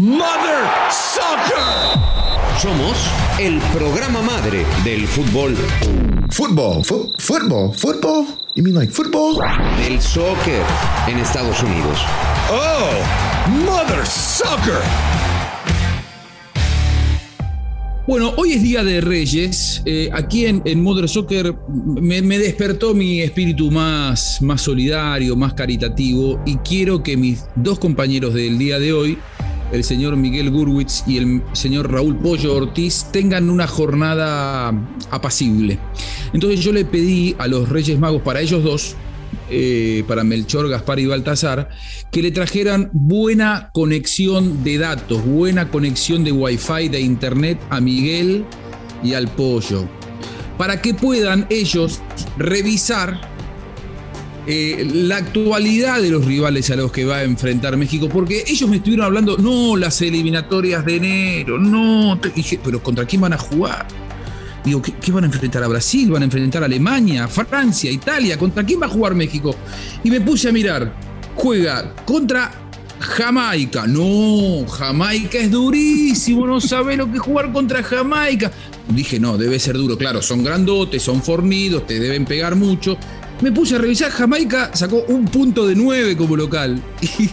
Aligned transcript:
Mother 0.00 0.64
Soccer. 0.90 2.00
Somos 2.58 2.96
el 3.38 3.58
programa 3.70 4.22
madre 4.22 4.64
del 4.82 5.06
fútbol. 5.06 5.54
Fútbol, 6.30 6.82
fútbol, 7.18 7.74
fútbol. 7.74 8.24
You 8.54 8.62
mean 8.62 8.76
like 8.76 8.90
football? 8.90 9.36
Del 9.76 10.00
soccer 10.00 10.62
en 11.06 11.18
Estados 11.18 11.62
Unidos. 11.62 11.98
Oh, 12.50 13.50
Mother 13.66 14.06
Soccer. 14.06 14.80
Bueno, 18.06 18.32
hoy 18.38 18.54
es 18.54 18.62
Día 18.62 18.82
de 18.82 19.02
Reyes. 19.02 19.82
Eh, 19.84 20.08
aquí 20.14 20.46
en, 20.46 20.82
Mother 20.82 21.10
Soccer 21.10 21.54
me, 21.68 22.22
despertó 22.38 22.94
mi 22.94 23.20
espíritu 23.20 23.70
más, 23.70 24.40
más 24.40 24.62
solidario, 24.62 25.36
más 25.36 25.52
caritativo 25.52 26.42
y 26.46 26.56
quiero 26.56 27.02
que 27.02 27.18
mis 27.18 27.44
dos 27.54 27.78
compañeros 27.78 28.32
del 28.32 28.56
día 28.56 28.78
de 28.78 28.94
hoy 28.94 29.18
el 29.72 29.84
señor 29.84 30.16
Miguel 30.16 30.50
Gurwitz 30.50 31.04
y 31.06 31.18
el 31.18 31.42
señor 31.52 31.92
Raúl 31.92 32.16
Pollo 32.16 32.56
Ortiz 32.56 33.06
tengan 33.12 33.50
una 33.50 33.66
jornada 33.66 34.72
apacible. 35.10 35.78
Entonces 36.32 36.60
yo 36.60 36.72
le 36.72 36.84
pedí 36.84 37.34
a 37.38 37.46
los 37.46 37.68
Reyes 37.68 37.98
Magos, 37.98 38.22
para 38.22 38.40
ellos 38.40 38.64
dos, 38.64 38.96
eh, 39.48 40.04
para 40.06 40.24
Melchor, 40.24 40.68
Gaspar 40.68 40.98
y 40.98 41.06
Baltasar, 41.06 41.68
que 42.10 42.22
le 42.22 42.30
trajeran 42.30 42.90
buena 42.92 43.70
conexión 43.72 44.64
de 44.64 44.78
datos, 44.78 45.24
buena 45.24 45.68
conexión 45.68 46.24
de 46.24 46.32
Wi-Fi, 46.32 46.88
de 46.88 47.00
Internet 47.00 47.60
a 47.70 47.80
Miguel 47.80 48.44
y 49.02 49.14
al 49.14 49.28
Pollo, 49.28 49.88
para 50.58 50.82
que 50.82 50.94
puedan 50.94 51.46
ellos 51.48 52.00
revisar 52.38 53.29
eh, 54.52 54.84
la 54.84 55.18
actualidad 55.18 56.02
de 56.02 56.10
los 56.10 56.24
rivales 56.24 56.68
a 56.72 56.76
los 56.76 56.90
que 56.90 57.04
va 57.04 57.18
a 57.18 57.22
enfrentar 57.22 57.76
México, 57.76 58.08
porque 58.08 58.42
ellos 58.48 58.68
me 58.68 58.78
estuvieron 58.78 59.06
hablando, 59.06 59.38
no, 59.38 59.76
las 59.76 60.02
eliminatorias 60.02 60.84
de 60.84 60.96
enero, 60.96 61.56
no, 61.56 62.18
dije, 62.34 62.58
pero 62.60 62.82
¿contra 62.82 63.04
quién 63.04 63.22
van 63.22 63.32
a 63.34 63.38
jugar? 63.38 63.86
Digo, 64.64 64.82
¿qué, 64.82 65.12
van 65.12 65.22
a 65.22 65.26
enfrentar 65.28 65.62
a 65.62 65.68
Brasil? 65.68 66.10
¿Van 66.10 66.22
a 66.22 66.24
enfrentar 66.24 66.64
a 66.64 66.66
Alemania, 66.66 67.28
Francia, 67.28 67.92
Italia? 67.92 68.36
¿Contra 68.36 68.66
quién 68.66 68.82
va 68.82 68.86
a 68.86 68.88
jugar 68.88 69.14
México? 69.14 69.54
Y 70.02 70.10
me 70.10 70.20
puse 70.20 70.48
a 70.48 70.52
mirar, 70.52 70.96
juega 71.36 71.94
contra 72.04 72.50
Jamaica. 72.98 73.86
No, 73.86 74.66
Jamaica 74.66 75.38
es 75.38 75.52
durísimo, 75.52 76.44
no 76.44 76.60
sabe 76.60 76.96
lo 76.96 77.10
que 77.10 77.20
jugar 77.20 77.52
contra 77.52 77.84
Jamaica. 77.84 78.50
Dije, 78.88 79.20
no, 79.20 79.38
debe 79.38 79.60
ser 79.60 79.76
duro. 79.76 79.96
Claro, 79.96 80.20
son 80.20 80.42
grandotes, 80.42 81.04
son 81.04 81.22
fornidos, 81.22 81.86
te 81.86 82.00
deben 82.00 82.24
pegar 82.24 82.56
mucho 82.56 82.98
me 83.42 83.52
puse 83.52 83.76
a 83.76 83.78
revisar, 83.78 84.10
Jamaica 84.10 84.70
sacó 84.74 85.02
un 85.08 85.24
punto 85.26 85.66
de 85.66 85.74
nueve 85.74 86.16
como 86.16 86.36
local. 86.36 86.82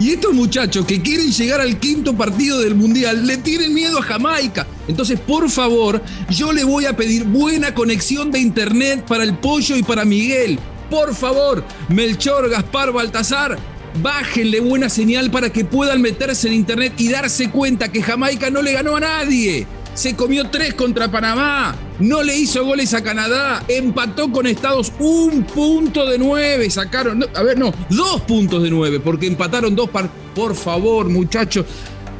Y, 0.00 0.10
estos 0.10 0.32
muchachos 0.32 0.86
que 0.86 1.02
quieren 1.02 1.32
llegar 1.32 1.60
al 1.60 1.80
quinto 1.80 2.16
partido 2.16 2.60
del 2.60 2.76
Mundial 2.76 3.26
le 3.26 3.38
tienen 3.38 3.74
miedo 3.74 3.98
a 3.98 4.02
Jamaica. 4.02 4.64
Entonces, 4.86 5.18
por 5.18 5.50
favor, 5.50 6.00
yo 6.30 6.52
le 6.52 6.62
voy 6.62 6.86
a 6.86 6.96
pedir 6.96 7.24
buena 7.24 7.74
conexión 7.74 8.30
de 8.30 8.38
internet 8.38 9.04
para 9.08 9.24
el 9.24 9.36
pollo 9.36 9.76
y 9.76 9.82
para 9.82 10.04
Miguel. 10.04 10.60
Por 10.88 11.16
favor, 11.16 11.64
Melchor, 11.88 12.48
Gaspar, 12.48 12.92
Baltasar, 12.92 13.58
bájenle 14.00 14.60
buena 14.60 14.88
señal 14.88 15.32
para 15.32 15.50
que 15.50 15.64
puedan 15.64 16.00
meterse 16.00 16.46
en 16.46 16.54
internet 16.54 16.92
y 16.98 17.08
darse 17.08 17.50
cuenta 17.50 17.90
que 17.90 18.00
Jamaica 18.00 18.50
no 18.50 18.62
le 18.62 18.72
ganó 18.74 18.96
a 18.96 19.00
nadie 19.00 19.66
se 19.98 20.14
comió 20.14 20.48
tres 20.48 20.74
contra 20.74 21.10
Panamá, 21.10 21.74
no 21.98 22.22
le 22.22 22.38
hizo 22.38 22.64
goles 22.64 22.94
a 22.94 23.02
Canadá, 23.02 23.64
empató 23.66 24.30
con 24.30 24.46
Estados 24.46 24.92
un 25.00 25.42
punto 25.42 26.06
de 26.06 26.16
nueve, 26.16 26.70
sacaron, 26.70 27.26
a 27.34 27.42
ver, 27.42 27.58
no, 27.58 27.74
dos 27.90 28.20
puntos 28.20 28.62
de 28.62 28.70
nueve, 28.70 29.00
porque 29.00 29.26
empataron 29.26 29.74
dos 29.74 29.90
par. 29.90 30.08
Por 30.36 30.54
favor, 30.54 31.08
muchachos, 31.08 31.66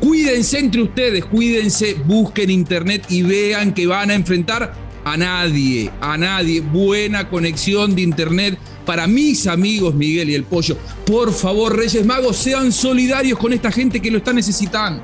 cuídense 0.00 0.58
entre 0.58 0.82
ustedes, 0.82 1.24
cuídense, 1.26 1.94
busquen 2.04 2.50
internet 2.50 3.04
y 3.10 3.22
vean 3.22 3.72
que 3.72 3.86
van 3.86 4.10
a 4.10 4.14
enfrentar 4.14 4.74
a 5.04 5.16
nadie, 5.16 5.88
a 6.00 6.18
nadie. 6.18 6.60
Buena 6.60 7.28
conexión 7.28 7.94
de 7.94 8.02
internet 8.02 8.58
para 8.84 9.06
mis 9.06 9.46
amigos 9.46 9.94
Miguel 9.94 10.30
y 10.30 10.34
el 10.34 10.42
Pollo. 10.42 10.76
Por 11.06 11.32
favor, 11.32 11.76
Reyes 11.76 12.04
Magos, 12.04 12.38
sean 12.38 12.72
solidarios 12.72 13.38
con 13.38 13.52
esta 13.52 13.70
gente 13.70 14.00
que 14.00 14.10
lo 14.10 14.18
está 14.18 14.32
necesitando. 14.32 15.00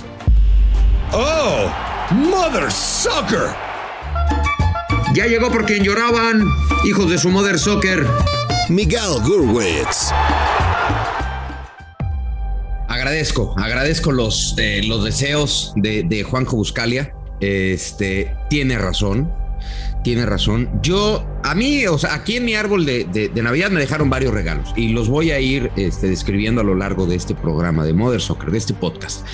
Oh. 1.12 1.93
Mother 2.10 2.70
Soccer. 2.70 3.54
Ya 5.14 5.26
llegó 5.26 5.50
por 5.50 5.64
quien 5.64 5.82
lloraban, 5.82 6.44
hijos 6.84 7.08
de 7.10 7.18
su 7.18 7.30
Mother 7.30 7.58
Soccer. 7.58 8.06
Miguel 8.68 9.20
Gurwitz. 9.24 10.10
Agradezco, 12.88 13.54
agradezco 13.58 14.12
los, 14.12 14.54
eh, 14.58 14.82
los 14.84 15.04
deseos 15.04 15.72
de, 15.76 16.02
de 16.02 16.22
Juanjo 16.22 16.56
Buscalia. 16.56 17.12
Este, 17.40 18.34
tiene 18.48 18.78
razón 18.78 19.32
tiene 20.04 20.26
razón. 20.26 20.70
Yo, 20.82 21.26
a 21.42 21.54
mí, 21.56 21.86
o 21.86 21.98
sea, 21.98 22.14
aquí 22.14 22.36
en 22.36 22.44
mi 22.44 22.54
árbol 22.54 22.84
de, 22.84 23.30
Navidad 23.34 23.70
me 23.70 23.80
dejaron 23.80 24.10
varios 24.10 24.32
regalos 24.32 24.72
y 24.76 24.88
los 24.88 25.08
voy 25.08 25.32
a 25.32 25.40
ir 25.40 25.72
este, 25.76 26.08
describiendo 26.08 26.60
a 26.60 26.64
lo 26.64 26.76
largo 26.76 27.06
de 27.06 27.16
este 27.16 27.34
programa 27.34 27.84
de 27.84 27.94
Mother 27.94 28.20
Soccer, 28.20 28.52
de 28.52 28.58
este 28.58 28.74
podcast. 28.74 29.26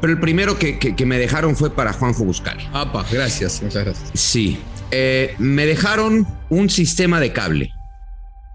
Pero 0.00 0.12
el 0.12 0.20
primero 0.20 0.58
que, 0.58 0.94
me 1.06 1.18
dejaron 1.18 1.56
fue 1.56 1.70
para 1.70 1.92
Juanjo 1.92 2.24
Buscal. 2.24 2.58
Apa, 2.72 3.06
gracias, 3.10 3.62
muchas 3.62 3.84
gracias. 3.84 4.10
Sí, 4.14 4.58
eh, 4.90 5.34
me 5.38 5.64
dejaron 5.64 6.26
un 6.50 6.68
sistema 6.68 7.20
de 7.20 7.32
cable. 7.32 7.72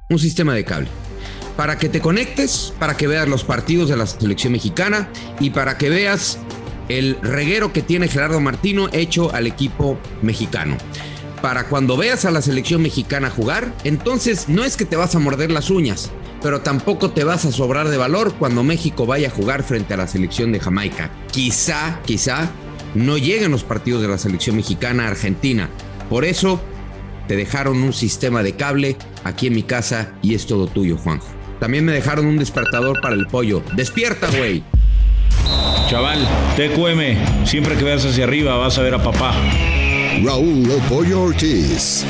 Un 0.10 0.20
sistema 0.20 0.54
de 0.54 0.66
cable. 0.66 0.90
Para 1.56 1.78
que 1.78 1.88
te 1.88 2.02
conectes, 2.02 2.74
para 2.78 2.98
que 2.98 3.08
veas 3.08 3.30
los 3.30 3.46
partidos 3.46 3.88
de 3.90 3.96
la 3.96 4.06
selección 4.06 4.52
mexicana 4.52 5.10
y 5.40 5.52
para 5.52 5.78
que 5.78 5.90
veas 5.90 6.40
el 6.90 7.18
reguero 7.22 7.72
que 7.72 7.82
tiene 7.82 8.10
Gerardo 8.10 8.42
Martino 8.42 8.90
hecho 8.92 9.34
al 9.34 9.48
equipo 9.48 9.98
mexicano 10.22 10.76
para 11.42 11.68
cuando 11.68 11.98
veas 11.98 12.26
a 12.26 12.32
la 12.32 12.42
selección 12.42 12.82
mexicana 12.82 13.30
jugar, 13.30 13.74
entonces 13.84 14.48
no 14.48 14.64
es 14.64 14.78
que 14.78 14.86
te 14.86 14.96
vas 14.96 15.16
a 15.16 15.20
morder 15.20 15.52
las 15.52 15.70
uñas, 15.70 16.12
pero 16.42 16.62
tampoco 16.62 17.12
te 17.12 17.24
vas 17.24 17.46
a 17.46 17.52
sobrar 17.52 17.90
de 17.90 17.98
valor 17.98 18.34
cuando 18.38 18.64
México 18.64 19.06
vaya 19.06 19.28
a 19.28 19.32
jugar 19.32 19.64
frente 19.64 19.94
a 19.94 19.98
la 19.98 20.08
selección 20.08 20.52
de 20.52 20.60
Jamaica. 20.60 21.12
Quizá, 21.32 22.00
quizá 22.06 22.50
no 22.94 23.18
lleguen 23.18 23.52
los 23.52 23.64
partidos 23.64 24.02
de 24.02 24.08
la 24.08 24.18
selección 24.18 24.56
mexicana 24.56 25.06
a 25.06 25.10
Argentina. 25.10 25.70
Por 26.10 26.26
eso 26.26 26.62
te 27.28 27.36
dejaron 27.36 27.82
un 27.82 27.94
sistema 27.94 28.44
de 28.44 28.56
cable 28.56 28.98
aquí 29.24 29.48
en 29.48 29.56
mi 29.56 29.64
casa 29.64 30.14
y 30.22 30.36
es 30.36 30.46
todo 30.46 30.68
tuyo, 30.68 30.98
Juanjo. 30.98 31.28
También 31.60 31.86
me 31.86 31.92
dejaron 31.92 32.26
un 32.26 32.38
despertador 32.38 33.02
para 33.02 33.16
el 33.16 33.28
pollo. 33.28 33.64
¡Despierta, 33.76 34.28
güey! 34.36 34.64
Chaval, 35.90 36.28
TQM, 36.56 37.46
siempre 37.46 37.76
que 37.76 37.84
veas 37.84 38.06
hacia 38.06 38.24
arriba 38.24 38.56
vas 38.58 38.78
a 38.78 38.82
ver 38.82 38.96
a 38.96 39.04
papá. 39.04 39.34
Raúl 40.24 40.68
Pollo 40.88 41.24
Ortiz. 41.24 42.06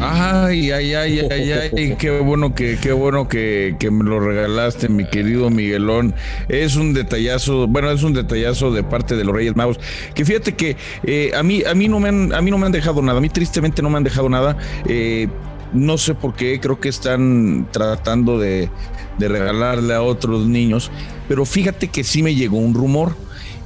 Ay, 0.00 0.70
ay, 0.70 0.94
ay, 0.94 1.20
ay, 1.30 1.52
ay, 1.52 1.96
qué 1.98 2.10
bueno 2.20 2.54
que, 2.54 2.78
qué 2.80 2.92
bueno 2.92 3.28
que, 3.28 3.76
me 3.90 4.04
lo 4.04 4.18
regalaste, 4.18 4.88
mi 4.88 5.04
querido 5.04 5.50
Miguelón. 5.50 6.14
Es 6.48 6.76
un 6.76 6.94
detallazo, 6.94 7.66
bueno, 7.66 7.90
es 7.90 8.02
un 8.02 8.14
detallazo 8.14 8.70
de 8.70 8.82
parte 8.82 9.14
de 9.14 9.24
los 9.24 9.34
Reyes 9.34 9.54
Magos. 9.56 9.78
Que 10.14 10.24
fíjate 10.24 10.54
que 10.54 10.76
eh, 11.02 11.32
a 11.36 11.42
mí, 11.42 11.62
a 11.64 11.74
mí 11.74 11.86
no 11.86 12.00
me 12.00 12.08
han, 12.08 12.32
a 12.32 12.40
mí 12.40 12.50
no 12.50 12.56
me 12.56 12.64
han 12.64 12.72
dejado 12.72 13.02
nada, 13.02 13.18
a 13.18 13.20
mí 13.20 13.28
tristemente 13.28 13.82
no 13.82 13.90
me 13.90 13.98
han 13.98 14.04
dejado 14.04 14.30
nada. 14.30 14.56
Eh, 14.86 15.28
no 15.74 15.98
sé 15.98 16.14
por 16.14 16.34
qué, 16.34 16.60
creo 16.60 16.80
que 16.80 16.88
están 16.88 17.68
tratando 17.72 18.38
de, 18.38 18.70
de 19.18 19.28
regalarle 19.28 19.92
a 19.92 20.02
otros 20.02 20.46
niños, 20.46 20.90
pero 21.28 21.44
fíjate 21.44 21.88
que 21.88 22.04
sí 22.04 22.22
me 22.22 22.34
llegó 22.34 22.56
un 22.56 22.72
rumor. 22.74 23.14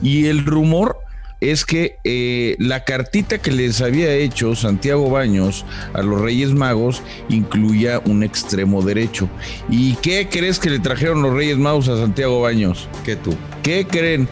Y 0.03 0.27
el 0.27 0.45
rumor 0.45 1.06
es 1.41 1.65
que 1.65 1.99
eh, 2.05 2.57
la 2.59 2.85
cartita 2.85 3.39
que 3.39 3.51
les 3.51 3.81
había 3.81 4.13
hecho 4.15 4.55
Santiago 4.55 5.11
Baños 5.11 5.65
a 5.93 6.03
los 6.03 6.21
Reyes 6.21 6.53
Magos 6.53 7.03
incluía 7.29 8.01
un 8.07 8.23
extremo 8.23 8.83
derecho. 8.83 9.29
¿Y 9.69 9.95
qué 9.97 10.29
crees 10.31 10.59
que 10.59 10.71
le 10.71 10.79
trajeron 10.79 11.23
los 11.23 11.35
Reyes 11.35 11.59
Magos 11.59 11.89
a 11.89 11.99
Santiago 11.99 12.41
Baños? 12.41 12.89
¿Qué 13.05 13.17
tú? 13.17 13.37
¿Qué 13.63 13.87
creen? 13.87 14.29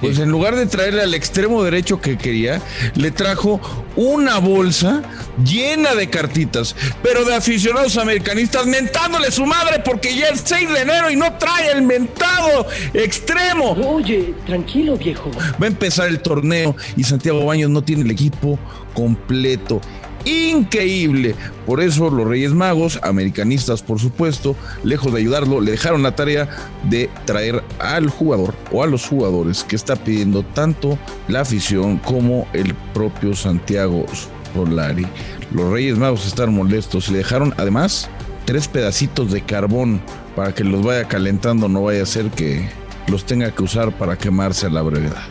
Pues 0.00 0.18
en 0.18 0.30
lugar 0.30 0.56
de 0.56 0.66
traerle 0.66 1.02
al 1.02 1.14
extremo 1.14 1.62
derecho 1.62 2.00
que 2.00 2.16
quería, 2.16 2.60
le 2.94 3.10
trajo 3.10 3.60
una 3.96 4.38
bolsa 4.38 5.02
llena 5.44 5.94
de 5.94 6.08
cartitas, 6.08 6.74
pero 7.02 7.24
de 7.24 7.34
aficionados 7.34 7.96
americanistas 7.96 8.66
mentándole 8.66 9.30
su 9.30 9.46
madre 9.46 9.82
porque 9.84 10.14
ya 10.14 10.28
es 10.28 10.42
6 10.44 10.70
de 10.70 10.80
enero 10.80 11.10
y 11.10 11.16
no 11.16 11.32
trae 11.34 11.72
el 11.72 11.82
mentado 11.82 12.66
extremo. 12.94 13.72
Oye, 13.72 14.34
tranquilo 14.46 14.96
viejo. 14.96 15.30
Va 15.60 15.66
a 15.66 15.68
empezar 15.68 16.08
el 16.08 16.20
torneo 16.20 16.74
y 16.96 17.04
Santiago 17.04 17.44
Baños 17.44 17.70
no 17.70 17.82
tiene 17.82 18.02
el 18.02 18.10
equipo 18.10 18.58
completo 18.94 19.80
increíble. 20.24 21.34
Por 21.66 21.80
eso 21.80 22.10
los 22.10 22.26
Reyes 22.26 22.52
Magos, 22.52 22.98
americanistas 23.02 23.82
por 23.82 23.98
supuesto, 23.98 24.56
lejos 24.84 25.12
de 25.12 25.20
ayudarlo, 25.20 25.60
le 25.60 25.72
dejaron 25.72 26.02
la 26.02 26.16
tarea 26.16 26.48
de 26.88 27.08
traer 27.24 27.62
al 27.78 28.08
jugador 28.08 28.54
o 28.72 28.82
a 28.82 28.86
los 28.86 29.06
jugadores 29.06 29.64
que 29.64 29.76
está 29.76 29.96
pidiendo 29.96 30.42
tanto 30.42 30.98
la 31.28 31.40
afición 31.40 31.98
como 31.98 32.48
el 32.52 32.74
propio 32.92 33.34
Santiago 33.34 34.06
Solari. 34.54 35.06
Los 35.52 35.70
Reyes 35.70 35.98
Magos 35.98 36.26
están 36.26 36.54
molestos 36.54 37.08
y 37.08 37.12
le 37.12 37.18
dejaron 37.18 37.54
además 37.56 38.08
tres 38.44 38.68
pedacitos 38.68 39.30
de 39.30 39.42
carbón 39.42 40.00
para 40.34 40.54
que 40.54 40.64
los 40.64 40.82
vaya 40.82 41.06
calentando, 41.06 41.68
no 41.68 41.82
vaya 41.82 42.02
a 42.02 42.06
ser 42.06 42.30
que 42.30 42.68
los 43.08 43.24
tenga 43.24 43.50
que 43.52 43.62
usar 43.62 43.96
para 43.96 44.16
quemarse 44.16 44.66
a 44.66 44.70
la 44.70 44.82
brevedad. 44.82 45.22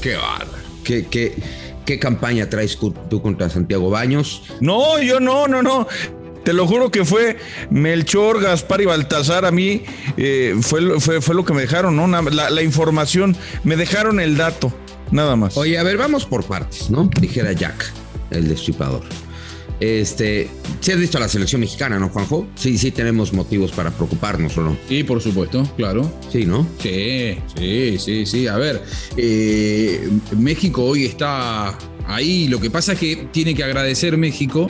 Qué. 0.00 0.16
Qué, 0.84 1.06
qué, 1.06 1.36
qué 1.88 1.98
campaña 1.98 2.50
traes 2.50 2.78
tú 3.08 3.22
contra 3.22 3.48
Santiago 3.48 3.88
Baños. 3.88 4.42
No, 4.60 5.00
yo 5.00 5.20
no, 5.20 5.48
no, 5.48 5.62
no. 5.62 5.88
Te 6.44 6.52
lo 6.52 6.66
juro 6.66 6.90
que 6.90 7.06
fue 7.06 7.38
Melchor, 7.70 8.42
Gaspar 8.42 8.82
y 8.82 8.84
Baltasar 8.84 9.46
a 9.46 9.50
mí, 9.50 9.84
eh, 10.18 10.54
fue, 10.60 11.00
fue, 11.00 11.22
fue, 11.22 11.34
lo 11.34 11.46
que 11.46 11.54
me 11.54 11.62
dejaron, 11.62 11.96
¿no? 11.96 12.06
La, 12.06 12.50
la, 12.50 12.62
información, 12.62 13.34
me 13.64 13.76
dejaron 13.76 14.20
el 14.20 14.36
dato, 14.36 14.70
nada 15.10 15.34
más. 15.34 15.56
Oye, 15.56 15.78
a 15.78 15.82
ver, 15.82 15.96
vamos 15.96 16.26
por 16.26 16.44
partes, 16.44 16.90
¿no? 16.90 17.08
Dijera 17.18 17.52
Jack, 17.52 17.90
el 18.30 18.48
destripador. 18.48 19.02
Este, 19.80 20.48
si 20.80 20.90
has 20.90 20.98
visto 20.98 21.18
a 21.18 21.20
la 21.20 21.28
selección 21.28 21.60
mexicana, 21.60 21.98
¿no, 21.98 22.08
Juanjo? 22.08 22.48
Sí, 22.56 22.76
sí 22.78 22.90
tenemos 22.90 23.32
motivos 23.32 23.70
para 23.70 23.90
preocuparnos, 23.90 24.56
¿o 24.58 24.62
no? 24.62 24.76
Sí, 24.88 25.04
por 25.04 25.20
supuesto, 25.20 25.62
claro. 25.76 26.10
Sí, 26.32 26.44
¿no? 26.44 26.66
Sí, 26.82 27.38
sí, 27.56 27.96
sí, 27.98 28.26
sí. 28.26 28.46
A 28.48 28.56
ver, 28.56 28.82
eh, 29.16 30.08
México 30.36 30.84
hoy 30.84 31.04
está 31.04 31.78
ahí. 32.08 32.48
Lo 32.48 32.60
que 32.60 32.70
pasa 32.70 32.94
es 32.94 32.98
que 32.98 33.28
tiene 33.30 33.54
que 33.54 33.62
agradecer 33.62 34.16
México 34.16 34.68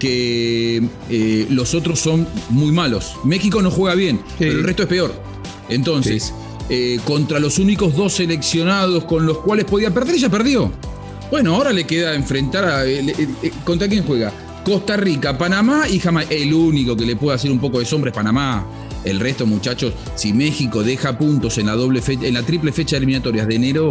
que 0.00 0.82
eh, 1.08 1.46
los 1.50 1.74
otros 1.74 2.00
son 2.00 2.26
muy 2.50 2.72
malos. 2.72 3.12
México 3.24 3.62
no 3.62 3.70
juega 3.70 3.94
bien, 3.94 4.16
sí. 4.16 4.34
pero 4.38 4.52
el 4.52 4.64
resto 4.64 4.82
es 4.82 4.88
peor. 4.88 5.22
Entonces, 5.68 6.24
sí. 6.24 6.34
eh, 6.70 7.00
contra 7.04 7.38
los 7.38 7.58
únicos 7.60 7.94
dos 7.94 8.14
seleccionados 8.14 9.04
con 9.04 9.24
los 9.24 9.38
cuales 9.38 9.66
podía 9.66 9.94
perder, 9.94 10.16
ya 10.16 10.28
perdió. 10.28 10.72
Bueno, 11.30 11.54
ahora 11.54 11.72
le 11.72 11.84
queda 11.84 12.14
enfrentar 12.14 12.64
a. 12.64 12.82
¿Contra 13.64 13.86
quién 13.86 14.02
juega? 14.02 14.32
Costa 14.68 14.98
Rica, 14.98 15.38
Panamá 15.38 15.88
y 15.88 15.98
Jamaica. 15.98 16.34
El 16.34 16.52
único 16.52 16.94
que 16.94 17.06
le 17.06 17.16
puede 17.16 17.36
hacer 17.36 17.50
un 17.50 17.58
poco 17.58 17.78
de 17.78 17.86
sombra 17.86 18.10
es 18.10 18.14
Panamá. 18.14 18.66
El 19.02 19.18
resto, 19.18 19.46
muchachos, 19.46 19.94
si 20.14 20.34
México 20.34 20.82
deja 20.82 21.16
puntos 21.16 21.56
en 21.56 21.66
la 21.66 21.72
doble 21.72 22.02
fecha, 22.02 22.26
en 22.26 22.34
la 22.34 22.42
triple 22.42 22.70
fecha 22.70 22.96
de 22.96 22.98
eliminatorias 22.98 23.48
de 23.48 23.54
enero, 23.54 23.88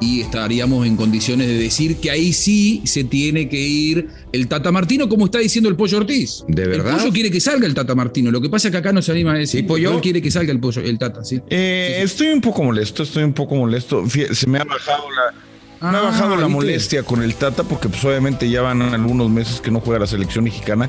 y 0.00 0.22
estaríamos 0.22 0.86
en 0.86 0.96
condiciones 0.96 1.46
de 1.46 1.58
decir 1.58 1.96
que 1.96 2.10
ahí 2.10 2.32
sí 2.32 2.80
se 2.86 3.04
tiene 3.04 3.50
que 3.50 3.60
ir 3.60 4.08
el 4.32 4.48
Tata 4.48 4.72
Martino, 4.72 5.10
como 5.10 5.26
está 5.26 5.40
diciendo 5.40 5.68
el 5.68 5.76
Pollo 5.76 5.98
Ortiz. 5.98 6.42
¿De 6.48 6.66
verdad? 6.66 6.94
El 6.94 6.98
Pollo 7.00 7.12
quiere 7.12 7.30
que 7.30 7.40
salga 7.40 7.66
el 7.66 7.74
Tata 7.74 7.94
Martino. 7.94 8.30
Lo 8.30 8.40
que 8.40 8.48
pasa 8.48 8.68
es 8.68 8.72
que 8.72 8.78
acá 8.78 8.94
no 8.94 9.02
se 9.02 9.12
anima 9.12 9.34
a 9.34 9.34
decir. 9.34 9.60
¿Sí, 9.60 9.66
Pollo? 9.66 10.00
Quiere 10.00 10.22
que 10.22 10.30
salga 10.30 10.52
el 10.52 10.58
Pollo, 10.58 10.80
el 10.80 10.98
Tata, 10.98 11.22
¿sí? 11.22 11.42
Eh, 11.50 11.88
sí, 11.90 11.98
sí. 11.98 12.04
Estoy 12.04 12.28
un 12.28 12.40
poco 12.40 12.62
molesto, 12.62 13.02
estoy 13.02 13.24
un 13.24 13.34
poco 13.34 13.56
molesto. 13.56 14.04
Se 14.08 14.46
me 14.46 14.58
ha 14.58 14.64
bajado 14.64 15.04
la. 15.10 15.53
Ah, 15.84 15.92
me 15.92 15.98
ha 15.98 16.00
bajado 16.00 16.34
la 16.36 16.48
molestia 16.48 17.02
con 17.02 17.22
el 17.22 17.34
Tata 17.34 17.62
porque 17.62 17.90
pues 17.90 18.02
obviamente 18.06 18.48
ya 18.48 18.62
van 18.62 18.80
algunos 18.80 19.28
meses 19.28 19.60
que 19.60 19.70
no 19.70 19.80
juega 19.80 20.00
la 20.00 20.06
selección 20.06 20.44
mexicana, 20.44 20.88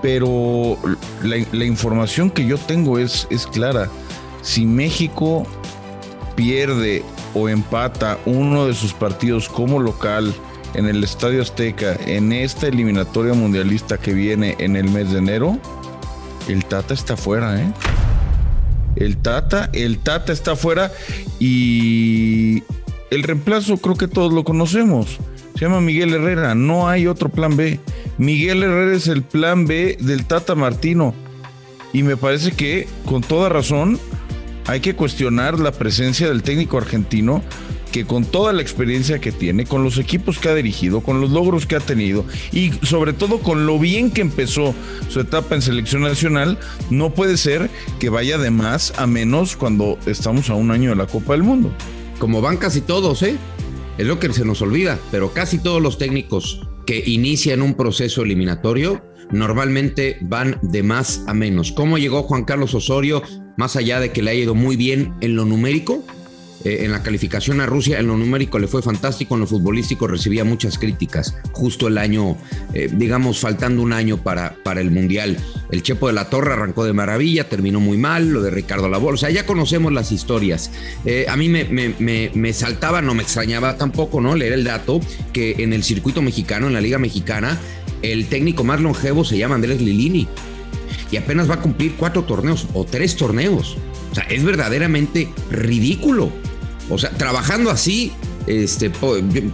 pero 0.00 0.78
la, 1.22 1.36
la 1.52 1.64
información 1.66 2.30
que 2.30 2.46
yo 2.46 2.56
tengo 2.56 2.98
es, 2.98 3.26
es 3.28 3.46
clara. 3.46 3.90
Si 4.40 4.64
México 4.64 5.46
pierde 6.34 7.04
o 7.34 7.50
empata 7.50 8.16
uno 8.24 8.66
de 8.66 8.72
sus 8.72 8.94
partidos 8.94 9.50
como 9.50 9.80
local 9.80 10.32
en 10.72 10.86
el 10.86 11.04
Estadio 11.04 11.42
Azteca 11.42 11.94
en 12.06 12.32
esta 12.32 12.68
eliminatoria 12.68 13.34
mundialista 13.34 13.98
que 13.98 14.14
viene 14.14 14.56
en 14.60 14.76
el 14.76 14.88
mes 14.88 15.12
de 15.12 15.18
enero, 15.18 15.58
el 16.48 16.64
Tata 16.64 16.94
está 16.94 17.18
fuera, 17.18 17.60
¿eh? 17.60 17.70
El 18.96 19.18
Tata, 19.18 19.68
el 19.74 19.98
Tata 19.98 20.32
está 20.32 20.56
fuera 20.56 20.90
y 21.38 22.62
el 23.12 23.22
reemplazo 23.24 23.76
creo 23.76 23.94
que 23.96 24.08
todos 24.08 24.32
lo 24.32 24.42
conocemos. 24.42 25.18
Se 25.54 25.66
llama 25.66 25.82
Miguel 25.82 26.14
Herrera, 26.14 26.54
no 26.54 26.88
hay 26.88 27.06
otro 27.06 27.28
plan 27.28 27.58
B. 27.58 27.78
Miguel 28.16 28.62
Herrera 28.62 28.96
es 28.96 29.06
el 29.06 29.22
plan 29.22 29.66
B 29.66 29.98
del 30.00 30.24
Tata 30.24 30.54
Martino. 30.54 31.14
Y 31.92 32.04
me 32.04 32.16
parece 32.16 32.52
que 32.52 32.88
con 33.04 33.20
toda 33.20 33.50
razón 33.50 34.00
hay 34.66 34.80
que 34.80 34.96
cuestionar 34.96 35.60
la 35.60 35.72
presencia 35.72 36.26
del 36.26 36.42
técnico 36.42 36.78
argentino 36.78 37.42
que 37.92 38.06
con 38.06 38.24
toda 38.24 38.54
la 38.54 38.62
experiencia 38.62 39.18
que 39.18 39.30
tiene, 39.30 39.66
con 39.66 39.84
los 39.84 39.98
equipos 39.98 40.38
que 40.38 40.48
ha 40.48 40.54
dirigido, 40.54 41.02
con 41.02 41.20
los 41.20 41.30
logros 41.30 41.66
que 41.66 41.76
ha 41.76 41.80
tenido 41.80 42.24
y 42.50 42.70
sobre 42.82 43.12
todo 43.12 43.40
con 43.40 43.66
lo 43.66 43.78
bien 43.78 44.10
que 44.10 44.22
empezó 44.22 44.74
su 45.10 45.20
etapa 45.20 45.54
en 45.54 45.60
selección 45.60 46.00
nacional, 46.00 46.58
no 46.88 47.12
puede 47.12 47.36
ser 47.36 47.68
que 48.00 48.08
vaya 48.08 48.38
de 48.38 48.50
más 48.50 48.94
a 48.96 49.06
menos 49.06 49.54
cuando 49.54 49.98
estamos 50.06 50.48
a 50.48 50.54
un 50.54 50.70
año 50.70 50.88
de 50.88 50.96
la 50.96 51.06
Copa 51.06 51.34
del 51.34 51.42
Mundo. 51.42 51.70
Como 52.18 52.40
van 52.40 52.56
casi 52.56 52.80
todos, 52.80 53.22
¿eh? 53.22 53.36
Es 53.98 54.06
lo 54.06 54.18
que 54.18 54.32
se 54.32 54.44
nos 54.44 54.62
olvida, 54.62 54.98
pero 55.10 55.32
casi 55.32 55.58
todos 55.58 55.82
los 55.82 55.98
técnicos 55.98 56.66
que 56.86 57.02
inician 57.06 57.62
un 57.62 57.74
proceso 57.74 58.22
eliminatorio 58.22 59.02
normalmente 59.30 60.18
van 60.20 60.58
de 60.62 60.82
más 60.82 61.24
a 61.26 61.34
menos. 61.34 61.72
¿Cómo 61.72 61.98
llegó 61.98 62.22
Juan 62.22 62.44
Carlos 62.44 62.74
Osorio, 62.74 63.22
más 63.56 63.76
allá 63.76 64.00
de 64.00 64.12
que 64.12 64.22
le 64.22 64.30
ha 64.30 64.34
ido 64.34 64.54
muy 64.54 64.76
bien 64.76 65.14
en 65.20 65.36
lo 65.36 65.44
numérico? 65.44 66.04
Eh, 66.64 66.84
en 66.84 66.92
la 66.92 67.02
calificación 67.02 67.60
a 67.60 67.66
Rusia, 67.66 67.98
en 67.98 68.06
lo 68.06 68.16
numérico 68.16 68.58
le 68.58 68.68
fue 68.68 68.82
fantástico, 68.82 69.34
en 69.34 69.40
lo 69.40 69.46
futbolístico 69.46 70.06
recibía 70.06 70.44
muchas 70.44 70.78
críticas. 70.78 71.36
Justo 71.52 71.88
el 71.88 71.98
año, 71.98 72.36
eh, 72.74 72.88
digamos, 72.92 73.40
faltando 73.40 73.82
un 73.82 73.92
año 73.92 74.18
para, 74.18 74.54
para 74.62 74.80
el 74.80 74.90
Mundial. 74.90 75.36
El 75.70 75.82
Chepo 75.82 76.06
de 76.06 76.12
la 76.12 76.30
Torre 76.30 76.52
arrancó 76.52 76.84
de 76.84 76.92
maravilla, 76.92 77.48
terminó 77.48 77.80
muy 77.80 77.96
mal, 77.96 78.30
lo 78.30 78.42
de 78.42 78.50
Ricardo 78.50 78.88
Labor. 78.88 79.14
O 79.14 79.16
sea, 79.16 79.30
ya 79.30 79.46
conocemos 79.46 79.92
las 79.92 80.12
historias. 80.12 80.70
Eh, 81.04 81.26
a 81.28 81.36
mí 81.36 81.48
me, 81.48 81.64
me, 81.64 81.94
me, 81.98 82.30
me, 82.34 82.52
saltaba, 82.52 83.02
no 83.02 83.14
me 83.14 83.22
extrañaba 83.22 83.76
tampoco, 83.76 84.20
¿no? 84.20 84.36
Leer 84.36 84.52
el 84.52 84.64
dato 84.64 85.00
que 85.32 85.56
en 85.58 85.72
el 85.72 85.82
circuito 85.82 86.22
mexicano, 86.22 86.66
en 86.68 86.74
la 86.74 86.80
Liga 86.80 86.98
Mexicana, 86.98 87.58
el 88.02 88.26
técnico 88.26 88.64
más 88.64 88.80
longevo 88.80 89.24
se 89.24 89.38
llama 89.38 89.54
Andrés 89.54 89.80
Lilini 89.80 90.28
y 91.10 91.16
apenas 91.16 91.48
va 91.48 91.54
a 91.54 91.60
cumplir 91.60 91.94
cuatro 91.96 92.24
torneos 92.24 92.66
o 92.72 92.84
tres 92.84 93.16
torneos. 93.16 93.76
O 94.10 94.14
sea, 94.14 94.24
es 94.24 94.42
verdaderamente 94.44 95.28
ridículo. 95.50 96.32
O 96.92 96.98
sea, 96.98 97.10
trabajando 97.10 97.70
así, 97.70 98.12
este, 98.46 98.90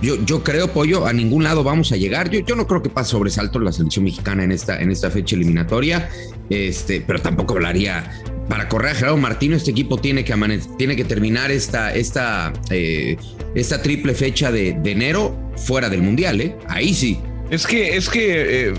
yo, 0.00 0.42
creo, 0.42 0.72
Pollo, 0.72 1.06
a 1.06 1.12
ningún 1.12 1.44
lado 1.44 1.62
vamos 1.62 1.92
a 1.92 1.96
llegar. 1.96 2.30
Yo, 2.30 2.40
yo 2.40 2.56
no 2.56 2.66
creo 2.66 2.82
que 2.82 2.88
pase 2.88 3.10
sobresalto 3.10 3.58
la 3.58 3.72
selección 3.72 4.04
mexicana 4.04 4.44
en 4.44 4.52
esta, 4.52 4.80
en 4.80 4.90
esta 4.90 5.10
fecha 5.10 5.36
eliminatoria, 5.36 6.08
este, 6.50 7.00
pero 7.00 7.20
tampoco 7.20 7.54
hablaría. 7.54 8.10
Para 8.48 8.66
correr 8.66 8.92
a 8.92 8.94
Gerardo 8.94 9.18
Martino, 9.18 9.56
este 9.56 9.72
equipo 9.72 9.98
tiene 9.98 10.24
que, 10.24 10.34
tiene 10.78 10.96
que 10.96 11.04
terminar 11.04 11.50
esta, 11.50 11.94
esta, 11.94 12.54
eh, 12.70 13.18
esta 13.54 13.82
triple 13.82 14.14
fecha 14.14 14.50
de, 14.50 14.72
de, 14.72 14.92
enero 14.92 15.36
fuera 15.56 15.90
del 15.90 16.00
Mundial, 16.00 16.40
¿eh? 16.40 16.56
Ahí 16.66 16.94
sí. 16.94 17.20
Es 17.50 17.66
que, 17.66 17.96
es 17.96 18.08
que 18.08 18.70
eh, 18.70 18.74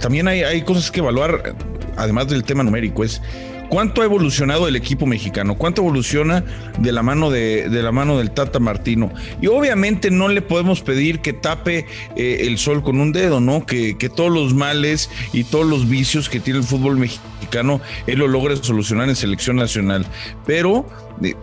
también 0.00 0.28
hay, 0.28 0.42
hay 0.42 0.62
cosas 0.62 0.92
que 0.92 1.00
evaluar, 1.00 1.56
además 1.96 2.28
del 2.28 2.44
tema 2.44 2.62
numérico, 2.62 3.02
es 3.02 3.20
cuánto 3.68 4.02
ha 4.02 4.04
evolucionado 4.04 4.68
el 4.68 4.76
equipo 4.76 5.06
mexicano, 5.06 5.56
cuánto 5.56 5.82
evoluciona 5.82 6.44
de 6.78 6.92
la 6.92 7.02
mano 7.02 7.30
de, 7.30 7.68
la 7.70 7.92
mano 7.92 8.18
del 8.18 8.30
Tata 8.30 8.58
Martino. 8.58 9.12
Y 9.40 9.46
obviamente 9.46 10.10
no 10.10 10.28
le 10.28 10.42
podemos 10.42 10.80
pedir 10.80 11.20
que 11.20 11.32
tape 11.32 11.86
eh, 12.16 12.38
el 12.40 12.58
sol 12.58 12.82
con 12.82 13.00
un 13.00 13.12
dedo, 13.12 13.40
¿no? 13.40 13.64
Que, 13.66 13.96
que, 13.96 14.08
todos 14.08 14.32
los 14.32 14.54
males 14.54 15.10
y 15.32 15.44
todos 15.44 15.66
los 15.66 15.88
vicios 15.88 16.28
que 16.28 16.40
tiene 16.40 16.60
el 16.60 16.64
fútbol 16.64 16.96
mexicano, 16.96 17.80
él 18.06 18.18
lo 18.18 18.28
logre 18.28 18.56
solucionar 18.56 19.08
en 19.08 19.16
selección 19.16 19.56
nacional. 19.56 20.06
Pero, 20.46 20.86
eh, 21.22 21.34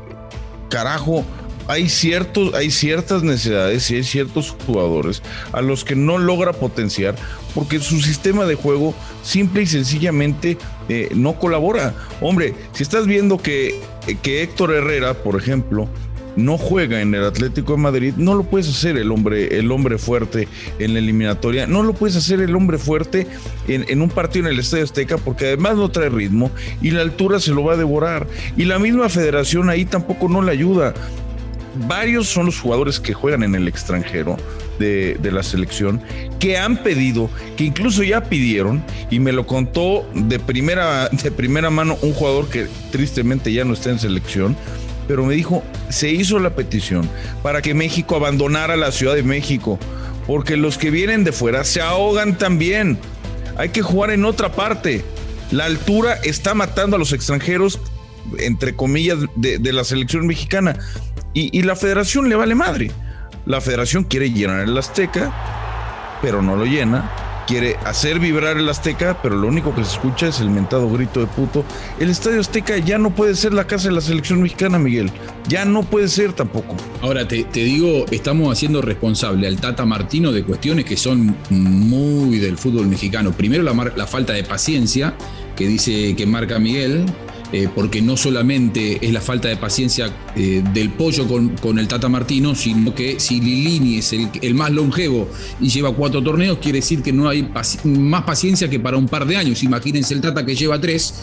carajo, 0.70 1.25
hay, 1.67 1.89
ciertos, 1.89 2.53
hay 2.53 2.72
ciertas 2.72 3.24
necesidades 3.24 3.89
y 3.89 3.96
hay 3.96 4.03
ciertos 4.03 4.55
jugadores 4.65 5.22
a 5.51 5.62
los 5.62 5.84
que 5.84 5.96
no 5.96 6.17
logra 6.17 6.53
potenciar 6.53 7.15
porque 7.53 7.79
su 7.79 8.01
sistema 8.01 8.46
de 8.46 8.55
juego 8.55 8.94
simple 9.24 9.63
y 9.63 9.67
sencillamente 9.67 10.58
eh, 10.89 11.10
no 11.15 11.39
colabora. 11.39 11.94
Hombre, 12.22 12.54
si 12.74 12.84
estás 12.84 13.08
viendo 13.08 13.38
que, 13.38 13.80
que 14.22 14.44
Héctor 14.44 14.74
Herrera, 14.74 15.13
por 15.13 15.36
ejemplo, 15.36 15.88
no 16.36 16.58
juega 16.58 17.01
en 17.01 17.15
el 17.15 17.24
Atlético 17.24 17.74
de 17.74 17.77
Madrid, 17.77 18.13
no 18.18 18.36
lo 18.36 18.44
puedes 18.44 18.68
hacer 18.68 18.98
el 18.98 19.12
hombre, 19.12 19.58
el 19.58 19.72
hombre 19.72 19.98
fuerte 19.98 20.48
en 20.80 20.94
la 20.94 21.00
eliminatoria, 21.00 21.65
no 21.65 21.82
lo 21.82 21.94
puedes 21.94 22.18
hacer 22.18 22.42
el 22.42 22.56
hombre 22.56 22.77
fuerte 22.77 23.25
en, 23.68 23.86
en, 23.88 24.01
un 24.01 24.10
partido 24.10 24.48
en 24.48 24.54
el 24.54 24.60
Estadio 24.60 24.84
Azteca 24.84 25.18
porque 25.18 25.46
además 25.46 25.77
no 25.77 25.89
trae 25.89 26.10
ritmo 26.10 26.51
y 26.82 26.92
la 26.92 27.01
altura 27.01 27.39
se 27.39 27.51
lo 27.51 27.63
va 27.63 27.74
a 27.74 27.77
devorar. 27.77 28.27
Y 28.58 28.65
la 28.65 28.80
misma 28.80 29.08
federación 29.10 29.70
ahí 29.70 29.86
tampoco 29.86 30.27
no 30.27 30.42
le 30.42 30.51
ayuda 30.51 30.94
varios 31.88 32.27
son 32.27 32.46
los 32.46 32.60
jugadores 32.60 33.00
que 33.00 33.13
juegan 33.13 33.44
en 33.44 33.56
el 33.56 33.68
extranjero 33.68 34.38
de, 34.79 35.17
la 35.32 35.44
selección 35.44 36.01
que 36.39 36.58
han 36.58 36.77
pedido, 36.84 37.29
que 37.58 37.63
incluso 37.63 38.03
ya 38.03 38.24
pidieron, 38.25 38.84
y 39.10 39.20
me 39.20 39.32
lo 39.32 39.48
contó 39.48 40.08
de 40.13 40.39
primera, 40.39 41.10
de 41.10 41.32
primera 41.32 41.70
mano 41.70 41.98
un 42.01 42.13
jugador 42.13 42.50
que 42.50 42.67
tristemente 42.91 43.51
ya 43.51 43.65
no 43.65 43.74
está 43.74 43.89
en 43.89 44.00
selección, 44.00 44.55
pero 45.08 45.25
me 45.25 45.36
dijo, 45.36 45.63
se 45.89 46.10
hizo 46.10 46.39
la 46.39 46.55
petición 46.55 47.10
para 47.44 47.62
que 47.62 47.74
México 47.74 48.15
abandonara 48.15 48.75
la 48.75 48.91
Ciudad 48.91 49.15
de 49.15 49.24
México, 49.24 49.79
porque 50.27 50.58
los 50.58 50.77
que 50.77 50.89
vienen 50.89 51.24
de 51.24 51.32
fuera 51.32 51.63
se 51.63 51.82
ahogan 51.82 52.38
también. 52.38 52.98
Hay 53.58 53.70
que 53.70 53.82
jugar 53.82 54.12
en 54.12 54.25
otra 54.25 54.51
parte. 54.51 55.03
La 55.51 55.65
altura 55.65 56.15
está 56.24 56.55
matando 56.55 56.96
a 56.96 57.00
los 57.00 57.13
extranjeros, 57.13 57.79
entre 58.39 58.75
comillas, 58.75 59.20
de, 59.36 59.60
de 59.60 59.74
la 59.74 59.84
selección 59.84 60.25
mexicana. 60.25 60.77
Y, 61.34 61.55
y, 61.58 61.62
la 61.63 61.75
federación 61.75 62.29
le 62.29 62.36
vale 62.36 62.55
madre. 62.55 62.91
La 63.46 63.62
federación 63.62 64.04
quiere 64.06 64.32
llenar 64.32 64.62
el 64.62 64.78
Azteca, 64.78 65.32
pero 66.22 66.42
no 66.42 66.56
lo 66.56 66.66
llena. 66.66 67.10
quiere 67.46 67.75
hacer 67.86 68.20
vibrar 68.20 68.58
el 68.58 68.68
Azteca, 68.68 69.20
pero 69.22 69.36
lo 69.36 69.48
único 69.48 69.74
que 69.74 69.84
se 69.84 69.92
escucha 69.92 70.28
es 70.28 70.40
el 70.40 70.50
mentado 70.50 70.90
grito 70.90 71.20
de 71.20 71.28
puto. 71.28 71.64
El 72.00 72.10
Estadio 72.10 72.40
Azteca 72.40 72.78
ya 72.78 72.98
no 72.98 73.12
puede 73.12 73.36
ser 73.36 73.54
la 73.54 73.68
casa 73.68 73.90
de 73.90 73.96
la 73.96 74.02
selección 74.02 74.42
mexicana, 74.42 74.80
Miguel. 74.80 75.12
Ya 75.48 75.66
no 75.66 75.84
puede 75.84 76.08
ser 76.08 76.34
tampoco. 76.34 76.75
Ahora 77.02 77.28
te, 77.28 77.44
te 77.44 77.64
digo, 77.64 78.06
estamos 78.12 78.52
haciendo 78.52 78.82
responsable 78.82 79.48
al 79.48 79.60
Tata 79.60 79.86
Martino 79.86 80.32
de 80.32 80.44
cuestiones 80.44 80.86
que 80.86 80.98
son 80.98 81.36
muy 81.50 82.40
del 82.40 82.58
fútbol 82.58 82.88
mexicano. 82.88 83.32
Primero 83.32 83.64
la, 83.64 83.74
la 83.96 84.08
falta 84.08 84.34
de 84.34 84.44
paciencia 84.44 85.14
que 85.56 85.68
dice 85.68 86.16
que 86.16 86.25
marca 86.25 86.60
Miguel, 86.60 87.06
eh, 87.57 87.69
porque 87.74 88.01
no 88.01 88.17
solamente 88.17 88.97
es 89.00 89.13
la 89.13 89.21
falta 89.21 89.47
de 89.47 89.55
paciencia 89.55 90.13
eh, 90.35 90.62
del 90.74 90.89
pollo 90.89 91.25
con, 91.25 91.79
el 91.79 91.88
Tata 91.88 92.09
Martino, 92.09 92.53
sino 92.53 92.93
que 92.93 93.17
si 93.17 93.39
Lilini 93.39 94.00
es 94.00 94.12
el, 94.12 94.27
el 94.41 94.53
más 94.55 94.71
longevo 94.71 95.29
y 95.62 95.69
lleva 95.69 95.95
cuatro 95.95 96.21
torneos, 96.21 96.57
quiere 96.57 96.79
decir 96.79 97.01
que 97.01 97.13
no 97.13 97.29
hay 97.29 97.50
más 97.85 98.24
paciencia 98.25 98.69
que 98.69 98.77
para 98.77 98.97
un 98.97 99.07
par 99.07 99.25
de 99.25 99.38
años. 99.38 99.63
Imagínense 99.63 100.13
el 100.13 100.19
Tata 100.19 100.45
que 100.45 100.53
lleva 100.53 100.81
tres. 100.81 101.13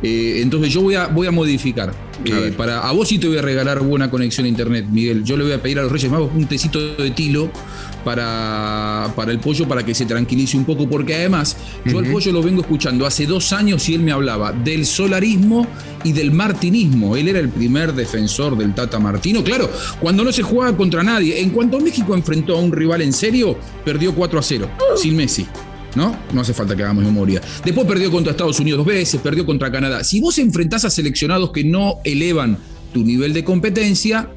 Eh, 0.00 0.38
entonces 0.40 0.72
yo 0.72 0.80
voy 0.82 0.94
a, 0.94 1.08
voy 1.08 1.26
a 1.26 1.32
modificar. 1.32 1.92
Eh, 2.24 2.52
para, 2.56 2.86
a 2.86 2.92
vos 2.92 3.08
sí 3.08 3.18
te 3.18 3.26
voy 3.28 3.38
a 3.38 3.42
regalar 3.42 3.80
buena 3.80 4.10
conexión 4.10 4.44
a 4.44 4.48
internet, 4.48 4.86
Miguel. 4.90 5.24
Yo 5.24 5.36
le 5.36 5.44
voy 5.44 5.52
a 5.52 5.62
pedir 5.62 5.78
a 5.78 5.82
los 5.82 5.92
Reyes 5.92 6.10
Magos 6.10 6.30
un 6.34 6.46
tecito 6.46 6.96
de 6.96 7.10
tilo 7.10 7.50
para, 8.04 9.12
para 9.16 9.32
el 9.32 9.38
pollo 9.38 9.66
para 9.66 9.84
que 9.84 9.94
se 9.94 10.06
tranquilice 10.06 10.56
un 10.56 10.64
poco, 10.64 10.88
porque 10.88 11.14
además 11.14 11.56
yo 11.84 11.98
al 11.98 12.06
pollo 12.06 12.32
lo 12.32 12.42
vengo 12.42 12.60
escuchando 12.60 13.06
hace 13.06 13.26
dos 13.26 13.52
años 13.52 13.88
y 13.88 13.94
él 13.94 14.02
me 14.02 14.12
hablaba 14.12 14.52
del 14.52 14.86
solarismo 14.86 15.66
y 16.04 16.12
del 16.12 16.30
martinismo. 16.30 17.16
Él 17.16 17.28
era 17.28 17.38
el 17.38 17.48
primer 17.48 17.94
defensor 17.94 18.56
del 18.56 18.74
Tata 18.74 18.98
Martino. 18.98 19.42
Claro, 19.42 19.70
cuando 20.00 20.24
no 20.24 20.32
se 20.32 20.42
jugaba 20.42 20.76
contra 20.76 21.02
nadie. 21.02 21.40
En 21.40 21.50
cuanto 21.50 21.80
México 21.80 22.14
enfrentó 22.14 22.56
a 22.56 22.60
un 22.60 22.72
rival 22.72 23.02
en 23.02 23.12
serio, 23.12 23.56
perdió 23.84 24.14
4 24.14 24.38
a 24.38 24.42
0, 24.42 24.70
sin 24.96 25.16
Messi. 25.16 25.46
¿No? 25.94 26.16
No 26.32 26.40
hace 26.40 26.54
falta 26.54 26.76
que 26.76 26.82
hagamos 26.82 27.04
memoria. 27.04 27.40
Después 27.64 27.86
perdió 27.86 28.10
contra 28.10 28.30
Estados 28.30 28.60
Unidos 28.60 28.78
dos 28.78 28.86
veces, 28.86 29.20
perdió 29.20 29.44
contra 29.44 29.72
Canadá. 29.72 30.04
Si 30.04 30.20
vos 30.20 30.38
enfrentás 30.38 30.84
a 30.84 30.90
seleccionados 30.90 31.50
que 31.50 31.64
no 31.64 31.96
elevan 32.04 32.58
tu 32.92 33.02
nivel 33.04 33.32
de 33.32 33.44
competencia, 33.44 34.28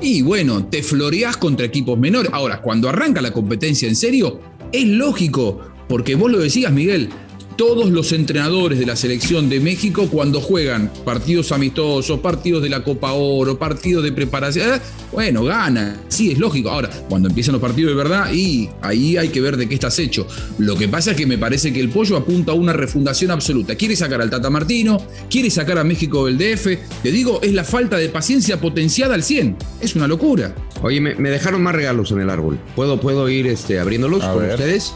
y 0.00 0.22
bueno, 0.22 0.66
te 0.66 0.82
floreás 0.82 1.36
contra 1.36 1.66
equipos 1.66 1.98
menores. 1.98 2.30
Ahora, 2.34 2.60
cuando 2.60 2.88
arranca 2.88 3.20
la 3.20 3.32
competencia 3.32 3.88
en 3.88 3.96
serio, 3.96 4.40
es 4.72 4.86
lógico, 4.86 5.60
porque 5.88 6.14
vos 6.14 6.30
lo 6.30 6.38
decías, 6.38 6.72
Miguel, 6.72 7.08
todos 7.56 7.90
los 7.90 8.12
entrenadores 8.12 8.78
de 8.78 8.86
la 8.86 8.96
selección 8.96 9.48
de 9.48 9.60
México 9.60 10.08
cuando 10.10 10.40
juegan 10.40 10.92
partidos 11.04 11.52
amistosos, 11.52 12.20
partidos 12.20 12.62
de 12.62 12.68
la 12.68 12.84
Copa 12.84 13.12
Oro, 13.12 13.58
partidos 13.58 14.04
de 14.04 14.12
preparación, 14.12 14.74
eh, 14.74 14.80
bueno, 15.12 15.44
ganan, 15.44 16.02
sí, 16.08 16.32
es 16.32 16.38
lógico. 16.38 16.68
Ahora, 16.70 16.90
cuando 17.08 17.28
empiezan 17.28 17.52
los 17.52 17.62
partidos 17.62 17.90
de 17.92 17.96
verdad, 17.96 18.32
y 18.32 18.68
ahí 18.82 19.16
hay 19.16 19.28
que 19.28 19.40
ver 19.40 19.56
de 19.56 19.68
qué 19.68 19.74
estás 19.74 19.98
hecho. 19.98 20.26
Lo 20.58 20.76
que 20.76 20.88
pasa 20.88 21.12
es 21.12 21.16
que 21.16 21.26
me 21.26 21.38
parece 21.38 21.72
que 21.72 21.80
el 21.80 21.88
pollo 21.88 22.16
apunta 22.16 22.52
a 22.52 22.54
una 22.54 22.72
refundación 22.72 23.30
absoluta. 23.30 23.74
Quiere 23.76 23.96
sacar 23.96 24.20
al 24.20 24.28
Tata 24.30 24.50
Martino, 24.50 24.98
quiere 25.30 25.48
sacar 25.50 25.78
a 25.78 25.84
México 25.84 26.26
del 26.26 26.36
DF. 26.36 26.66
Te 27.02 27.10
digo, 27.10 27.40
es 27.42 27.54
la 27.54 27.64
falta 27.64 27.96
de 27.96 28.08
paciencia 28.08 28.60
potenciada 28.60 29.14
al 29.14 29.22
100. 29.22 29.56
Es 29.80 29.96
una 29.96 30.06
locura. 30.06 30.54
Oye, 30.82 31.00
me, 31.00 31.14
me 31.14 31.30
dejaron 31.30 31.62
más 31.62 31.74
regalos 31.74 32.10
en 32.10 32.20
el 32.20 32.28
árbol. 32.28 32.58
¿Puedo, 32.74 33.00
puedo 33.00 33.28
ir 33.28 33.46
este, 33.46 33.78
abriéndolos 33.78 34.22
A 34.22 34.32
con 34.32 34.42
ver. 34.42 34.50
ustedes? 34.52 34.92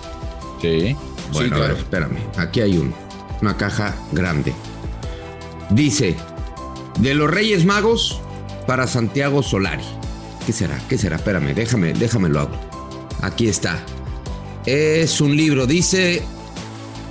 Sí. 0.61 0.95
Bueno, 1.33 1.57
a 1.57 1.59
claro. 1.59 1.75
ver, 1.75 1.83
espérame. 1.83 2.19
Aquí 2.37 2.61
hay 2.61 2.77
uno. 2.79 2.93
Una 3.43 3.57
caja 3.57 3.95
grande. 4.13 4.53
Dice, 5.71 6.17
de 6.99 7.15
los 7.15 7.31
Reyes 7.31 7.65
Magos 7.65 8.21
para 8.67 8.87
Santiago 8.87 9.43
Solari. 9.43 9.85
¿Qué 10.47 10.53
será? 10.53 10.79
¿Qué 10.89 10.99
será? 10.99 11.17
Espérame, 11.17 11.55
déjame, 11.55 11.93
déjame 11.93 12.29
lo 12.29 12.41
hago. 12.41 12.57
Aquí 13.23 13.49
está. 13.49 13.79
Es 14.67 15.21
un 15.21 15.37
libro, 15.37 15.67
dice, 15.67 16.23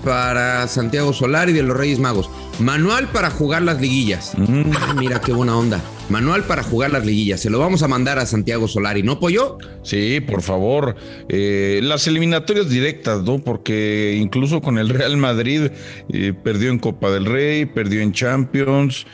para 0.04 0.68
Santiago 0.68 1.14
Solari 1.14 1.54
de 1.54 1.64
los 1.64 1.76
Reyes 1.76 2.00
Magos. 2.00 2.30
Manual 2.60 3.08
para 3.08 3.30
jugar 3.32 3.62
las 3.62 3.80
liguillas. 3.80 4.34
Mm. 4.38 4.72
Ah, 4.80 4.94
mira 4.98 5.22
qué 5.22 5.32
buena 5.32 5.58
onda. 5.58 5.80
Manual 6.10 6.44
para 6.44 6.64
jugar 6.64 6.92
las 6.92 7.06
liguillas. 7.06 7.40
Se 7.40 7.50
lo 7.50 7.60
vamos 7.60 7.84
a 7.84 7.88
mandar 7.88 8.18
a 8.20 8.26
Santiago 8.26 8.68
Solari, 8.68 9.04
¿no, 9.04 9.20
Pollo? 9.20 9.58
Sí, 9.84 10.22
por 10.22 10.42
favor. 10.42 10.96
Eh, 11.28 11.80
las 11.84 12.08
eliminatorias 12.08 12.70
directas, 12.70 13.24
¿no? 13.24 13.40
Porque 13.40 14.18
incluso 14.20 14.62
con 14.62 14.78
el 14.78 14.90
Real 14.90 15.18
Madrid 15.18 15.70
eh, 16.12 16.34
perdió 16.44 16.72
en 16.72 16.80
Copa 16.80 17.12
del 17.12 17.26
Rey, 17.26 17.66
perdió 17.66 18.02
en 18.02 18.12
Champions. 18.12 19.06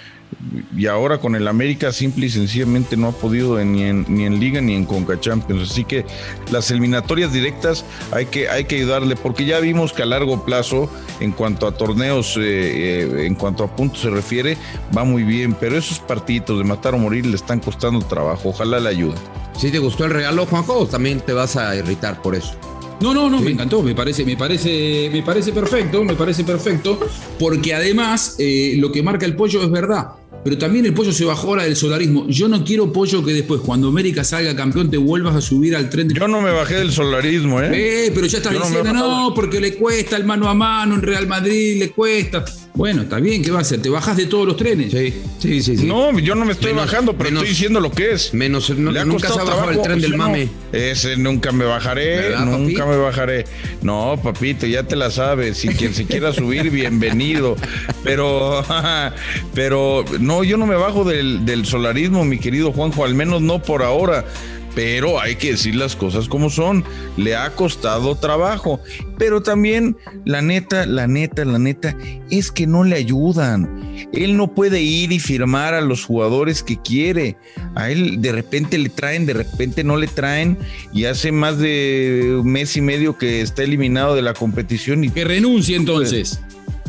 Y 0.76 0.86
ahora 0.88 1.18
con 1.20 1.36
el 1.36 1.48
América 1.48 1.92
simple 1.92 2.26
y 2.28 2.30
sencillamente 2.30 2.98
no 2.98 3.08
ha 3.08 3.12
podido 3.12 3.60
en- 3.60 3.74
ni 3.74 3.84
en, 3.84 4.06
ni 4.08 4.26
en 4.26 4.40
Liga 4.40 4.62
ni 4.62 4.76
en 4.76 4.86
Conca 4.86 5.20
Champions. 5.20 5.72
Así 5.72 5.84
que 5.86 6.06
las 6.52 6.70
eliminatorias 6.72 7.32
directas 7.34 7.84
hay 8.12 8.26
que, 8.28 8.50
hay 8.50 8.66
que 8.66 8.76
ayudarle 8.76 9.16
porque 9.16 9.46
ya 9.46 9.60
vimos 9.60 9.94
que 9.94 10.04
a 10.04 10.06
largo 10.06 10.46
plazo, 10.46 10.90
en 11.20 11.32
cuanto 11.32 11.68
a 11.68 11.72
torneos, 11.78 12.38
eh, 12.38 12.42
eh, 12.44 13.26
en 13.26 13.36
cuanto 13.36 13.64
a 13.64 13.76
puntos 13.76 14.02
se 14.02 14.10
refiere, 14.10 14.58
va 14.96 15.04
muy 15.04 15.24
bien. 15.24 15.54
Pero 15.60 15.78
esos 15.78 16.00
partidos 16.00 16.58
de 16.58 16.64
matar 16.64 16.94
o 16.94 16.98
morir 16.98 17.26
le 17.26 17.36
están 17.36 17.60
costando 17.60 18.00
trabajo. 18.06 18.50
Ojalá 18.50 18.80
le 18.80 18.90
ayude. 18.90 19.16
¿Sí 19.58 19.72
te 19.72 19.80
gustó 19.80 20.06
el 20.06 20.12
regalo, 20.12 20.46
Juanjo? 20.46 20.74
¿O 20.80 20.86
también 20.88 21.22
te 21.22 21.32
vas 21.34 21.56
a 21.56 21.76
irritar 21.76 22.22
por 22.22 22.36
eso? 22.36 22.54
No, 23.02 23.14
no, 23.14 23.30
no, 23.30 23.40
Sí. 23.40 23.44
me 23.46 23.52
encantó, 23.52 23.84
me 23.84 23.94
parece, 23.94 24.24
me 24.24 24.38
parece, 24.38 25.10
me 25.12 25.22
parece 25.22 25.52
perfecto, 25.52 26.02
me 26.06 26.14
parece 26.16 26.46
perfecto, 26.46 26.98
porque 27.38 27.74
además 27.74 28.36
eh, 28.40 28.76
lo 28.78 28.90
que 28.90 29.04
marca 29.04 29.26
el 29.26 29.36
pollo 29.36 29.62
es 29.64 29.70
verdad. 29.70 30.08
Pero 30.46 30.60
también 30.60 30.86
el 30.86 30.94
pollo 30.94 31.12
se 31.12 31.26
bajó 31.26 31.48
ahora 31.50 31.64
del 31.64 31.76
solarismo. 31.76 32.28
Yo 32.30 32.48
no 32.48 32.64
quiero 32.64 32.94
pollo 32.94 33.26
que 33.26 33.34
después, 33.34 33.62
cuando 33.62 33.88
América 33.88 34.24
salga 34.24 34.56
campeón, 34.56 34.92
te 34.92 34.98
vuelvas 34.98 35.36
a 35.36 35.42
subir 35.42 35.76
al 35.76 35.90
tren 35.90 36.08
de. 36.08 36.14
Yo 36.14 36.28
no 36.28 36.40
me 36.40 36.52
bajé 36.52 36.76
del 36.76 36.92
solarismo, 36.92 37.60
¿eh? 37.64 37.72
Eh, 38.06 38.12
pero 38.14 38.28
ya 38.28 38.38
estás 38.38 38.54
Yo 38.54 38.60
diciendo, 38.60 38.94
no, 38.94 39.34
porque 39.36 39.60
le 39.60 39.74
cuesta 39.74 40.16
el 40.18 40.24
mano 40.24 40.48
a 40.48 40.54
mano 40.54 40.94
en 40.94 41.02
Real 41.02 41.26
Madrid, 41.26 41.78
le 41.80 41.90
cuesta. 41.90 42.46
Bueno, 42.76 43.04
está 43.04 43.20
bien, 43.22 43.42
¿qué 43.42 43.52
va 43.52 43.60
a 43.60 43.62
hacer? 43.62 43.82
¿Te 43.82 43.88
bajas 43.90 44.18
de 44.18 44.26
todos 44.26 44.46
los 44.46 44.58
trenes? 44.58 44.92
Sí, 44.92 45.14
sí, 45.40 45.62
sí. 45.62 45.78
sí. 45.78 45.86
No, 45.88 46.20
yo 46.20 46.36
no 46.36 46.44
me 46.46 46.52
estoy 46.52 46.74
Menos- 46.74 46.92
bajando, 46.92 47.14
pero 47.14 47.30
menos- 47.30 47.44
estoy 47.44 47.54
diciendo 47.54 47.80
lo 47.80 47.90
que 47.90 48.12
es. 48.12 48.34
Menos, 48.34 48.70
no- 48.72 48.92
nunca 49.06 49.28
se 49.30 49.34
ha 49.34 49.38
costado 49.38 49.46
bajado 49.62 49.72
el 49.72 49.82
tren 49.82 50.02
del 50.02 50.16
mame. 50.18 50.50
Ese 50.74 51.16
nunca 51.16 51.54
me 51.54 51.64
bajaré, 51.64 52.18
¿Verdad, 52.18 52.46
nunca 52.46 52.84
papi? 52.86 52.98
me 52.98 53.02
bajaré. 53.02 53.46
No, 53.82 54.20
papito, 54.22 54.68
ya 54.68 54.84
te 54.84 54.98
la 54.98 55.10
sabes. 55.10 55.58
Si 55.58 55.70
quien 55.70 55.94
se 55.96 56.06
quiera 56.06 56.34
subir, 56.34 56.70
bienvenido. 56.70 57.56
Pero, 58.04 58.62
pero 59.54 60.04
no, 60.20 60.35
yo 60.44 60.58
no 60.58 60.66
me 60.66 60.76
bajo 60.76 61.04
del, 61.04 61.46
del 61.46 61.66
solarismo, 61.66 62.26
mi 62.26 62.40
querido 62.40 62.72
Juanjo, 62.72 63.06
al 63.06 63.16
menos 63.16 63.42
no 63.42 63.62
por 63.62 63.84
ahora. 63.84 64.26
Pero 64.76 65.22
hay 65.22 65.38
que 65.38 65.52
decir 65.52 65.74
las 65.74 65.96
cosas 65.96 66.28
como 66.28 66.50
son. 66.50 66.84
Le 67.16 67.36
ha 67.36 67.50
costado 67.52 68.16
trabajo. 68.16 68.82
Pero 69.18 69.42
también, 69.42 69.96
la 70.26 70.42
neta, 70.42 70.86
la 70.86 71.08
neta, 71.08 71.46
la 71.46 71.58
neta, 71.58 71.98
es 72.30 72.52
que 72.52 72.68
no 72.68 72.84
le 72.84 72.98
ayudan. 72.98 74.10
Él 74.12 74.36
no 74.36 74.54
puede 74.54 74.82
ir 74.82 75.14
y 75.14 75.20
firmar 75.20 75.74
a 75.74 75.80
los 75.80 76.04
jugadores 76.04 76.62
que 76.62 76.78
quiere. 76.82 77.38
A 77.76 77.90
él 77.90 78.22
de 78.22 78.34
repente 78.34 78.78
le 78.78 78.90
traen, 78.90 79.26
de 79.26 79.34
repente 79.34 79.86
no 79.86 79.96
le 79.96 80.08
traen. 80.08 80.58
Y 80.94 81.06
hace 81.06 81.32
más 81.32 81.58
de 81.58 82.38
un 82.42 82.52
mes 82.52 82.76
y 82.76 82.82
medio 82.82 83.18
que 83.18 83.40
está 83.40 83.64
eliminado 83.64 84.14
de 84.14 84.24
la 84.24 84.34
competición. 84.34 85.06
Y 85.06 85.10
Que 85.10 85.24
renuncie 85.24 85.78
entonces. 85.78 86.42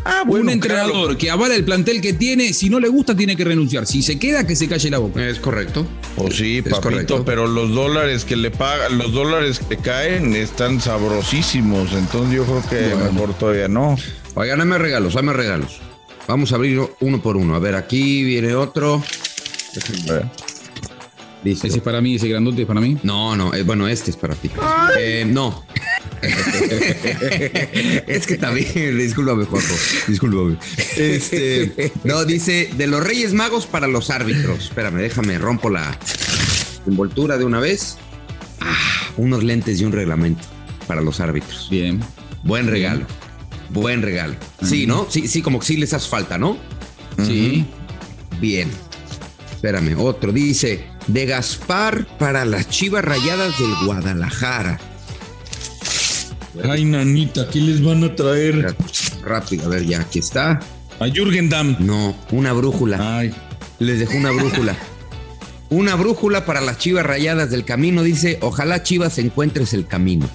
Ah, 0.06 0.22
un 0.26 0.48
entrenador 0.48 1.16
que 1.16 1.30
avala 1.30 1.54
el 1.54 1.64
plantel 1.64 2.00
que 2.00 2.12
tiene, 2.12 2.52
si 2.52 2.68
no 2.70 2.78
le 2.80 2.88
gusta, 2.88 3.16
tiene 3.16 3.36
que 3.36 3.44
renunciar. 3.44 3.86
Si 3.86 4.02
se 4.02 4.18
queda, 4.18 4.46
que 4.46 4.54
se 4.56 4.68
calle 4.68 4.88
la 4.90 4.98
boca. 4.98 5.26
Es 5.26 5.38
correcto. 5.40 5.86
O 6.16 6.30
sí, 6.30 6.58
Es 6.58 6.64
papito, 6.64 6.80
correcto. 6.82 7.24
pero 7.24 7.46
los 7.46 7.72
dólares 7.74 8.24
que 8.24 8.36
le 8.36 8.50
pagan, 8.50 8.98
los 8.98 9.12
dólares 9.12 9.60
que 9.68 9.76
caen 9.76 10.34
están 10.34 10.80
sabrosísimos. 10.80 11.92
Entonces 11.92 12.34
yo 12.36 12.44
creo 12.44 12.62
que 12.68 12.94
Bueno. 12.94 13.12
mejor 13.12 13.34
todavía 13.34 13.68
no. 13.68 13.96
Oigan, 14.34 14.58
dame 14.58 14.78
regalos, 14.78 15.14
dame 15.14 15.32
regalos. 15.32 15.80
Vamos 16.28 16.52
a 16.52 16.56
abrir 16.56 16.80
uno 17.00 17.22
por 17.22 17.36
uno. 17.36 17.54
A 17.54 17.58
ver, 17.58 17.74
aquí 17.74 18.24
viene 18.24 18.54
otro. 18.54 19.02
Dice. 21.44 21.68
Ese 21.68 21.76
es 21.78 21.82
para 21.82 22.00
mí, 22.00 22.16
ese 22.16 22.28
grandote 22.28 22.62
es 22.62 22.66
para 22.66 22.80
mí. 22.80 22.96
No, 23.04 23.36
no, 23.36 23.54
eh, 23.54 23.62
bueno, 23.62 23.86
este 23.86 24.10
es 24.10 24.16
para 24.16 24.34
ti. 24.34 24.50
Eh, 24.98 25.24
no. 25.26 25.64
es 28.06 28.26
que 28.26 28.36
también, 28.36 28.98
discúlpame, 28.98 29.44
Juanjo. 29.44 29.74
Discúlpame. 30.08 30.56
Este, 30.96 31.92
no, 32.04 32.24
dice 32.24 32.70
de 32.76 32.86
los 32.86 33.04
Reyes 33.04 33.34
Magos 33.34 33.66
para 33.66 33.86
los 33.86 34.10
árbitros. 34.10 34.64
Espérame, 34.66 34.96
déjame, 34.96 35.38
rompo 35.38 35.70
la 35.70 35.98
envoltura 36.86 37.38
de 37.38 37.44
una 37.44 37.60
vez. 37.60 37.98
Ah, 38.60 39.10
unos 39.16 39.42
lentes 39.44 39.80
y 39.80 39.84
un 39.84 39.92
reglamento 39.92 40.42
para 40.86 41.00
los 41.00 41.20
árbitros. 41.20 41.68
Bien. 41.70 42.00
Buen 42.42 42.68
regalo. 42.68 43.06
Buen 43.70 44.02
regalo. 44.02 44.34
Sí, 44.62 44.86
¿no? 44.86 45.06
Sí, 45.10 45.28
sí, 45.28 45.42
como 45.42 45.58
que 45.58 45.66
sí 45.66 45.76
les 45.76 45.92
hace 45.92 46.08
falta, 46.08 46.38
¿no? 46.38 46.56
Sí. 47.24 47.66
Bien. 48.40 48.70
Espérame, 49.52 49.96
otro. 49.98 50.32
Dice, 50.32 50.84
de 51.06 51.26
Gaspar 51.26 52.06
para 52.18 52.44
las 52.44 52.68
chivas 52.68 53.04
rayadas 53.04 53.58
del 53.58 53.74
Guadalajara. 53.84 54.78
Ay, 56.64 56.84
nanita, 56.84 57.48
¿qué 57.50 57.60
les 57.60 57.82
van 57.82 58.04
a 58.04 58.14
traer? 58.14 58.74
Rápido, 59.24 59.66
a 59.66 59.68
ver, 59.68 59.84
ya, 59.86 60.00
aquí 60.00 60.18
está. 60.18 60.60
A 61.00 61.06
Jürgen 61.08 61.48
Damm. 61.48 61.76
No, 61.80 62.14
una 62.32 62.52
brújula. 62.52 63.18
Ay, 63.18 63.32
Les 63.78 63.98
dejó 63.98 64.16
una 64.16 64.30
brújula. 64.30 64.76
Una 65.68 65.94
brújula 65.96 66.46
para 66.46 66.60
las 66.60 66.78
chivas 66.78 67.04
rayadas 67.04 67.50
del 67.50 67.64
camino. 67.64 68.02
Dice, 68.02 68.38
ojalá 68.40 68.82
chivas 68.82 69.18
encuentres 69.18 69.74
el 69.74 69.86
camino. 69.86 70.28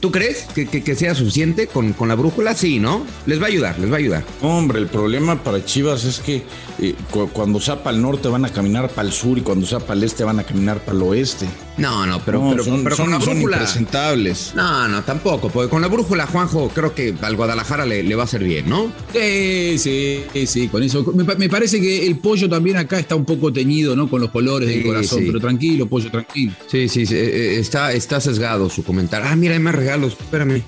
¿Tú 0.00 0.10
crees 0.10 0.42
que, 0.54 0.66
que- 0.66 0.82
que 0.84 0.94
sea 0.94 1.14
suficiente 1.14 1.66
con, 1.66 1.94
con 1.94 2.08
la 2.08 2.14
brújula? 2.14 2.54
Sí, 2.54 2.78
¿no? 2.78 3.06
Les 3.24 3.40
va 3.40 3.44
a 3.44 3.48
ayudar, 3.48 3.78
les 3.78 3.90
va 3.90 3.94
a 3.94 3.98
ayudar. 3.98 4.22
Hombre, 4.42 4.78
el 4.80 4.86
problema 4.88 5.42
para 5.42 5.64
Chivas 5.64 6.04
es 6.04 6.18
que 6.20 6.42
eh, 6.78 6.94
cu- 7.10 7.30
cuando 7.32 7.58
sea 7.58 7.82
para 7.82 7.96
el 7.96 8.02
norte 8.02 8.28
van 8.28 8.44
a 8.44 8.50
caminar 8.50 8.90
para 8.90 9.08
el 9.08 9.14
sur 9.14 9.38
y 9.38 9.40
cuando 9.40 9.64
sea 9.64 9.78
para 9.78 9.94
el 9.94 10.04
este 10.04 10.22
van 10.24 10.40
a 10.40 10.42
caminar 10.44 10.80
para 10.84 10.98
el 10.98 11.02
oeste. 11.04 11.46
No, 11.76 12.06
no, 12.06 12.20
pero, 12.24 12.40
No, 12.40 12.50
pero, 12.52 12.64
son, 12.64 12.84
pero 12.84 12.94
son- 12.96 13.06
con 13.06 13.12
la 13.12 13.18
brújula. 13.18 13.56
impresentables. 13.56 14.52
No, 14.54 14.86
no, 14.86 15.02
tampoco, 15.02 15.48
porque 15.50 15.68
con 15.68 15.82
la 15.82 15.88
brújula, 15.88 16.24
Juanjo, 16.26 16.68
creo 16.68 16.94
que 16.94 17.14
al 17.20 17.34
Guadalajara 17.34 17.84
le, 17.84 18.04
le 18.04 18.14
va 18.14 18.22
a 18.22 18.24
hacer 18.26 18.44
bien, 18.44 18.68
¿no? 18.68 18.92
Sí, 19.12 19.76
sí, 19.78 20.22
sí, 20.46 20.68
con 20.68 20.84
eso. 20.84 21.02
Me, 21.14 21.24
pa- 21.24 21.34
me 21.34 21.48
parece 21.48 21.80
que 21.80 22.06
el 22.06 22.18
pollo 22.18 22.48
también 22.48 22.76
acá 22.76 22.98
está 23.00 23.16
un 23.16 23.24
poco 23.24 23.52
teñido, 23.52 23.96
¿no? 23.96 24.08
Con 24.08 24.20
los 24.20 24.30
colores 24.30 24.68
del 24.68 24.84
corazón, 24.84 25.18
sí. 25.20 25.24
pero 25.26 25.40
tranquilo, 25.40 25.86
pollo, 25.88 26.10
tranquilo. 26.12 26.52
Sí, 26.70 26.88
sí, 26.88 27.06
sí, 27.06 27.14
eh, 27.16 27.18
eh, 27.56 27.58
está, 27.58 27.92
está 27.92 28.20
sesgado 28.20 28.70
su 28.70 28.84
comentario. 28.84 29.28
Ah, 29.28 29.34
mira, 29.34 29.54
hay 29.54 29.60
más 29.60 29.74
regalos. 29.74 30.12
Espérame, 30.12 30.62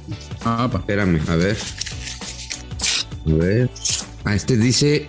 Ah, 0.44 0.68
pa. 0.72 0.78
espérame, 0.78 1.20
a 1.28 1.36
ver. 1.36 1.56
A 3.28 3.32
ver. 3.32 3.70
Ah, 4.24 4.34
este 4.34 4.56
dice. 4.56 5.08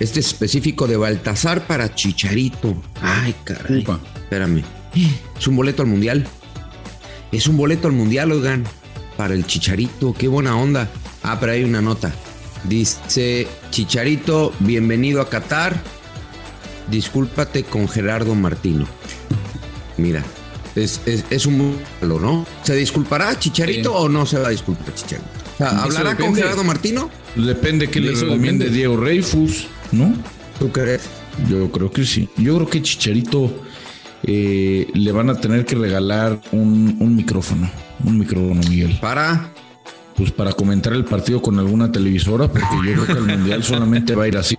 Este 0.00 0.20
es 0.20 0.26
específico 0.28 0.86
de 0.88 0.96
Baltasar 0.96 1.66
para 1.66 1.94
Chicharito. 1.94 2.74
Ay, 3.02 3.34
caray. 3.44 3.82
Upa. 3.82 4.00
Espérame. 4.16 4.62
Es 4.94 5.46
un 5.46 5.56
boleto 5.56 5.82
al 5.82 5.88
mundial. 5.88 6.26
Es 7.32 7.46
un 7.46 7.56
boleto 7.56 7.86
al 7.88 7.94
mundial, 7.94 8.32
oigan. 8.32 8.64
Para 9.16 9.34
el 9.34 9.46
Chicharito. 9.46 10.14
Qué 10.14 10.28
buena 10.28 10.56
onda. 10.56 10.88
Ah, 11.22 11.38
pero 11.38 11.52
hay 11.52 11.64
una 11.64 11.80
nota. 11.80 12.12
Dice 12.64 13.46
Chicharito, 13.70 14.52
bienvenido 14.60 15.20
a 15.20 15.28
Qatar. 15.28 15.80
Discúlpate 16.90 17.64
con 17.64 17.88
Gerardo 17.88 18.34
Martino. 18.34 18.86
Mira, 19.96 20.24
es, 20.74 21.00
es, 21.06 21.24
es 21.30 21.46
un 21.46 21.76
malo, 22.00 22.18
¿no? 22.18 22.46
¿Se 22.62 22.74
disculpará 22.74 23.38
Chicharito 23.38 23.90
Sí. 23.90 23.96
o 23.96 24.08
no 24.08 24.26
se 24.26 24.38
va 24.38 24.48
a 24.48 24.50
disculpar 24.50 24.94
Chicharito? 24.94 25.28
O 25.54 25.56
sea, 25.58 25.82
¿Hablará 25.82 26.16
con. 26.16 26.34
Gerardo 26.34 26.64
Martino? 26.64 27.10
Depende 27.36 27.88
que 27.90 28.00
le 28.00 28.12
recomiende. 28.12 28.70
Diego 28.70 28.96
Reifus, 28.96 29.66
¿no? 29.92 30.12
¿Tú 30.58 30.72
crees? 30.72 31.02
Yo 31.48 31.70
creo 31.70 31.90
que 31.92 32.04
sí. 32.04 32.28
Yo 32.36 32.56
creo 32.56 32.68
que 32.68 32.82
Chicharito 32.82 33.52
eh, 34.32 34.86
le 34.94 35.10
van 35.10 35.28
a 35.28 35.40
tener 35.40 35.64
que 35.64 35.74
regalar 35.74 36.40
un, 36.52 36.96
un 37.00 37.16
micrófono. 37.16 37.68
Un 38.04 38.16
micrófono, 38.16 38.60
Miguel. 38.68 38.96
Para. 39.00 39.50
Pues 40.16 40.30
para 40.30 40.52
comentar 40.52 40.92
el 40.92 41.04
partido 41.04 41.42
con 41.42 41.58
alguna 41.58 41.90
televisora, 41.90 42.46
porque 42.46 42.66
yo 42.86 42.92
creo 42.92 43.06
que 43.06 43.12
el 43.12 43.38
mundial 43.38 43.64
solamente 43.64 44.14
va 44.14 44.24
a 44.24 44.28
ir 44.28 44.36
así. 44.36 44.56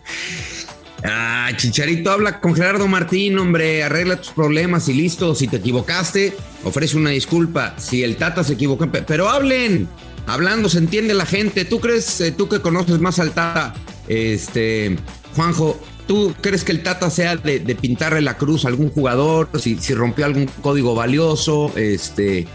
Ah, 1.04 1.50
Chicharito, 1.56 2.12
habla 2.12 2.40
con 2.42 2.54
Gerardo 2.54 2.88
Martín, 2.88 3.40
hombre, 3.40 3.84
arregla 3.84 4.18
tus 4.18 4.32
problemas 4.32 4.90
y 4.90 4.94
listo. 4.94 5.34
Si 5.36 5.48
te 5.48 5.58
equivocaste, 5.58 6.34
ofrece 6.66 6.98
una 6.98 7.12
disculpa. 7.12 7.76
Si 7.78 8.04
el 8.04 8.18
Tata 8.18 8.44
se 8.44 8.54
equivocó, 8.54 8.92
pe- 8.92 9.04
pero 9.04 9.30
hablen. 9.30 9.88
Hablando 10.28 10.68
se 10.68 10.80
entiende 10.80 11.14
la 11.14 11.26
gente. 11.26 11.64
¿Tú 11.64 11.80
crees, 11.80 12.20
eh, 12.22 12.32
tú 12.32 12.50
que 12.50 12.60
conoces 12.60 13.00
más 13.00 13.20
al 13.20 13.32
Tata, 13.32 13.74
este, 14.08 14.98
Juanjo, 15.36 15.80
¿tú 16.12 16.36
crees 16.42 16.66
que 16.66 16.74
el 16.74 16.84
Tata 16.84 17.10
sea 17.10 17.38
de, 17.38 17.60
de 17.60 17.74
pintarle 17.74 18.22
la 18.22 18.38
cruz 18.38 18.66
a 18.66 18.68
algún 18.68 18.90
jugador? 18.90 19.48
Si, 19.58 19.78
si 19.78 19.94
rompió 19.94 20.26
algún 20.26 20.46
código 20.62 20.94
valioso, 20.94 21.72
este, 21.78 22.46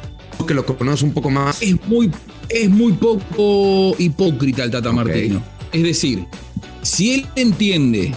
que 0.46 0.52
lo 0.52 0.66
conoces 0.66 1.02
un 1.02 1.14
poco 1.14 1.30
más. 1.30 1.62
Es 1.62 1.74
muy, 1.86 2.10
es 2.50 2.68
muy 2.68 2.92
poco 2.92 3.96
hipócrita 3.98 4.62
el 4.62 4.70
Tata 4.70 4.90
Ok. 4.90 4.96
Martino. 4.96 5.42
Es 5.72 5.82
decir, 5.82 6.26
si 6.82 7.14
él 7.14 7.26
entiende 7.34 8.14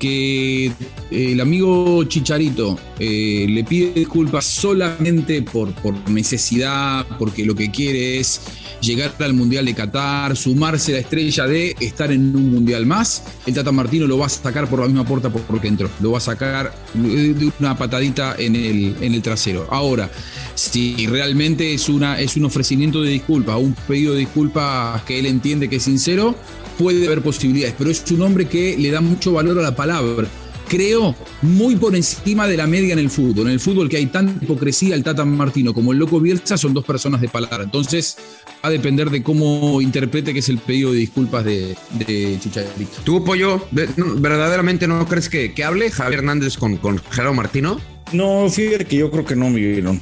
que 0.00 0.72
el 1.12 1.40
amigo 1.40 2.02
Chicharito 2.02 2.76
eh, 2.98 3.46
le 3.48 3.62
pide 3.62 3.92
disculpas 3.92 4.44
solamente 4.44 5.40
por, 5.42 5.72
por 5.74 5.94
necesidad, 6.10 7.06
porque 7.16 7.44
lo 7.44 7.54
que 7.54 7.70
quiere 7.70 8.18
es 8.18 8.40
llegar 8.80 9.14
al 9.18 9.34
Mundial 9.34 9.64
de 9.64 9.74
Qatar, 9.74 10.36
sumarse 10.36 10.92
a 10.92 10.94
la 10.94 11.00
estrella 11.00 11.46
de 11.46 11.76
estar 11.80 12.10
en 12.10 12.34
un 12.34 12.50
Mundial 12.50 12.86
más, 12.86 13.22
el 13.46 13.54
Tata 13.54 13.72
Martino 13.72 14.06
lo 14.06 14.18
va 14.18 14.26
a 14.26 14.28
sacar 14.28 14.68
por 14.68 14.80
la 14.80 14.86
misma 14.86 15.04
puerta 15.04 15.30
por 15.30 15.42
porque 15.42 15.68
entró. 15.68 15.90
Lo 16.00 16.12
va 16.12 16.18
a 16.18 16.20
sacar 16.20 16.74
de 16.94 17.52
una 17.58 17.76
patadita 17.76 18.34
en 18.38 18.56
el, 18.56 18.96
en 19.00 19.14
el 19.14 19.22
trasero. 19.22 19.66
Ahora, 19.70 20.10
si 20.54 21.06
realmente 21.06 21.74
es, 21.74 21.88
una, 21.88 22.18
es 22.20 22.36
un 22.36 22.44
ofrecimiento 22.44 23.02
de 23.02 23.10
disculpas, 23.10 23.56
un 23.56 23.74
pedido 23.86 24.14
de 24.14 24.20
disculpas 24.20 25.02
que 25.02 25.18
él 25.18 25.26
entiende 25.26 25.68
que 25.68 25.76
es 25.76 25.82
sincero, 25.82 26.34
puede 26.78 27.06
haber 27.06 27.22
posibilidades, 27.22 27.74
pero 27.76 27.90
es 27.90 28.02
un 28.10 28.22
hombre 28.22 28.46
que 28.46 28.76
le 28.78 28.90
da 28.90 29.00
mucho 29.00 29.32
valor 29.32 29.58
a 29.58 29.62
la 29.62 29.74
palabra. 29.74 30.28
Creo 30.70 31.16
muy 31.42 31.74
por 31.74 31.96
encima 31.96 32.46
de 32.46 32.56
la 32.56 32.68
media 32.68 32.92
en 32.92 33.00
el 33.00 33.10
fútbol. 33.10 33.46
En 33.48 33.54
el 33.54 33.58
fútbol 33.60 33.88
que 33.88 33.96
hay 33.96 34.06
tanta 34.06 34.42
hipocresía, 34.44 34.94
el 34.94 35.02
Tata 35.02 35.24
Martino 35.24 35.74
como 35.74 35.90
el 35.92 35.98
Loco 35.98 36.20
Bielsa 36.20 36.56
son 36.56 36.72
dos 36.74 36.84
personas 36.84 37.20
de 37.20 37.28
palabra. 37.28 37.64
Entonces 37.64 38.16
va 38.64 38.68
a 38.68 38.70
depender 38.70 39.10
de 39.10 39.20
cómo 39.24 39.80
interprete 39.80 40.32
que 40.32 40.38
es 40.38 40.48
el 40.48 40.58
pedido 40.58 40.92
de 40.92 40.98
disculpas 41.00 41.44
de, 41.44 41.76
de 41.98 42.38
Chicharito. 42.40 43.00
¿Tú, 43.02 43.24
Pollo, 43.24 43.66
verdaderamente 43.72 44.86
no 44.86 45.06
crees 45.08 45.28
que, 45.28 45.52
que 45.54 45.64
hable 45.64 45.90
Javier 45.90 46.20
Hernández 46.20 46.56
con, 46.56 46.76
con 46.76 46.98
Gerardo 47.10 47.34
Martino? 47.34 47.80
No, 48.12 48.48
fíjate 48.48 48.84
que 48.84 48.96
yo 48.96 49.10
creo 49.10 49.24
que 49.24 49.34
no, 49.34 49.50
Miguelón. 49.50 50.00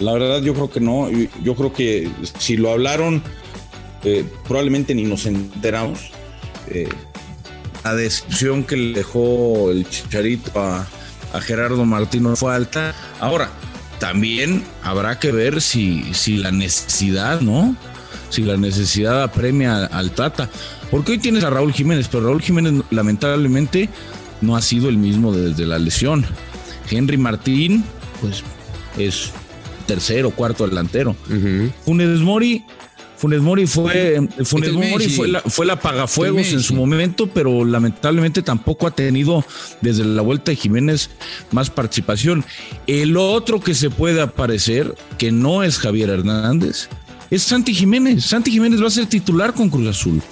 La 0.00 0.12
verdad, 0.14 0.42
yo 0.42 0.52
creo 0.54 0.70
que 0.70 0.80
no. 0.80 1.08
Yo- 1.10 1.28
Yo 1.44 1.54
creo 1.54 1.72
que 1.72 2.08
si 2.40 2.56
lo 2.56 2.70
hablaron, 2.72 3.22
eh, 4.04 4.24
probablemente 4.46 4.94
ni 4.94 5.04
nos 5.04 5.26
enteramos. 5.26 6.10
Eh, 6.68 6.88
la 7.88 7.94
decepción 7.94 8.64
que 8.64 8.76
le 8.76 8.92
dejó 8.92 9.70
el 9.70 9.88
chicharito 9.88 10.50
a, 10.60 10.86
a 11.32 11.40
Gerardo 11.40 11.84
Martino 11.86 12.36
fue 12.36 12.54
alta. 12.54 12.94
Ahora, 13.18 13.48
también 13.98 14.62
habrá 14.82 15.18
que 15.18 15.32
ver 15.32 15.62
si, 15.62 16.04
si 16.12 16.36
la 16.36 16.52
necesidad, 16.52 17.40
¿no? 17.40 17.74
Si 18.28 18.42
la 18.42 18.58
necesidad 18.58 19.22
apremia 19.22 19.86
al 19.86 20.10
Tata. 20.10 20.50
Porque 20.90 21.12
hoy 21.12 21.18
tienes 21.18 21.44
a 21.44 21.50
Raúl 21.50 21.72
Jiménez, 21.72 22.08
pero 22.08 22.24
Raúl 22.24 22.42
Jiménez 22.42 22.84
lamentablemente 22.90 23.88
no 24.42 24.54
ha 24.54 24.60
sido 24.60 24.90
el 24.90 24.98
mismo 24.98 25.32
desde 25.32 25.64
la 25.64 25.78
lesión. 25.78 26.26
Henry 26.90 27.16
Martín, 27.16 27.84
pues 28.20 28.42
es 28.98 29.32
tercero, 29.86 30.30
cuarto 30.30 30.68
delantero. 30.68 31.16
Funes 31.86 32.20
Mori, 32.20 32.66
Funes 33.18 33.40
Mori 33.40 33.66
fue, 33.66 34.28
Funes 34.44 34.68
el 34.68 34.74
Mori 34.76 35.08
fue 35.08 35.26
la, 35.26 35.40
fue 35.40 35.66
la 35.66 35.72
apagafuegos 35.72 36.48
El 36.48 36.54
en 36.54 36.62
su 36.62 36.74
momento, 36.74 37.26
pero 37.26 37.64
lamentablemente 37.64 38.42
tampoco 38.42 38.86
ha 38.86 38.92
tenido 38.92 39.44
desde 39.80 40.04
la 40.04 40.22
vuelta 40.22 40.52
de 40.52 40.56
Jiménez 40.56 41.10
más 41.50 41.68
participación. 41.68 42.44
El 42.86 43.16
otro 43.16 43.58
que 43.58 43.74
se 43.74 43.90
puede 43.90 44.20
aparecer, 44.20 44.94
que 45.18 45.32
no 45.32 45.64
es 45.64 45.78
Javier 45.80 46.10
Hernández, 46.10 46.88
es 47.28 47.42
Santi 47.42 47.74
Jiménez. 47.74 48.24
Santi 48.24 48.52
Jiménez 48.52 48.80
va 48.80 48.86
a 48.86 48.90
ser 48.90 49.06
titular 49.06 49.52
con 49.52 49.68
Cruz 49.68 49.88
Azul. 49.88 50.22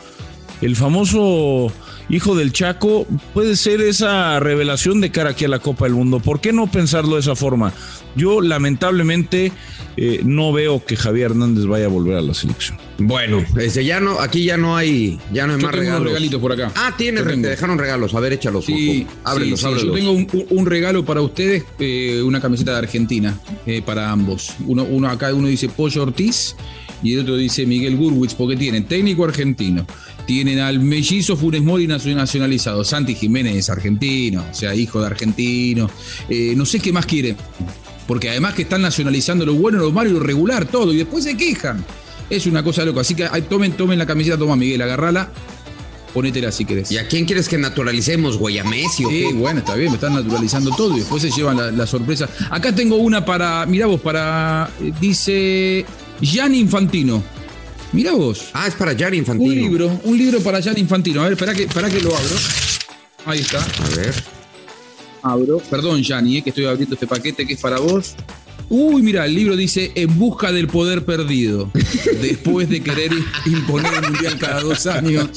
El 0.63 0.77
famoso 0.77 1.73
hijo 2.09 2.37
del 2.37 2.53
Chaco 2.53 3.07
puede 3.35 3.57
ser 3.57 3.81
esa 3.81 4.39
revelación 4.41 5.01
de 5.01 5.11
cara 5.11 5.31
aquí 5.31 5.45
a 5.45 5.49
la 5.49 5.59
Copa 5.59 5.87
del 5.87 5.95
Mundo. 5.95 6.21
¿Por 6.21 6.41
qué 6.41 6.53
no 6.53 6.71
pensarlo 6.71 7.15
de 7.15 7.21
esa 7.21 7.37
forma? 7.37 7.73
Yo 8.15 8.41
lamentablemente 8.41 9.53
eh, 9.97 10.21
no 10.25 10.53
veo 10.53 10.85
que 10.85 10.97
Javier 10.97 11.33
Hernández 11.33 11.67
vaya 11.67 11.87
a 11.87 11.89
volver 11.89 12.17
a 12.17 12.23
la 12.23 12.35
selección. 12.35 12.79
Bueno, 12.99 13.45
este, 13.59 13.85
ya 13.85 14.01
no, 14.01 14.21
aquí 14.21 14.45
ya 14.45 14.57
no 14.57 14.77
hay, 14.77 15.19
ya 15.33 15.47
no 15.47 15.55
hay 15.55 15.61
Yo 15.61 15.67
más 15.67 15.73
tengo 15.73 15.85
regalos. 15.85 16.05
regalitos 16.09 16.41
por 16.41 16.53
acá. 16.53 16.73
Ah, 16.75 16.95
tienes, 16.97 17.25
te 17.25 17.37
dejaron 17.37 17.79
regalos. 17.79 18.15
A 18.15 18.21
ver, 18.21 18.33
échalos. 18.33 18.65
Sí, 18.65 19.07
ábrelos, 19.25 19.61
sí, 19.61 19.67
sí. 19.67 19.73
ábrelos. 19.73 19.87
Yo 19.87 19.93
tengo 19.93 20.47
un, 20.51 20.67
regalo 20.67 21.05
para 21.05 21.21
ustedes, 21.21 21.65
eh, 21.79 22.23
una 22.25 22.41
camiseta 22.41 22.73
de 22.73 22.79
Argentina, 22.79 23.39
eh, 23.67 23.83
para 23.85 24.11
ambos. 24.11 24.55
Uno, 24.67 24.85
uno 24.85 25.09
acá 25.09 25.33
uno 25.35 25.49
dice 25.49 25.69
Pollo 25.69 26.03
Ortiz 26.03 26.57
y 27.03 27.15
el 27.15 27.21
otro 27.21 27.37
dice 27.37 27.67
Miguel 27.67 27.97
Gurwitz, 27.97 28.35
porque 28.35 28.57
tienen 28.57 28.87
técnico 28.87 29.25
argentino. 29.25 29.87
Tienen 30.27 30.59
al 30.59 30.81
mellizo 30.81 31.37
Funes 31.37 31.63
Mori 31.63 31.87
nacio- 31.87 32.15
nacionalizado. 32.17 32.83
Santi 32.85 33.15
Jiménez 33.15 33.55
es 33.57 33.71
argentino, 33.71 34.45
o 34.51 34.55
sea, 34.55 34.75
hijo 34.75 35.01
de 35.01 35.07
argentino. 35.07 35.89
Eh, 36.29 36.55
no 36.57 36.67
sé 36.67 36.81
qué 36.81 36.93
más 36.93 37.07
quieren. 37.07 37.37
Porque 38.09 38.31
además 38.31 38.55
que 38.55 38.63
están 38.63 38.83
nacionalizando 38.83 39.47
lo 39.47 39.55
bueno, 39.55 39.79
lo 39.79 39.91
malo 39.93 40.11
y 40.11 40.13
lo 40.15 40.21
regular, 40.21 40.65
todo. 40.67 40.93
Y 40.93 40.97
después 40.97 41.25
se 41.25 41.37
quejan. 41.37 41.85
Es 42.29 42.47
una 42.47 42.63
cosa 42.65 42.85
loca. 42.85 43.01
Así 43.03 43.15
que 43.15 43.29
ay, 43.31 43.43
tomen, 43.43 43.73
tomen 43.73 43.99
la 43.99 44.07
camiseta, 44.07 44.37
toma 44.37 44.57
Miguel, 44.57 44.83
agarrala. 44.83 45.31
Ponétela 46.13 46.51
si 46.51 46.65
querés. 46.65 46.91
¿Y 46.91 46.99
a 46.99 47.07
quién 47.07 47.25
quieres 47.27 47.49
que 47.49 47.59
naturalicemos, 47.59 48.39
güey? 48.39 48.59
¿A 48.59 48.65
Messi 48.65 49.05
o 49.05 49.11
Sí, 49.11 49.27
qué? 49.29 49.33
bueno, 49.35 49.59
está 49.61 49.75
bien, 49.75 49.91
me 49.91 49.97
están 49.97 50.15
naturalizando 50.15 50.71
todo 50.75 50.97
y 50.97 51.01
después 51.01 51.21
se 51.23 51.31
llevan 51.31 51.57
la, 51.59 51.71
la 51.71 51.87
sorpresa. 51.87 52.29
Acá 52.51 52.75
tengo 52.75 52.97
una 52.97 53.25
para, 53.25 53.67
mirá 53.67 53.87
vos, 53.87 54.01
para, 54.01 54.71
eh, 54.83 54.93
dice 55.01 55.85
Gianni 56.21 56.59
Infantino. 56.61 57.23
Mirá 57.93 58.13
vos, 58.13 58.51
Ah, 58.53 58.67
es 58.67 58.75
para 58.75 58.93
Gianni 58.93 59.19
Infantino. 59.19 59.51
un 59.51 59.57
libro, 59.59 60.01
un 60.05 60.19
libro 60.19 60.41
para 60.41 60.61
Gianni 60.61 60.81
Infantino. 60.81 61.21
A 61.21 61.25
ver, 61.25 61.33
espera 61.35 61.55
que, 61.55 61.65
espera 61.65 61.89
que 61.89 62.01
lo 62.01 62.15
abro. 62.17 62.37
Ahí 63.25 63.41
está, 63.41 63.61
A 63.63 63.89
ver. 63.97 64.15
abro. 65.23 65.59
Perdón, 65.71 66.03
Gianni, 66.03 66.39
eh, 66.39 66.43
que 66.43 66.51
estoy 66.51 66.67
abriendo 66.67 66.95
este 66.95 67.07
paquete 67.07 67.47
que 67.47 67.55
es 67.55 67.61
para 67.61 67.79
vos. 67.79 68.15
Uy, 68.69 69.01
mira, 69.03 69.25
el 69.27 69.35
libro 69.35 69.55
dice 69.57 69.93
En 69.95 70.19
busca 70.19 70.51
del 70.53 70.67
poder 70.67 71.05
perdido. 71.05 71.71
Después 72.21 72.69
de 72.69 72.81
querer 72.83 73.13
imponer 73.47 73.93
el 73.95 74.03
mundial 74.11 74.39
cada 74.39 74.61
dos 74.61 74.87
años, 74.87 75.29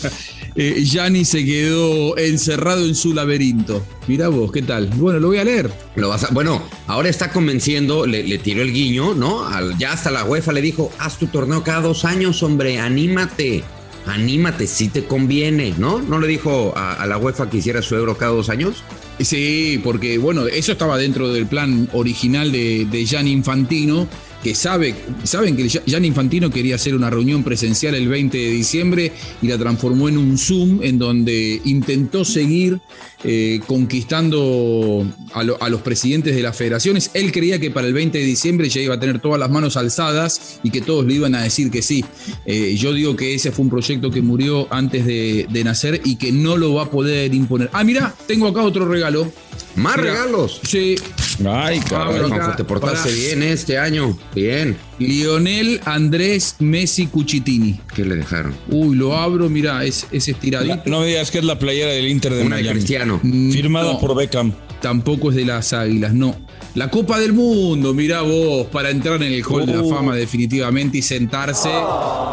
eh, 0.56 0.82
Gianni 0.84 1.26
se 1.26 1.46
quedó 1.46 2.18
encerrado 2.18 2.86
en 2.86 2.96
su 2.96 3.14
laberinto. 3.14 3.86
Mira 4.08 4.30
vos, 4.30 4.52
¿qué 4.52 4.64
tal? 4.64 4.88
Bueno, 4.96 5.20
lo 5.20 5.28
voy 5.28 5.38
a 5.38 5.44
leer. 5.44 5.72
Lo 5.96 6.10
vas 6.10 6.24
a- 6.24 6.30
bueno, 6.32 6.64
ahora 6.88 7.10
está 7.10 7.32
convenciendo, 7.32 8.08
le, 8.08 8.24
le 8.24 8.40
tiró 8.40 8.64
el 8.64 8.74
guiño, 8.74 9.14
¿no? 9.14 9.46
Al- 9.48 9.78
ya 9.78 9.94
hasta 9.94 10.10
la 10.10 10.24
UEFA 10.26 10.52
le 10.52 10.62
dijo, 10.64 10.92
haz 10.98 11.20
tu 11.20 11.28
torneo 11.28 11.64
cada 11.64 11.82
dos 11.82 12.06
años, 12.06 12.42
hombre, 12.42 12.80
anímate, 12.80 13.64
anímate, 14.08 14.66
si 14.66 14.88
te 14.88 15.04
conviene, 15.06 15.76
¿no? 15.78 16.02
¿No 16.02 16.20
le 16.20 16.28
dijo 16.28 16.74
a, 16.76 16.94
a 16.94 17.06
la 17.06 17.20
UEFA 17.20 17.48
que 17.50 17.58
hiciera 17.58 17.84
su 17.84 17.96
euro 17.96 18.18
cada 18.18 18.32
dos 18.32 18.50
años? 18.50 18.84
Sí, 19.20 19.82
porque 19.84 20.18
bueno, 20.18 20.48
eso 20.48 20.72
estaba 20.72 20.98
dentro 20.98 21.32
del 21.32 21.46
plan 21.46 21.90
original 21.92 22.52
de, 22.52 22.86
de 22.86 23.28
Infantino, 23.28 24.08
que 24.44 24.56
sabe, 24.56 24.96
saben 25.24 25.56
que 25.58 25.68
Gianni 25.68 26.08
Infantino 26.08 26.50
quería 26.50 26.76
hacer 26.76 26.96
una 26.96 27.10
reunión 27.10 27.44
presencial 27.44 27.96
el 27.96 28.08
20 28.08 28.38
de 28.38 28.52
diciembre 28.52 29.12
y 29.42 29.48
la 29.48 29.58
transformó 29.58 30.08
en 30.08 30.18
un 30.18 30.38
Zoom 30.38 30.80
en 30.82 30.98
donde 30.98 31.62
intentó 31.66 32.24
seguir 32.24 32.80
eh, 33.26 33.60
conquistando 33.68 35.06
a 35.34 35.70
los 35.70 35.82
presidentes 35.82 36.36
de 36.36 36.42
las 36.42 36.56
federaciones. 36.56 37.12
Él 37.14 37.34
creía 37.34 37.60
que 37.60 37.70
para 37.70 37.88
el 37.88 37.94
20 37.94 38.18
de 38.18 38.24
diciembre 38.24 38.70
ya 38.70 38.80
iba 38.80 38.96
a 38.96 39.00
tener 39.00 39.20
todas 39.20 39.40
las 39.40 39.50
manos 39.50 39.76
alzadas 39.76 40.60
y 40.64 40.72
que 40.72 40.80
todos 40.80 41.06
le 41.06 41.16
iban 41.16 41.36
a 41.36 41.44
decir 41.44 41.70
que 41.70 41.82
sí. 41.82 42.06
Eh, 42.46 42.76
yo 42.78 42.94
digo 42.94 43.18
que 43.18 43.34
ese 43.34 43.52
fue 43.52 43.64
un 43.64 43.70
proyecto 43.70 44.10
que 44.10 44.22
murió 44.22 44.68
antes 44.74 45.06
de, 45.06 45.48
de 45.50 45.64
nacer 45.66 46.00
y 46.06 46.16
que 46.16 46.32
no 46.32 46.56
lo 46.56 46.76
va 46.76 46.84
a 46.84 46.92
poder 46.92 47.34
imponer. 47.34 47.70
Ah, 47.74 47.84
mira, 47.84 48.16
tengo 48.26 48.48
acá 48.48 48.62
otro 48.62 48.88
regalo. 48.88 49.30
Más 49.76 49.98
Mira. 49.98 50.12
regalos. 50.12 50.60
Sí, 50.64 50.96
Ay, 51.40 51.78
Ay, 51.78 51.80
cabrón. 51.88 52.32
te 52.58 52.64
portaste 52.66 52.98
para- 53.10 53.16
bien 53.16 53.44
este 53.44 53.78
año, 53.78 54.18
bien. 54.36 54.76
Lionel 54.98 55.80
Andrés 55.86 56.56
Messi 56.60 57.08
Cuchitini. 57.08 57.80
¿Qué 57.96 58.04
le 58.04 58.16
dejaron? 58.18 58.54
Uy, 58.70 58.96
lo 58.98 59.16
abro, 59.16 59.50
mira, 59.50 59.86
es, 59.86 60.06
es 60.12 60.28
estiradito. 60.28 60.82
No 60.86 61.00
me 61.02 61.08
digas 61.08 61.32
que 61.32 61.38
es 61.40 61.46
la 61.46 61.58
playera 61.58 61.92
del 61.92 62.08
Inter 62.10 62.34
de 62.34 62.42
Una 62.46 62.58
Miami. 62.58 62.72
Cristiano. 62.80 63.20
Mm, 63.24 63.52
Firmada 63.52 63.94
no, 63.94 64.00
por 64.00 64.16
Beckham. 64.18 64.52
Tampoco 64.82 65.30
es 65.30 65.36
de 65.38 65.46
las 65.46 65.72
águilas, 65.74 66.14
no. 66.14 66.36
La 66.76 66.90
Copa 66.92 67.20
del 67.20 67.34
Mundo, 67.34 67.94
mirá 67.94 68.22
vos, 68.22 68.68
para 68.68 68.90
entrar 68.90 69.16
en 69.24 69.32
el 69.34 69.44
Hall 69.44 69.66
de 69.66 69.74
la 69.76 69.82
Oh. 69.82 69.90
Fama 69.90 70.16
definitivamente 70.16 70.98
y 71.00 71.02
sentarse 71.02 71.70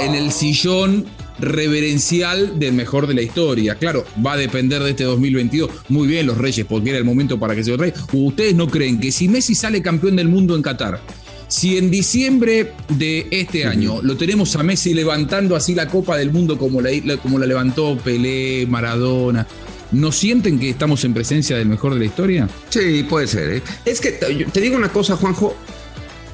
en 0.00 0.14
el 0.14 0.32
sillón 0.32 1.06
reverencial 1.38 2.58
del 2.58 2.72
mejor 2.72 3.06
de 3.06 3.14
la 3.14 3.22
historia. 3.22 3.74
Claro, 3.76 4.04
va 4.24 4.34
a 4.34 4.36
depender 4.36 4.82
de 4.82 4.90
este 4.90 5.04
2022. 5.04 5.70
Muy 5.88 6.08
bien 6.08 6.26
los 6.26 6.38
Reyes, 6.38 6.66
porque 6.66 6.90
era 6.90 6.98
el 6.98 7.04
momento 7.04 7.38
para 7.38 7.54
que 7.54 7.64
se 7.64 7.76
rey. 7.76 7.92
¿Ustedes 8.12 8.54
no 8.54 8.68
creen 8.68 9.00
que 9.00 9.12
si 9.12 9.28
Messi 9.28 9.54
sale 9.54 9.82
campeón 9.82 10.16
del 10.16 10.28
mundo 10.28 10.56
en 10.56 10.62
Qatar, 10.62 11.00
si 11.48 11.78
en 11.78 11.90
diciembre 11.90 12.72
de 12.88 13.28
este 13.30 13.66
año 13.66 14.00
lo 14.02 14.16
tenemos 14.16 14.56
a 14.56 14.62
Messi 14.62 14.94
levantando 14.94 15.54
así 15.54 15.74
la 15.74 15.88
Copa 15.88 16.16
del 16.16 16.32
Mundo 16.32 16.58
como 16.58 16.80
la, 16.80 16.90
como 17.22 17.38
la 17.38 17.46
levantó 17.46 17.96
Pelé, 17.96 18.66
Maradona, 18.66 19.46
¿no 19.92 20.12
sienten 20.12 20.58
que 20.58 20.70
estamos 20.70 21.04
en 21.04 21.14
presencia 21.14 21.56
del 21.56 21.68
mejor 21.68 21.94
de 21.94 22.00
la 22.00 22.06
historia? 22.06 22.48
Sí, 22.68 23.04
puede 23.08 23.26
ser. 23.26 23.54
¿eh? 23.54 23.62
Es 23.84 24.00
que 24.00 24.12
te, 24.12 24.60
digo 24.60 24.76
una 24.76 24.88
cosa, 24.88 25.16
Juanjo. 25.16 25.56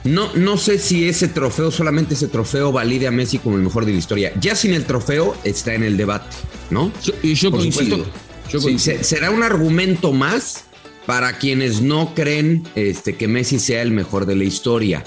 No, 0.05 0.35
no 0.35 0.57
sé 0.57 0.79
si 0.79 1.09
ese 1.09 1.29
trofeo, 1.29 1.71
solamente 1.71 2.15
ese 2.15 2.27
trofeo, 2.29 2.73
valide 2.73 3.07
a 3.07 3.11
Messi 3.13 3.39
como 3.39 3.57
el 3.57 3.63
mejor 3.63 3.85
de 3.87 3.93
la 3.93 3.99
historia. 3.99 4.33
Ya 4.41 4.57
sin 4.57 4.75
el 4.75 4.85
trofeo 4.85 5.37
está 5.45 5.75
en 5.75 5.85
el 5.85 5.97
debate, 5.97 6.27
¿no? 6.71 6.91
Yo- 7.05 7.13
y 7.23 7.35
yo 7.35 7.51
Por 7.51 7.61
coincido. 7.61 7.97
supuesto. 7.99 8.19
Yo 8.51 8.59
Sí, 8.61 8.65
coincido. 8.67 8.99
se- 8.99 9.05
será 9.05 9.31
un 9.31 9.43
argumento 9.43 10.13
más 10.13 10.65
para 11.07 11.39
quienes 11.39 11.81
no 11.83 12.15
creen 12.15 12.67
este, 12.75 13.17
que 13.17 13.29
Messi 13.29 13.59
sea 13.61 13.83
el 13.83 13.93
mejor 13.93 14.27
de 14.27 14.37
la 14.37 14.45
historia. 14.45 15.05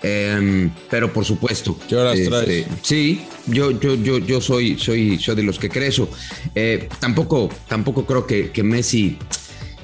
Em, 0.00 0.70
pero 0.88 1.12
por 1.12 1.24
supuesto. 1.24 1.76
¿Qué 1.88 1.96
horas 1.96 2.16
este, 2.16 2.30
traes? 2.30 2.66
Sí, 2.82 3.22
yo, 3.48 3.72
yo, 3.72 3.96
yo, 3.96 4.18
yo 4.18 4.40
soy, 4.40 4.78
soy, 4.78 5.18
soy 5.18 5.34
de 5.34 5.42
los 5.42 5.58
que 5.58 5.68
cree 5.68 5.88
eso. 5.88 6.08
Eh, 6.54 6.88
tampoco, 7.00 7.48
tampoco 7.66 8.06
creo 8.06 8.24
que, 8.24 8.50
que 8.52 8.62
Messi. 8.62 9.18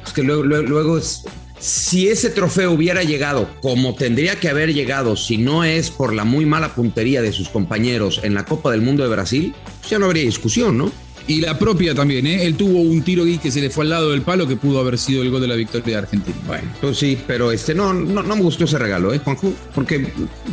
Es 0.06 0.12
que 0.12 0.22
luego, 0.22 0.44
luego, 0.44 0.68
luego 0.68 0.98
es. 0.98 1.22
Si 1.58 2.08
ese 2.08 2.30
trofeo 2.30 2.72
hubiera 2.72 3.02
llegado 3.04 3.48
como 3.62 3.94
tendría 3.94 4.38
que 4.38 4.48
haber 4.48 4.74
llegado, 4.74 5.16
si 5.16 5.38
no 5.38 5.64
es 5.64 5.90
por 5.90 6.12
la 6.12 6.24
muy 6.24 6.44
mala 6.46 6.74
puntería 6.74 7.22
de 7.22 7.32
sus 7.32 7.48
compañeros 7.48 8.20
en 8.22 8.34
la 8.34 8.44
Copa 8.44 8.70
del 8.70 8.82
Mundo 8.82 9.02
de 9.02 9.08
Brasil, 9.08 9.54
pues 9.80 9.90
ya 9.90 9.98
no 9.98 10.06
habría 10.06 10.24
discusión, 10.24 10.76
¿no? 10.76 10.92
Y 11.26 11.40
la 11.40 11.58
propia 11.58 11.94
también, 11.94 12.26
¿eh? 12.26 12.44
Él 12.44 12.54
tuvo 12.54 12.80
un 12.80 13.00
tiro 13.02 13.24
que 13.42 13.50
se 13.50 13.62
le 13.62 13.70
fue 13.70 13.84
al 13.84 13.90
lado 13.90 14.10
del 14.10 14.20
palo 14.20 14.46
que 14.46 14.56
pudo 14.56 14.78
haber 14.80 14.98
sido 14.98 15.22
el 15.22 15.30
gol 15.30 15.40
de 15.40 15.48
la 15.48 15.54
victoria 15.54 15.86
de 15.86 15.96
Argentina. 16.02 16.36
Bueno, 16.46 16.68
pues 16.82 16.98
sí, 16.98 17.16
pero 17.26 17.50
este 17.50 17.74
no, 17.74 17.94
no, 17.94 18.22
no 18.22 18.36
me 18.36 18.42
gustó 18.42 18.64
ese 18.64 18.76
regalo, 18.78 19.14
¿eh, 19.14 19.20
Juanjo? 19.24 19.50
Porque 19.74 20.06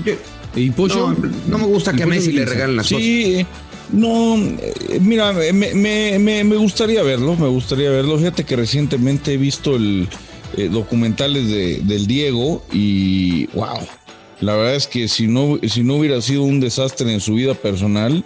yo, 0.05 0.13
¿Y 0.55 0.69
Pollo? 0.69 1.11
no, 1.11 1.29
no 1.49 1.57
me 1.57 1.65
gusta 1.65 1.91
¿Y 1.91 1.97
que 1.97 2.03
a 2.03 2.07
Messi 2.07 2.31
le 2.31 2.45
regalen 2.45 2.77
las 2.77 2.87
cosas. 2.87 3.03
Sí, 3.03 3.45
no, 3.91 4.37
eh, 4.37 4.99
mira, 5.01 5.33
me, 5.33 5.51
me- 5.73 6.17
me- 6.19 6.43
me 6.45 6.55
gustaría 6.55 7.03
verlo, 7.03 7.35
me 7.35 7.47
gustaría 7.49 7.89
verlo. 7.89 8.17
Fíjate 8.17 8.45
que 8.45 8.55
recientemente 8.55 9.33
he 9.33 9.37
visto 9.37 9.75
el 9.75 10.07
eh, 10.57 10.69
documentales 10.69 11.47
de, 11.49 11.79
del 11.79 12.07
Diego 12.07 12.63
y 12.71 13.47
wow, 13.47 13.79
la 14.39 14.55
verdad 14.55 14.75
es 14.75 14.87
que 14.87 15.07
si 15.07 15.27
no, 15.27 15.59
si 15.67 15.83
no 15.83 15.95
hubiera 15.95 16.21
sido 16.21 16.43
un 16.43 16.59
desastre 16.59 17.13
en 17.13 17.19
su 17.19 17.35
vida 17.35 17.53
personal, 17.53 18.23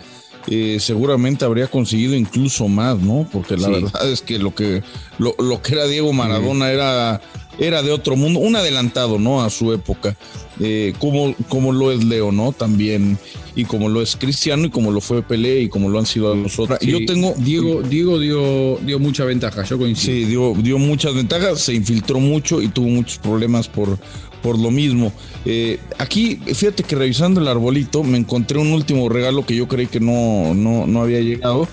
eh, 0.48 0.78
seguramente 0.80 1.44
habría 1.44 1.68
conseguido 1.68 2.14
incluso 2.16 2.68
más, 2.68 3.00
¿no? 3.00 3.28
Porque 3.32 3.58
la 3.58 3.68
Sí. 3.68 3.74
verdad 3.74 4.12
es 4.12 4.22
que 4.22 4.38
lo 4.38 4.54
que 4.54 4.84
lo, 5.18 5.36
lo 5.40 5.62
que 5.62 5.74
era 5.74 5.88
Diego 5.88 6.14
Maradona 6.14 6.72
era 6.72 7.20
era 7.60 7.82
de 7.82 7.92
otro 7.92 8.16
mundo, 8.16 8.40
un 8.40 8.56
adelantado, 8.56 9.20
¿no? 9.20 9.44
A 9.44 9.50
su 9.50 9.74
época, 9.74 10.16
eh, 10.60 10.94
como, 11.00 11.36
como 11.50 11.72
lo 11.72 11.92
es 11.92 12.04
Leo, 12.04 12.32
¿no? 12.32 12.52
También, 12.52 13.18
y 13.56 13.66
como 13.66 13.90
lo 13.90 14.02
es 14.02 14.16
Cristiano, 14.16 14.66
y 14.66 14.70
como 14.70 14.92
lo 14.92 15.02
fue 15.02 15.22
Pelé, 15.22 15.62
y 15.62 15.70
como 15.70 15.90
lo 15.90 16.00
han 16.00 16.06
sido 16.06 16.36
los 16.36 16.60
otros. 16.60 16.80
Sí, 16.82 16.92
Yo 16.92 17.06
tengo. 17.06 17.34
Diego, 17.38 17.82
Diego 17.82 18.20
dio, 18.20 18.78
dio 18.86 19.00
mucha 19.00 19.26
ventaja, 19.26 19.64
yo 19.64 19.78
coincido. 19.78 20.16
Sí, 20.16 20.26
dio, 20.26 20.54
dio 20.58 20.78
muchas 20.78 21.16
ventajas, 21.16 21.62
se 21.62 21.74
infiltró 21.74 22.20
mucho 22.20 22.62
y 22.62 22.68
tuvo 22.68 22.88
muchos 22.88 23.18
problemas 23.18 23.68
por, 23.68 23.98
por 24.42 24.60
lo 24.60 24.72
mismo. 24.72 25.12
Eh, 25.46 25.80
aquí, 25.98 26.38
fíjate 26.46 26.84
que 26.84 26.96
revisando 26.96 27.42
el 27.42 27.48
arbolito, 27.48 28.04
me 28.04 28.18
encontré 28.18 28.60
un 28.60 28.72
último 28.72 29.10
regalo 29.10 29.46
que 29.46 29.56
yo 29.56 29.68
creí 29.68 29.88
que 29.88 30.00
no, 30.00 30.54
no, 30.54 30.88
no 30.88 31.02
había 31.02 31.20
llegado. 31.22 31.68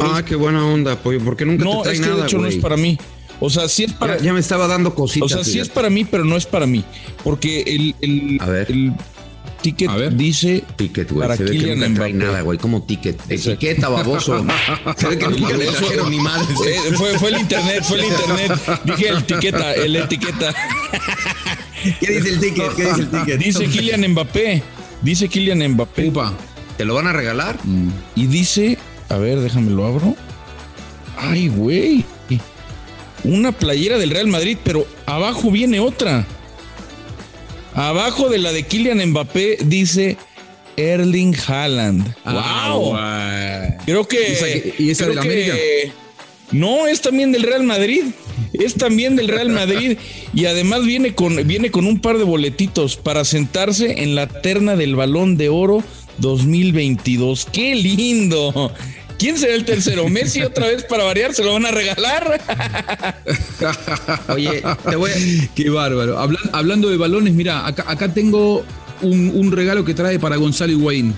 Ah, 0.00 0.22
qué 0.24 0.36
buena 0.36 0.66
onda, 0.66 0.96
pollo. 0.96 1.20
¿Por 1.20 1.36
qué 1.36 1.44
nunca 1.44 1.64
No, 1.64 1.78
te 1.78 1.82
trae 1.82 1.94
es 1.94 2.00
que 2.00 2.06
nada, 2.06 2.20
de 2.20 2.26
hecho 2.26 2.38
no 2.38 2.46
es 2.46 2.56
para 2.56 2.76
mí. 2.76 2.98
O 3.40 3.48
sea, 3.50 3.68
sí 3.68 3.84
es 3.84 3.92
para. 3.94 4.18
Ya, 4.18 4.24
ya 4.24 4.32
me 4.32 4.40
estaba 4.40 4.66
dando 4.66 4.94
cositas. 4.94 5.26
O 5.26 5.28
sea, 5.28 5.44
sí 5.44 5.52
fíjate. 5.52 5.68
es 5.68 5.74
para 5.74 5.90
mí, 5.90 6.04
pero 6.04 6.24
no 6.24 6.36
es 6.36 6.46
para 6.46 6.66
mí. 6.66 6.84
Porque 7.24 7.62
el, 7.62 7.94
el, 8.00 8.38
A 8.40 8.46
ver. 8.46 8.70
el 8.70 8.92
ticket 9.62 9.88
A 9.90 9.96
ver. 9.96 10.14
dice 10.16 10.62
Ticket, 10.76 11.10
güey. 11.10 11.20
para 11.22 11.36
Se 11.36 11.44
ve 11.44 11.58
que 11.58 11.74
nunca 11.76 11.94
trae 11.94 12.12
nada, 12.12 12.42
güey. 12.42 12.58
Como 12.58 12.82
ticket. 12.82 13.18
Etiqueta, 13.30 13.88
baboso. 13.88 14.44
Se 14.96 15.08
ve 15.08 15.18
que 15.18 15.28
nunca 15.28 15.56
le 15.56 15.66
trajeron 15.66 16.10
ni 16.10 16.18
madre. 16.20 16.46
Eh, 16.66 16.92
fue, 16.96 17.18
fue 17.18 17.30
el 17.30 17.38
internet, 17.40 17.82
fue 17.84 17.98
el 17.98 18.04
internet. 18.04 18.52
Dije 18.84 19.08
el 19.08 19.18
etiqueta, 19.18 19.74
el 19.74 19.96
etiqueta. 19.96 20.54
¿Qué 22.00 22.06
dice 22.12 22.28
el 22.28 22.40
ticket? 22.40 22.74
¿Qué 22.74 22.84
dice 22.84 23.00
el 23.00 23.10
ticket? 23.10 23.38
Dice 23.38 23.64
Kylian 23.66 24.10
Mbappé. 24.12 24.62
Dice 25.02 25.28
Kylian 25.28 25.66
Mbappé. 25.72 26.08
Upa. 26.08 26.32
¿Te 26.76 26.84
lo 26.84 26.94
van 26.94 27.06
a 27.06 27.12
regalar? 27.12 27.58
Y 28.14 28.26
dice, 28.26 28.78
a 29.08 29.16
ver, 29.16 29.40
déjame 29.40 29.70
lo 29.70 29.86
abro. 29.86 30.14
Ay, 31.18 31.48
güey. 31.48 32.04
Una 33.24 33.52
playera 33.52 33.98
del 33.98 34.10
Real 34.10 34.26
Madrid, 34.26 34.56
pero 34.64 34.86
abajo 35.06 35.50
viene 35.50 35.80
otra. 35.80 36.26
Abajo 37.74 38.28
de 38.28 38.38
la 38.38 38.52
de 38.52 38.64
Kylian 38.64 39.04
Mbappé 39.10 39.58
dice 39.64 40.16
Erling 40.76 41.34
Haaland. 41.46 42.14
Ah, 42.24 42.72
wow. 42.74 42.88
guay. 42.90 43.68
Creo 43.84 44.08
que. 44.08 44.16
¿Y 44.16 44.32
esa 44.32 44.46
que- 44.46 44.74
y 44.78 44.90
esa 44.90 45.04
creo 45.04 45.14
del 45.16 45.18
América? 45.24 45.54
No, 46.52 46.86
es 46.88 47.00
también 47.00 47.30
del 47.30 47.42
Real 47.44 47.62
Madrid. 47.62 48.02
Es 48.52 48.74
también 48.74 49.14
del 49.16 49.28
Real 49.28 49.50
Madrid. 49.50 49.96
Y 50.32 50.46
además 50.46 50.84
viene 50.84 51.12
con, 51.14 51.44
viene 51.48 51.72
con 51.72 51.86
un 51.86 52.00
par 52.00 52.16
de 52.16 52.22
boletitos 52.22 52.96
para 52.96 53.24
sentarse 53.24 54.04
en 54.04 54.14
la 54.14 54.28
terna 54.28 54.76
del 54.76 54.94
balón 54.94 55.36
de 55.36 55.48
oro 55.48 55.82
2022. 56.18 57.48
¡Qué 57.52 57.74
lindo! 57.74 58.72
¿Quién 59.20 59.36
será 59.36 59.54
el 59.54 59.66
tercero? 59.66 60.08
¿Messi 60.08 60.42
otra 60.42 60.66
vez 60.68 60.82
para 60.84 61.04
variar? 61.04 61.34
¿Se 61.34 61.44
lo 61.44 61.52
van 61.52 61.66
a 61.66 61.70
regalar? 61.70 62.40
Oye, 64.28 64.62
te 64.88 64.96
voy 64.96 65.10
a... 65.10 65.14
Qué 65.54 65.68
bárbaro. 65.68 66.18
Hablan- 66.18 66.48
hablando 66.52 66.88
de 66.88 66.96
balones, 66.96 67.34
mira, 67.34 67.66
acá, 67.66 67.84
acá 67.86 68.08
tengo 68.12 68.64
un, 69.02 69.30
un 69.34 69.52
regalo 69.52 69.84
que 69.84 69.92
trae 69.94 70.18
para 70.18 70.36
Gonzalo 70.36 70.72
Higuaín. 70.72 71.14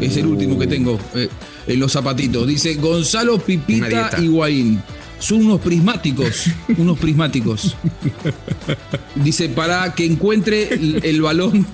Es 0.00 0.16
el 0.16 0.26
último 0.26 0.56
que 0.58 0.66
tengo 0.68 1.00
eh, 1.16 1.28
en 1.66 1.80
los 1.80 1.90
zapatitos. 1.92 2.46
Dice 2.46 2.74
Gonzalo 2.74 3.38
Pipita. 3.38 4.10
Higuaín. 4.22 4.80
Son 5.22 5.38
unos 5.46 5.60
prismáticos, 5.60 6.46
unos 6.76 6.98
prismáticos. 6.98 7.76
Dice, 9.14 9.48
para 9.48 9.94
que 9.94 10.04
encuentre 10.04 10.74
el, 10.74 11.00
el 11.04 11.22
balón 11.22 11.64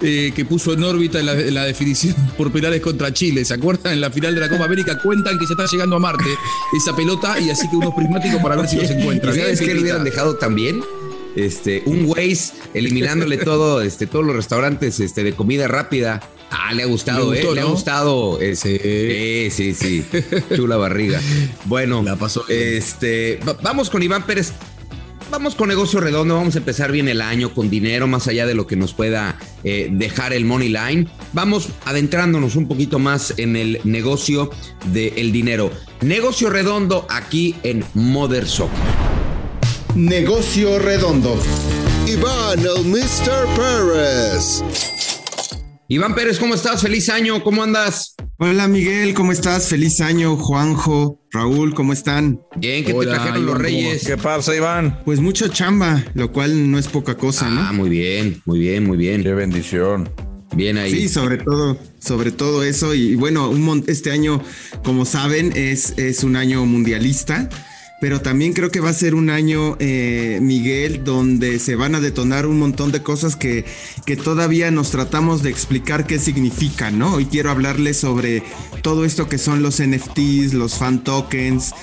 eh, 0.00 0.32
que 0.34 0.44
puso 0.44 0.72
en 0.72 0.84
órbita 0.84 1.18
en 1.18 1.26
la, 1.26 1.32
en 1.32 1.52
la 1.54 1.64
definición 1.64 2.14
por 2.38 2.52
penales 2.52 2.80
contra 2.80 3.12
Chile. 3.12 3.44
¿Se 3.44 3.54
acuerdan? 3.54 3.94
En 3.94 4.00
la 4.00 4.10
final 4.10 4.34
de 4.36 4.40
la 4.40 4.48
Copa 4.48 4.66
América 4.66 5.00
cuentan 5.02 5.36
que 5.38 5.46
se 5.46 5.54
está 5.54 5.66
llegando 5.66 5.96
a 5.96 5.98
Marte 5.98 6.30
esa 6.76 6.94
pelota 6.94 7.40
y 7.40 7.50
así 7.50 7.68
que 7.68 7.76
unos 7.76 7.92
prismáticos 7.94 8.40
para 8.40 8.54
ver 8.54 8.68
si 8.68 8.76
los 8.76 8.88
¿Y 8.88 8.92
encuentran. 8.92 9.34
sabes 9.34 9.60
qué 9.60 9.74
le 9.74 9.80
hubieran 9.80 10.04
dejado 10.04 10.36
también? 10.36 10.80
este, 11.34 11.82
un 11.86 12.04
Waze 12.06 12.52
eliminándole 12.74 13.38
todo, 13.38 13.80
este, 13.82 14.06
todos 14.06 14.24
los 14.24 14.36
restaurantes 14.36 15.00
este, 15.00 15.24
de 15.24 15.32
comida 15.32 15.66
rápida. 15.66 16.20
Ah, 16.52 16.72
le 16.74 16.82
ha 16.82 16.86
gustado, 16.86 17.32
Le 17.32 17.38
gustó, 17.40 17.52
¿eh? 17.52 17.54
Le 17.56 17.60
ha 17.62 17.64
gustado. 17.64 18.40
ese- 18.40 19.50
sí, 19.50 19.74
sí, 19.74 20.04
sí. 20.12 20.22
Chula 20.54 20.76
barriga. 20.76 21.20
Bueno, 21.64 22.02
La 22.02 22.16
pasó 22.16 22.44
este, 22.48 23.40
va- 23.48 23.56
vamos 23.62 23.88
con 23.90 24.02
Iván 24.02 24.24
Pérez. 24.26 24.52
Vamos 25.30 25.54
con 25.54 25.68
negocio 25.68 25.98
redondo, 25.98 26.34
vamos 26.36 26.56
a 26.56 26.58
empezar 26.58 26.92
bien 26.92 27.08
el 27.08 27.22
año 27.22 27.54
con 27.54 27.70
dinero, 27.70 28.06
más 28.06 28.28
allá 28.28 28.44
de 28.44 28.54
lo 28.54 28.66
que 28.66 28.76
nos 28.76 28.92
pueda 28.92 29.38
eh, 29.64 29.88
dejar 29.90 30.34
el 30.34 30.44
money 30.44 30.68
line. 30.68 31.08
Vamos 31.32 31.70
adentrándonos 31.86 32.54
un 32.54 32.68
poquito 32.68 32.98
más 32.98 33.32
en 33.38 33.56
el 33.56 33.80
negocio 33.84 34.50
del 34.92 35.32
dinero. 35.32 35.70
Negocio 36.02 36.50
redondo 36.50 37.06
aquí 37.08 37.54
en 37.62 37.82
Mother 37.94 38.46
Soccer. 38.46 38.76
Negocio 39.94 40.78
redondo. 40.78 41.34
Iván, 42.06 42.58
el 42.60 42.84
Mr. 42.84 43.46
Pérez. 43.56 44.62
Iván 45.92 46.14
Pérez, 46.14 46.38
¿cómo 46.38 46.54
estás? 46.54 46.80
Feliz 46.80 47.10
año, 47.10 47.44
¿cómo 47.44 47.62
andas? 47.62 48.14
Hola 48.38 48.66
Miguel, 48.66 49.12
¿cómo 49.12 49.30
estás? 49.30 49.68
Feliz 49.68 50.00
año, 50.00 50.38
Juanjo, 50.38 51.20
Raúl, 51.30 51.74
¿cómo 51.74 51.92
están? 51.92 52.40
Bien, 52.56 52.82
que 52.82 52.94
te 52.94 53.04
trajeron 53.04 53.44
los 53.44 53.56
Iván, 53.56 53.56
¿cómo 53.56 53.58
reyes. 53.58 54.06
¿Qué 54.06 54.16
pasa, 54.16 54.56
Iván? 54.56 55.02
Pues 55.04 55.20
mucho 55.20 55.48
chamba, 55.48 56.02
lo 56.14 56.32
cual 56.32 56.70
no 56.70 56.78
es 56.78 56.88
poca 56.88 57.18
cosa, 57.18 57.46
Ah, 57.46 57.72
¿no? 57.72 57.74
muy 57.74 57.90
bien, 57.90 58.40
muy 58.46 58.58
bien, 58.58 58.86
muy 58.86 58.96
bien. 58.96 59.22
Qué 59.22 59.34
bendición. 59.34 60.08
Bien 60.56 60.78
ahí. 60.78 60.92
Sí, 60.92 61.08
sobre 61.10 61.36
todo, 61.36 61.76
sobre 61.98 62.32
todo 62.32 62.64
eso. 62.64 62.94
Y 62.94 63.14
bueno, 63.14 63.50
un 63.50 63.84
este 63.86 64.12
año, 64.12 64.42
como 64.82 65.04
saben, 65.04 65.52
es, 65.54 65.92
es 65.98 66.24
un 66.24 66.36
año 66.36 66.64
mundialista. 66.64 67.50
Pero 68.02 68.20
también 68.20 68.52
creo 68.52 68.72
que 68.72 68.80
va 68.80 68.90
a 68.90 68.94
ser 68.94 69.14
un 69.14 69.30
año, 69.30 69.76
eh, 69.78 70.40
Miguel, 70.42 71.04
donde 71.04 71.60
se 71.60 71.76
van 71.76 71.94
a 71.94 72.00
detonar 72.00 72.46
un 72.46 72.58
montón 72.58 72.90
de 72.90 73.00
cosas 73.00 73.36
que, 73.36 73.64
que 74.04 74.16
todavía 74.16 74.72
nos 74.72 74.90
tratamos 74.90 75.44
de 75.44 75.50
explicar 75.50 76.04
qué 76.04 76.18
significan, 76.18 76.98
¿no? 76.98 77.14
Hoy 77.14 77.26
quiero 77.26 77.52
hablarles 77.52 77.98
sobre 77.98 78.42
todo 78.82 79.04
esto 79.04 79.28
que 79.28 79.38
son 79.38 79.62
los 79.62 79.80
NFTs, 79.80 80.52
los 80.52 80.78
fan 80.78 81.04
tokens, 81.04 81.74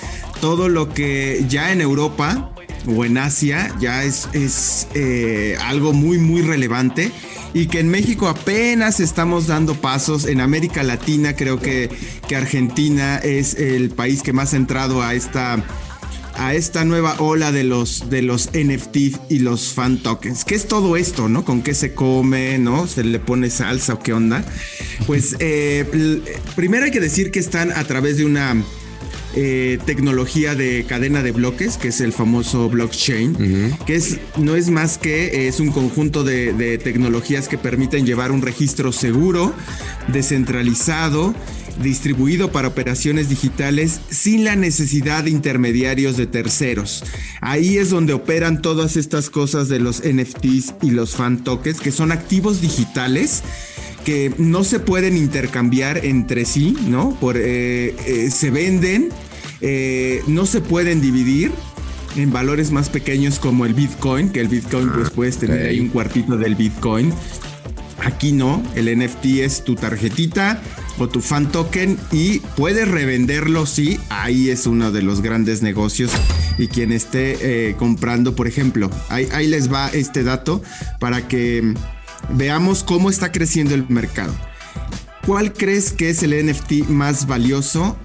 todo 0.42 0.68
lo 0.68 0.92
que 0.92 1.42
ya 1.48 1.72
en 1.72 1.80
Europa 1.80 2.52
o 2.86 3.06
en 3.06 3.16
Asia 3.16 3.74
ya 3.80 4.04
es, 4.04 4.28
es 4.34 4.88
eh, 4.94 5.56
algo 5.62 5.94
muy, 5.94 6.18
muy 6.18 6.42
relevante 6.42 7.12
y 7.54 7.68
que 7.68 7.80
en 7.80 7.88
México 7.88 8.28
apenas 8.28 9.00
estamos 9.00 9.46
dando 9.46 9.74
pasos. 9.74 10.26
En 10.26 10.42
América 10.42 10.82
Latina 10.82 11.34
creo 11.34 11.58
que, 11.58 11.88
que 12.28 12.36
Argentina 12.36 13.16
es 13.16 13.54
el 13.54 13.88
país 13.88 14.22
que 14.22 14.34
más 14.34 14.52
ha 14.52 14.58
entrado 14.58 15.02
a 15.02 15.14
esta 15.14 15.64
a 16.40 16.54
esta 16.54 16.86
nueva 16.86 17.16
ola 17.18 17.52
de 17.52 17.64
los, 17.64 18.08
de 18.08 18.22
los 18.22 18.48
NFT 18.54 18.96
y 19.28 19.40
los 19.40 19.74
fan 19.74 19.98
tokens. 19.98 20.46
¿Qué 20.46 20.54
es 20.54 20.66
todo 20.66 20.96
esto, 20.96 21.28
no? 21.28 21.44
¿Con 21.44 21.60
qué 21.62 21.74
se 21.74 21.92
come, 21.92 22.58
no? 22.58 22.86
¿Se 22.86 23.04
le 23.04 23.18
pone 23.20 23.50
salsa 23.50 23.94
o 23.94 23.98
qué 23.98 24.14
onda? 24.14 24.42
Pues 25.06 25.36
eh, 25.38 26.22
primero 26.56 26.86
hay 26.86 26.90
que 26.90 27.00
decir 27.00 27.30
que 27.30 27.40
están 27.40 27.70
a 27.72 27.84
través 27.84 28.16
de 28.16 28.24
una 28.24 28.56
eh, 29.36 29.78
tecnología 29.84 30.54
de 30.54 30.86
cadena 30.88 31.22
de 31.22 31.32
bloques, 31.32 31.76
que 31.76 31.88
es 31.88 32.00
el 32.00 32.14
famoso 32.14 32.70
blockchain, 32.70 33.76
que 33.84 33.96
es, 33.96 34.16
no 34.38 34.56
es 34.56 34.70
más 34.70 34.96
que 34.96 35.26
eh, 35.26 35.48
es 35.48 35.60
un 35.60 35.70
conjunto 35.70 36.24
de, 36.24 36.54
de 36.54 36.78
tecnologías 36.78 37.48
que 37.48 37.58
permiten 37.58 38.06
llevar 38.06 38.32
un 38.32 38.40
registro 38.40 38.92
seguro, 38.92 39.52
descentralizado, 40.08 41.34
distribuido 41.82 42.52
para 42.52 42.68
operaciones 42.68 43.28
digitales 43.28 44.00
sin 44.10 44.44
la 44.44 44.56
necesidad 44.56 45.24
de 45.24 45.30
intermediarios 45.30 46.16
de 46.16 46.26
terceros. 46.26 47.04
Ahí 47.40 47.78
es 47.78 47.90
donde 47.90 48.12
operan 48.12 48.62
todas 48.62 48.96
estas 48.96 49.30
cosas 49.30 49.68
de 49.68 49.80
los 49.80 50.02
NFTs 50.04 50.74
y 50.82 50.90
los 50.90 51.16
fan 51.16 51.44
tokens, 51.44 51.80
que 51.80 51.92
son 51.92 52.12
activos 52.12 52.60
digitales 52.60 53.42
que 54.04 54.32
no 54.38 54.64
se 54.64 54.80
pueden 54.80 55.16
intercambiar 55.16 56.04
entre 56.04 56.44
sí, 56.44 56.76
¿no? 56.86 57.10
Por, 57.20 57.36
eh, 57.36 57.94
eh, 58.06 58.30
se 58.30 58.50
venden, 58.50 59.10
eh, 59.60 60.22
no 60.26 60.46
se 60.46 60.60
pueden 60.60 61.00
dividir 61.00 61.52
en 62.16 62.32
valores 62.32 62.70
más 62.70 62.88
pequeños 62.88 63.38
como 63.38 63.66
el 63.66 63.74
Bitcoin, 63.74 64.30
que 64.30 64.40
el 64.40 64.48
Bitcoin 64.48 64.90
pues 64.90 65.10
puedes 65.10 65.38
tener 65.38 65.66
ahí 65.66 65.80
un 65.80 65.88
cuartito 65.88 66.36
del 66.36 66.54
Bitcoin. 66.54 67.12
Aquí 68.02 68.32
no, 68.32 68.62
el 68.74 68.98
NFT 68.98 69.24
es 69.42 69.62
tu 69.62 69.74
tarjetita 69.74 70.62
o 70.98 71.08
tu 71.08 71.20
fan 71.20 71.50
token 71.50 71.98
y 72.12 72.40
puedes 72.56 72.86
revenderlo, 72.88 73.66
sí, 73.66 73.98
ahí 74.10 74.50
es 74.50 74.66
uno 74.66 74.90
de 74.92 75.02
los 75.02 75.22
grandes 75.22 75.62
negocios 75.62 76.10
y 76.58 76.68
quien 76.68 76.92
esté 76.92 77.38
eh, 77.70 77.76
comprando, 77.78 78.34
por 78.36 78.46
ejemplo, 78.46 78.90
ahí, 79.08 79.28
ahí 79.32 79.46
les 79.46 79.72
va 79.72 79.88
este 79.88 80.22
dato 80.24 80.62
para 80.98 81.26
que 81.28 81.74
veamos 82.30 82.82
cómo 82.84 83.08
está 83.10 83.32
creciendo 83.32 83.74
el 83.74 83.86
mercado. 83.88 84.34
¿Cuál 85.26 85.52
crees 85.52 85.92
que 85.92 86.10
es 86.10 86.22
el 86.22 86.32
NFT 86.46 86.88
más 86.88 87.26
valioso 87.26 87.96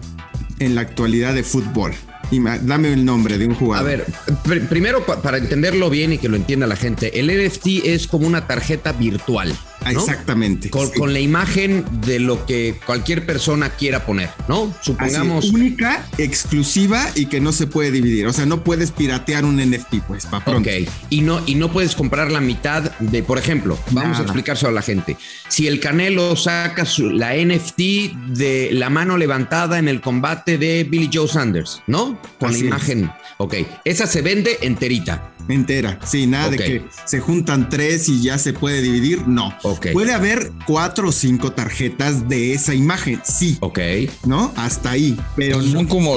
en 0.59 0.75
la 0.75 0.81
actualidad 0.81 1.33
de 1.33 1.43
fútbol? 1.43 1.93
Y 2.31 2.39
dame 2.39 2.91
el 2.91 3.05
nombre 3.05 3.37
de 3.37 3.45
un 3.45 3.51
A 3.53 3.55
jugador. 3.55 3.87
ver, 3.87 4.05
pr- 4.43 4.67
primero 4.67 5.05
pa- 5.05 5.21
para 5.21 5.37
entenderlo 5.37 5.89
bien 5.91 6.13
y 6.13 6.17
que 6.17 6.27
lo 6.27 6.35
entienda 6.35 6.65
la 6.65 6.75
gente, 6.75 7.19
el 7.19 7.27
NFT 7.27 7.85
es 7.85 8.07
como 8.07 8.25
una 8.27 8.47
tarjeta 8.47 8.93
virtual. 8.93 9.55
¿No? 9.91 9.99
Exactamente. 9.99 10.69
Con, 10.69 10.87
sí. 10.91 10.97
con 10.99 11.13
la 11.13 11.19
imagen 11.19 11.85
de 12.05 12.19
lo 12.19 12.45
que 12.45 12.79
cualquier 12.85 13.25
persona 13.25 13.69
quiera 13.69 14.05
poner, 14.05 14.29
¿no? 14.47 14.73
Supongamos. 14.81 15.45
única, 15.51 16.05
exclusiva 16.17 17.09
y 17.15 17.25
que 17.27 17.39
no 17.39 17.51
se 17.51 17.67
puede 17.67 17.91
dividir. 17.91 18.27
O 18.27 18.33
sea, 18.33 18.45
no 18.45 18.63
puedes 18.63 18.91
piratear 18.91 19.45
un 19.45 19.57
NFT, 19.57 20.01
pues, 20.07 20.25
para 20.25 20.43
pronto. 20.45 20.69
Ok, 20.69 20.89
y 21.09 21.21
no, 21.21 21.41
y 21.45 21.55
no 21.55 21.71
puedes 21.71 21.95
comprar 21.95 22.31
la 22.31 22.41
mitad 22.41 22.91
de, 22.99 23.23
por 23.23 23.37
ejemplo, 23.37 23.77
vamos 23.91 24.11
Nada. 24.11 24.19
a 24.19 24.23
explicárselo 24.23 24.69
a 24.69 24.73
la 24.73 24.81
gente. 24.81 25.17
Si 25.47 25.67
el 25.67 25.79
Canelo 25.79 26.35
saca 26.35 26.85
su- 26.85 27.09
la 27.09 27.35
NFT 27.35 27.79
de 28.27 28.69
la 28.73 28.89
mano 28.89 29.17
levantada 29.17 29.79
en 29.79 29.87
el 29.87 30.01
combate 30.01 30.57
de 30.57 30.83
Billy 30.83 31.09
Joe 31.13 31.27
Sanders, 31.27 31.81
¿no? 31.87 32.19
Con 32.39 32.49
Así 32.49 32.59
la 32.59 32.77
es. 32.77 32.87
imagen. 32.87 33.11
Ok, 33.37 33.55
esa 33.83 34.07
se 34.07 34.21
vende 34.21 34.57
enterita. 34.61 35.31
Entera. 35.47 35.99
Sí, 36.03 36.25
nada 36.25 36.49
de 36.49 36.57
que 36.57 36.85
se 37.05 37.19
juntan 37.19 37.69
tres 37.69 38.09
y 38.09 38.21
ya 38.23 38.37
se 38.39 38.53
puede 38.53 38.81
dividir. 38.81 39.27
No. 39.27 39.53
Puede 39.93 40.13
haber 40.13 40.51
cuatro 40.65 41.09
o 41.09 41.11
cinco 41.11 41.51
tarjetas 41.51 42.27
de 42.27 42.53
esa 42.53 42.73
imagen. 42.73 43.21
Sí. 43.23 43.57
Ok. 43.61 43.79
¿No? 44.25 44.53
Hasta 44.55 44.91
ahí. 44.91 45.17
Pero 45.35 45.61
Son 45.61 45.73
no. 45.73 45.87
como, 45.87 46.15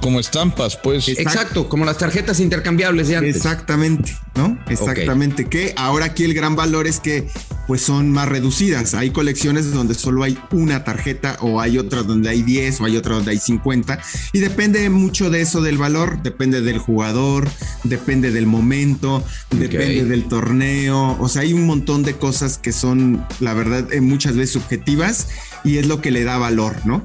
como 0.00 0.20
estampas, 0.20 0.76
pues. 0.76 1.08
Exacto. 1.08 1.30
Exacto, 1.30 1.68
como 1.68 1.84
las 1.84 1.98
tarjetas 1.98 2.40
intercambiables 2.40 3.08
de 3.08 3.16
antes. 3.16 3.36
Exactamente, 3.36 4.16
¿no? 4.34 4.58
Exactamente. 4.68 5.48
Que 5.48 5.74
ahora 5.76 6.06
aquí 6.06 6.24
el 6.24 6.34
gran 6.34 6.56
valor 6.56 6.86
es 6.86 7.00
que 7.00 7.28
pues 7.66 7.82
son 7.82 8.10
más 8.10 8.28
reducidas. 8.28 8.94
Hay 8.94 9.10
colecciones 9.10 9.72
donde 9.72 9.94
solo 9.94 10.24
hay 10.24 10.38
una 10.50 10.84
tarjeta 10.84 11.36
o 11.40 11.60
hay 11.60 11.78
otras 11.78 12.06
donde 12.06 12.28
hay 12.28 12.42
10 12.42 12.80
o 12.80 12.84
hay 12.86 12.96
otras 12.96 13.16
donde 13.18 13.30
hay 13.32 13.38
50 13.38 14.00
y 14.32 14.40
depende 14.40 14.88
mucho 14.90 15.30
de 15.30 15.40
eso 15.40 15.62
del 15.62 15.78
valor, 15.78 16.22
depende 16.22 16.60
del 16.60 16.78
jugador, 16.78 17.48
depende 17.84 18.30
del 18.32 18.46
momento, 18.46 19.24
depende 19.50 20.04
del 20.04 20.24
torneo, 20.24 21.16
o 21.20 21.28
sea, 21.28 21.42
hay 21.42 21.52
un 21.52 21.66
montón 21.66 22.02
de 22.02 22.14
cosas 22.14 22.58
que 22.58 22.72
son 22.72 23.24
la 23.40 23.54
verdad 23.54 23.92
eh, 23.92 24.00
muchas 24.00 24.36
veces 24.36 24.52
subjetivas 24.54 25.28
y 25.64 25.78
es 25.78 25.86
lo 25.86 26.00
que 26.00 26.10
le 26.10 26.24
da 26.24 26.38
valor, 26.38 26.76
¿no? 26.84 27.04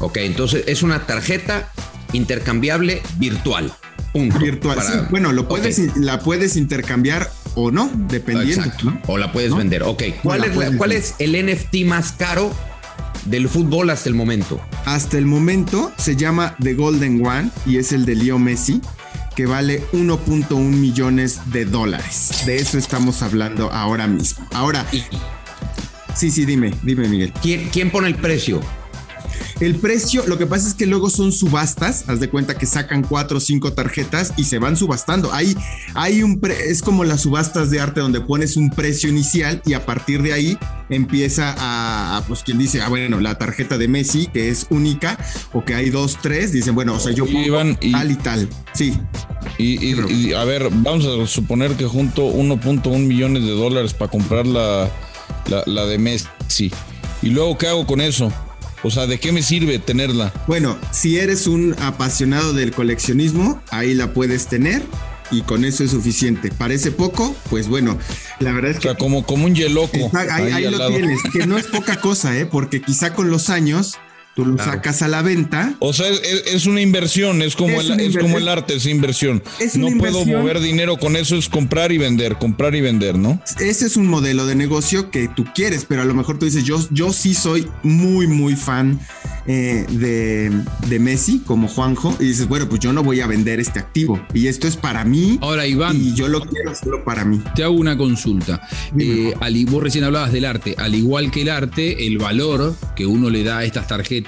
Ok, 0.00 0.18
entonces 0.18 0.64
es 0.66 0.82
una 0.82 1.06
tarjeta 1.06 1.70
intercambiable 2.12 3.02
virtual. 3.18 3.72
Punto. 4.12 4.38
Virtual. 4.38 4.76
Para- 4.76 4.90
Sí, 4.90 4.98
bueno, 5.10 5.32
lo 5.32 5.48
puedes, 5.48 5.96
la 5.96 6.20
puedes 6.20 6.56
intercambiar 6.56 7.30
o 7.54 7.70
no, 7.70 7.90
dependiendo. 8.08 8.64
Exacto. 8.64 8.84
¿no? 8.86 9.00
O 9.06 9.18
la 9.18 9.32
puedes 9.32 9.50
¿No? 9.50 9.56
vender. 9.56 9.82
Ok. 9.82 10.02
¿Cuál, 10.22 10.44
es, 10.44 10.56
la- 10.56 10.76
cuál 10.76 10.92
es 10.92 11.14
el 11.18 11.32
NFT 11.46 11.84
más 11.86 12.12
caro 12.12 12.52
del 13.26 13.48
fútbol 13.48 13.90
hasta 13.90 14.08
el 14.08 14.14
momento? 14.14 14.60
Hasta 14.84 15.18
el 15.18 15.26
momento 15.26 15.92
se 15.98 16.16
llama 16.16 16.54
The 16.62 16.74
Golden 16.74 17.24
One 17.26 17.50
y 17.66 17.76
es 17.78 17.92
el 17.92 18.04
de 18.06 18.14
Leo 18.14 18.38
Messi, 18.38 18.80
que 19.36 19.46
vale 19.46 19.82
1.1 19.92 20.56
millones 20.58 21.40
de 21.52 21.64
dólares. 21.64 22.42
De 22.46 22.56
eso 22.56 22.76
estamos 22.78 23.22
hablando 23.22 23.70
ahora 23.72 24.06
mismo. 24.06 24.46
Ahora, 24.52 24.84
¿Y 24.92 25.02
sí, 26.14 26.30
sí, 26.30 26.44
dime, 26.44 26.74
dime, 26.82 27.08
Miguel. 27.08 27.32
quién, 27.40 27.68
quién 27.70 27.90
pone 27.90 28.08
el 28.08 28.16
precio? 28.16 28.60
El 29.60 29.76
precio, 29.76 30.24
lo 30.26 30.38
que 30.38 30.46
pasa 30.46 30.68
es 30.68 30.74
que 30.74 30.86
luego 30.86 31.10
son 31.10 31.32
subastas, 31.32 32.04
haz 32.08 32.20
de 32.20 32.28
cuenta 32.30 32.56
que 32.56 32.66
sacan 32.66 33.02
cuatro 33.02 33.38
o 33.38 33.40
cinco 33.40 33.72
tarjetas 33.72 34.32
y 34.36 34.44
se 34.44 34.58
van 34.58 34.76
subastando. 34.76 35.32
Hay, 35.32 35.56
hay 35.94 36.22
un 36.22 36.40
pre- 36.40 36.70
es 36.70 36.82
como 36.82 37.04
las 37.04 37.22
subastas 37.22 37.70
de 37.70 37.80
arte 37.80 38.00
donde 38.00 38.20
pones 38.20 38.56
un 38.56 38.70
precio 38.70 39.08
inicial 39.08 39.62
y 39.66 39.74
a 39.74 39.84
partir 39.84 40.22
de 40.22 40.32
ahí 40.32 40.58
empieza 40.90 41.54
a, 41.58 42.16
a, 42.18 42.22
pues 42.26 42.42
quien 42.42 42.58
dice, 42.58 42.80
ah, 42.80 42.88
bueno, 42.88 43.20
la 43.20 43.36
tarjeta 43.36 43.76
de 43.78 43.88
Messi 43.88 44.26
que 44.28 44.48
es 44.48 44.66
única 44.70 45.18
o 45.52 45.64
que 45.64 45.74
hay 45.74 45.90
dos, 45.90 46.18
tres, 46.22 46.52
dicen, 46.52 46.74
bueno, 46.74 46.94
o 46.94 47.00
sea, 47.00 47.12
yo 47.12 47.26
pongo 47.26 47.40
Iván, 47.40 47.78
y- 47.80 47.92
tal 47.92 48.10
y 48.10 48.16
tal. 48.16 48.48
Sí, 48.74 48.94
Y, 49.58 49.84
y- 49.92 49.96
y, 50.12 50.32
a 50.34 50.44
ver, 50.44 50.68
vamos 50.72 51.04
a 51.04 51.26
suponer 51.26 51.72
que 51.72 51.84
junto 51.86 52.22
1.1 52.28 52.98
millones 53.06 53.42
de 53.42 53.50
dólares 53.50 53.92
para 53.92 54.10
comprar 54.10 54.46
la, 54.46 54.88
la, 55.48 55.62
la 55.66 55.84
de 55.86 55.98
Messi. 55.98 56.70
¿Y 57.22 57.30
luego 57.30 57.58
qué 57.58 57.66
hago 57.66 57.86
con 57.86 58.00
eso? 58.00 58.32
O 58.82 58.90
sea, 58.90 59.06
¿de 59.06 59.18
qué 59.18 59.32
me 59.32 59.42
sirve 59.42 59.78
tenerla? 59.78 60.32
Bueno, 60.46 60.78
si 60.92 61.18
eres 61.18 61.46
un 61.46 61.74
apasionado 61.80 62.52
del 62.52 62.72
coleccionismo, 62.72 63.62
ahí 63.70 63.94
la 63.94 64.12
puedes 64.12 64.46
tener. 64.46 64.82
y 65.30 65.42
con 65.42 65.64
eso 65.64 65.84
es 65.84 65.90
suficiente. 65.90 66.50
¿Parece 66.50 66.90
poco? 66.90 67.36
Pues 67.50 67.68
bueno, 67.68 67.98
la 68.40 68.52
verdad 68.52 68.70
es 68.70 68.78
que... 68.78 68.88
O 68.88 68.92
sea, 68.92 68.98
como, 68.98 69.24
como 69.26 69.44
un 69.44 69.54
yeloco. 69.54 70.10
ahí, 70.14 70.52
ahí 70.52 70.70
lo 70.70 70.88
tienes, 70.88 71.20
que 71.32 71.46
no 71.46 71.58
es 71.58 71.66
poca 71.66 72.00
cosa, 72.00 72.36
¿eh? 72.38 72.46
porque 72.46 72.80
quizá 72.80 73.12
con 73.12 73.30
los 73.30 73.50
años 73.50 73.98
tú 74.38 74.46
lo 74.46 74.56
sacas 74.56 75.02
a 75.02 75.08
la 75.08 75.20
venta. 75.20 75.74
O 75.80 75.92
sea, 75.92 76.06
es, 76.06 76.66
una 76.66 76.80
inversión, 76.80 77.42
es 77.42 77.56
como, 77.56 77.80
el, 77.80 77.98
es 77.98 78.16
como 78.16 78.38
el 78.38 78.46
arte, 78.46 78.76
es 78.76 78.86
inversión. 78.86 79.42
no 79.74 79.88
puedo 79.98 80.24
mover 80.24 80.60
dinero 80.60 80.96
con 80.96 81.16
eso, 81.16 81.34
es 81.34 81.48
comprar 81.48 81.90
y 81.90 81.98
vender, 81.98 82.38
comprar 82.38 82.76
y 82.76 82.80
vender, 82.80 83.18
¿no? 83.18 83.42
Ese 83.58 83.86
es 83.86 83.96
un 83.96 84.06
modelo 84.06 84.46
de 84.46 84.54
negocio 84.54 85.10
que 85.10 85.26
tú 85.26 85.44
quieres, 85.56 85.84
pero 85.88 86.02
a 86.02 86.04
lo 86.04 86.14
mejor 86.14 86.38
tú 86.38 86.44
dices, 86.44 86.62
yo, 86.62 86.78
yo 86.92 87.12
sí 87.12 87.34
soy 87.34 87.66
muy, 87.82 88.28
muy 88.28 88.54
fan 88.54 89.00
eh, 89.48 89.86
de, 89.90 90.52
de, 90.86 90.98
Messi, 91.00 91.40
como 91.40 91.66
Juanjo, 91.66 92.14
y 92.20 92.26
dices, 92.26 92.46
bueno, 92.46 92.68
pues 92.68 92.80
yo 92.80 92.92
no 92.92 93.02
voy 93.02 93.20
a 93.22 93.26
vender 93.26 93.58
este 93.58 93.80
activo, 93.80 94.24
y 94.34 94.46
esto 94.46 94.68
es 94.68 94.76
para 94.76 95.04
mí. 95.04 95.38
Ahora, 95.42 95.66
Iván. 95.66 95.96
Y 95.96 96.14
yo 96.14 96.28
lo 96.28 96.42
quiero 96.42 96.74
solo 96.76 97.02
para 97.02 97.24
mí. 97.24 97.42
Te 97.56 97.64
hago 97.64 97.74
una 97.74 97.96
consulta. 97.96 98.60
Eh, 98.96 99.34
vos 99.68 99.82
recién 99.82 100.04
hablabas 100.04 100.32
del 100.32 100.44
arte, 100.44 100.76
al 100.78 100.94
igual 100.94 101.32
que 101.32 101.42
el 101.42 101.48
arte, 101.48 102.06
el 102.06 102.18
valor 102.18 102.76
que 102.94 103.06
uno 103.06 103.30
le 103.30 103.42
da 103.42 103.58
a 103.58 103.64
estas 103.64 103.88
tarjetas 103.88 104.27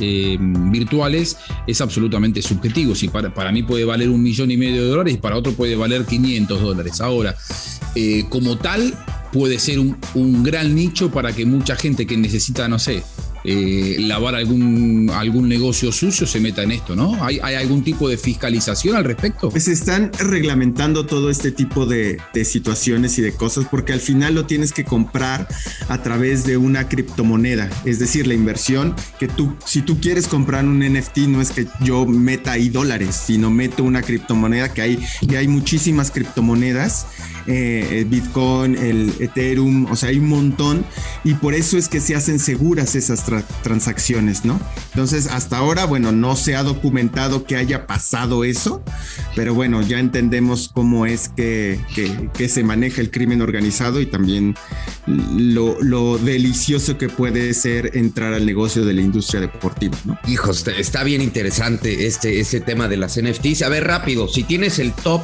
eh, 0.00 0.36
virtuales 0.40 1.36
es 1.66 1.80
absolutamente 1.80 2.42
subjetivo. 2.42 2.94
Si 2.94 3.08
para, 3.08 3.32
para, 3.32 3.52
mí 3.52 3.62
puede 3.62 3.84
valer 3.84 4.08
un 4.08 4.22
millón 4.22 4.50
y 4.50 4.56
medio 4.56 4.84
de 4.84 4.90
dólares, 4.90 5.16
para 5.18 5.36
otro 5.36 5.52
puede 5.52 5.76
valer 5.76 6.04
500 6.04 6.60
dólares. 6.60 7.00
Ahora, 7.00 7.36
eh, 7.94 8.24
como 8.28 8.58
tal, 8.58 8.94
puede 9.32 9.58
ser 9.58 9.78
un, 9.78 9.96
un 10.14 10.42
gran 10.42 10.74
nicho 10.74 11.10
para 11.10 11.32
que 11.32 11.46
mucha 11.46 11.76
gente 11.76 12.06
que 12.06 12.16
necesita, 12.16 12.68
no 12.68 12.78
sé, 12.78 13.02
eh, 13.50 13.96
lavar 14.00 14.34
algún, 14.34 15.10
algún 15.14 15.48
negocio 15.48 15.90
sucio 15.90 16.26
se 16.26 16.38
meta 16.38 16.62
en 16.62 16.72
esto, 16.72 16.94
¿no? 16.94 17.16
¿Hay, 17.24 17.38
algún 17.38 17.82
tipo 17.82 18.06
de 18.06 18.18
fiscalización 18.18 18.94
al 18.94 19.04
respecto? 19.04 19.48
Pues 19.48 19.68
están 19.68 20.10
reglamentando 20.18 21.06
todo 21.06 21.30
este 21.30 21.50
tipo 21.50 21.86
de, 21.86 22.20
situaciones 22.44 23.18
y 23.18 23.22
de 23.22 23.32
cosas 23.32 23.64
porque 23.70 23.94
al 23.94 24.00
final 24.00 24.34
lo 24.34 24.44
tienes 24.44 24.74
que 24.74 24.84
comprar 24.84 25.48
a 25.88 26.02
través 26.02 26.44
de 26.44 26.58
una 26.58 26.90
criptomoneda, 26.90 27.70
es 27.86 27.98
decir, 27.98 28.26
la 28.26 28.34
inversión 28.34 28.94
que 29.18 29.28
tú, 29.28 29.56
si 29.64 29.80
tú 29.80 29.98
quieres 29.98 30.28
comprar 30.28 30.66
un 30.66 30.80
NFT, 30.80 31.18
no 31.28 31.40
es 31.40 31.50
que 31.50 31.66
yo 31.80 32.04
meta 32.04 32.52
ahí 32.52 32.68
dólares, 32.68 33.18
sino 33.26 33.50
meto 33.50 33.82
una 33.82 34.02
criptomoneda 34.02 34.74
que 34.74 34.82
hay, 34.82 34.98
que 35.26 35.38
hay 35.38 35.48
muchísimas 35.48 36.10
criptomonedas 36.10 37.06
eh, 37.48 38.04
Bitcoin, 38.06 38.76
el 38.76 39.12
Ethereum, 39.18 39.90
o 39.90 39.96
sea, 39.96 40.10
hay 40.10 40.18
un 40.18 40.28
montón 40.28 40.84
y 41.24 41.34
por 41.34 41.54
eso 41.54 41.78
es 41.78 41.88
que 41.88 42.00
se 42.00 42.14
hacen 42.14 42.38
seguras 42.38 42.94
esas 42.94 43.24
transacciones, 43.62 44.44
¿no? 44.44 44.60
Entonces, 44.90 45.26
hasta 45.28 45.56
ahora, 45.56 45.86
bueno, 45.86 46.12
no 46.12 46.36
se 46.36 46.56
ha 46.56 46.62
documentado 46.62 47.44
que 47.44 47.56
haya 47.56 47.86
pasado 47.86 48.44
eso, 48.44 48.82
pero 49.34 49.54
bueno, 49.54 49.80
ya 49.80 49.98
entendemos 49.98 50.70
cómo 50.72 51.06
es 51.06 51.30
que, 51.30 51.80
se 52.48 52.62
maneja 52.62 53.00
el 53.00 53.10
crimen 53.10 53.40
organizado 53.40 54.00
y 54.00 54.06
también 54.06 54.54
lo, 55.06 56.18
delicioso 56.18 56.98
que 56.98 57.08
puede 57.08 57.54
ser 57.54 57.96
entrar 57.96 58.34
al 58.34 58.44
negocio 58.44 58.84
de 58.84 58.92
la 58.92 59.00
industria 59.00 59.40
deportiva, 59.40 59.96
¿no? 60.04 60.18
Hijos, 60.26 60.66
está 60.66 61.02
bien 61.02 61.22
interesante 61.22 62.06
este, 62.06 62.40
este 62.40 62.60
tema 62.60 62.88
de 62.88 62.96
las 62.96 63.20
NFTs. 63.20 63.62
A 63.62 63.68
ver, 63.68 63.84
rápido, 63.84 64.28
si 64.28 64.42
tienes 64.42 64.78
el 64.78 64.92
top 64.92 65.22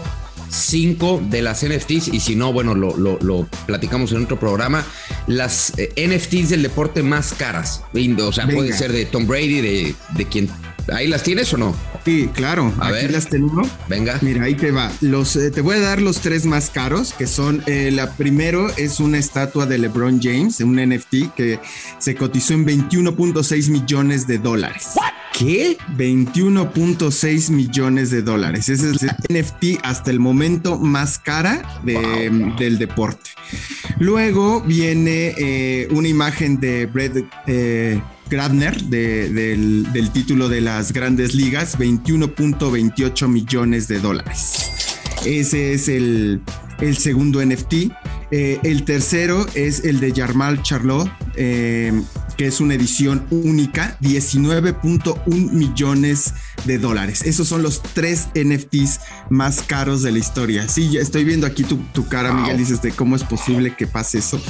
cinco 0.55 1.21
de 1.31 1.43
las 1.43 1.64
NFTs 1.64 2.09
y 2.09 2.21
si 2.21 2.37
no, 2.37 2.53
bueno, 2.53 2.75
lo, 2.75 3.49
platicamos 3.67 4.12
en 4.12 4.25
otro 4.25 4.38
programa, 4.38 4.85
las 5.27 5.73
eh, 5.79 5.93
NFTs 5.97 6.51
del 6.51 6.62
deporte 6.62 7.03
más 7.03 7.33
caras. 7.35 7.83
O 7.93 8.33
sea, 8.33 8.47
puede 8.47 8.73
ser 8.73 8.93
de 8.93 9.05
Tom 9.07 9.27
Brady, 9.27 9.61
de, 9.61 9.95
de 10.17 10.25
quien... 10.27 10.49
¿Ahí 10.92 11.09
las 11.09 11.23
tienes 11.23 11.53
o 11.55 11.57
no? 11.57 11.75
Sí, 12.05 12.29
claro. 12.35 12.73
A 12.79 12.88
aquí 12.88 13.09
las 13.09 13.29
tengo. 13.29 13.62
Venga. 13.88 14.18
Mira, 14.20 14.44
ahí 14.44 14.55
te 14.55 14.70
va. 14.70 14.90
Los, 15.01 15.37
eh, 15.37 15.51
te 15.51 15.61
voy 15.61 15.77
a 15.77 15.81
dar 15.81 16.03
los 16.03 16.20
tres 16.20 16.44
más 16.44 16.70
caros, 16.70 17.14
que 17.14 17.27
son, 17.27 17.62
eh, 17.66 17.90
la 17.90 18.12
primero 18.12 18.68
es 18.77 19.01
una 19.01 19.18
estatua 19.18 19.66
de 19.66 19.79
LeBron 19.79 20.20
James, 20.23 20.61
un 20.61 20.77
NFT 20.77 21.35
que 21.35 21.61
se 21.99 22.14
cotizó 22.14 22.55
en 22.55 22.66
21.6 22.66 23.70
millones 23.70 24.27
de 24.27 24.38
dólares. 24.38 24.88
¿Qué? 25.37 25.77
21.6 25.97 27.51
millones 27.51 28.11
de 28.11 28.23
dólares. 28.23 28.68
Ese 28.68 28.90
es 28.90 29.03
el 29.03 29.11
NFT 29.29 29.81
hasta 29.83 30.12
el 30.12 30.20
momento 30.20 30.79
más 30.79 31.18
cara 31.18 31.81
del 31.83 32.79
deporte. 32.79 33.31
Luego 33.99 34.61
viene 34.61 35.35
eh, 35.37 35.88
una 35.90 36.07
imagen 36.07 36.61
de 36.61 36.87
Brett 36.87 37.27
eh, 38.24 38.30
Gradner 38.30 38.82
del, 38.84 40.10
título 40.12 40.48
de 40.48 40.60
las 40.60 40.92
grandes 40.92 41.34
ligas, 41.34 41.78
21.28 41.78 43.28
millones 43.28 43.88
de 43.88 44.00
dólares. 44.00 44.70
Ese 45.24 45.72
es 45.72 45.88
el, 45.88 46.40
segundo 46.96 47.44
NFT. 47.44 47.74
Eh, 48.30 48.58
el 48.62 48.84
tercero 48.84 49.46
es 49.54 49.84
el 49.84 50.00
de 50.00 50.12
Jarmal 50.12 50.62
Charlot, 50.62 51.08
que 52.37 52.46
es 52.46 52.60
una 52.60 52.74
edición 52.74 53.26
única, 53.30 53.96
19.1 54.00 55.50
millones 55.52 56.34
de 56.64 56.78
dólares. 56.78 57.22
Esos 57.24 57.48
son 57.48 57.62
los 57.62 57.82
tres 57.82 58.28
NFTs 58.34 59.00
más 59.30 59.62
caros 59.62 60.02
de 60.02 60.12
la 60.12 60.18
historia. 60.18 60.68
Sí, 60.68 60.96
estoy 60.96 61.24
viendo 61.24 61.46
aquí 61.46 61.64
tu, 61.64 62.08
cara, 62.08 62.32
Miguel, 62.32 62.58
dices 62.58 62.82
de 62.82 62.92
cómo 62.92 63.16
es 63.16 63.24
posible 63.24 63.74
que 63.76 63.87
pase 63.87 64.18
eso. 64.18 64.40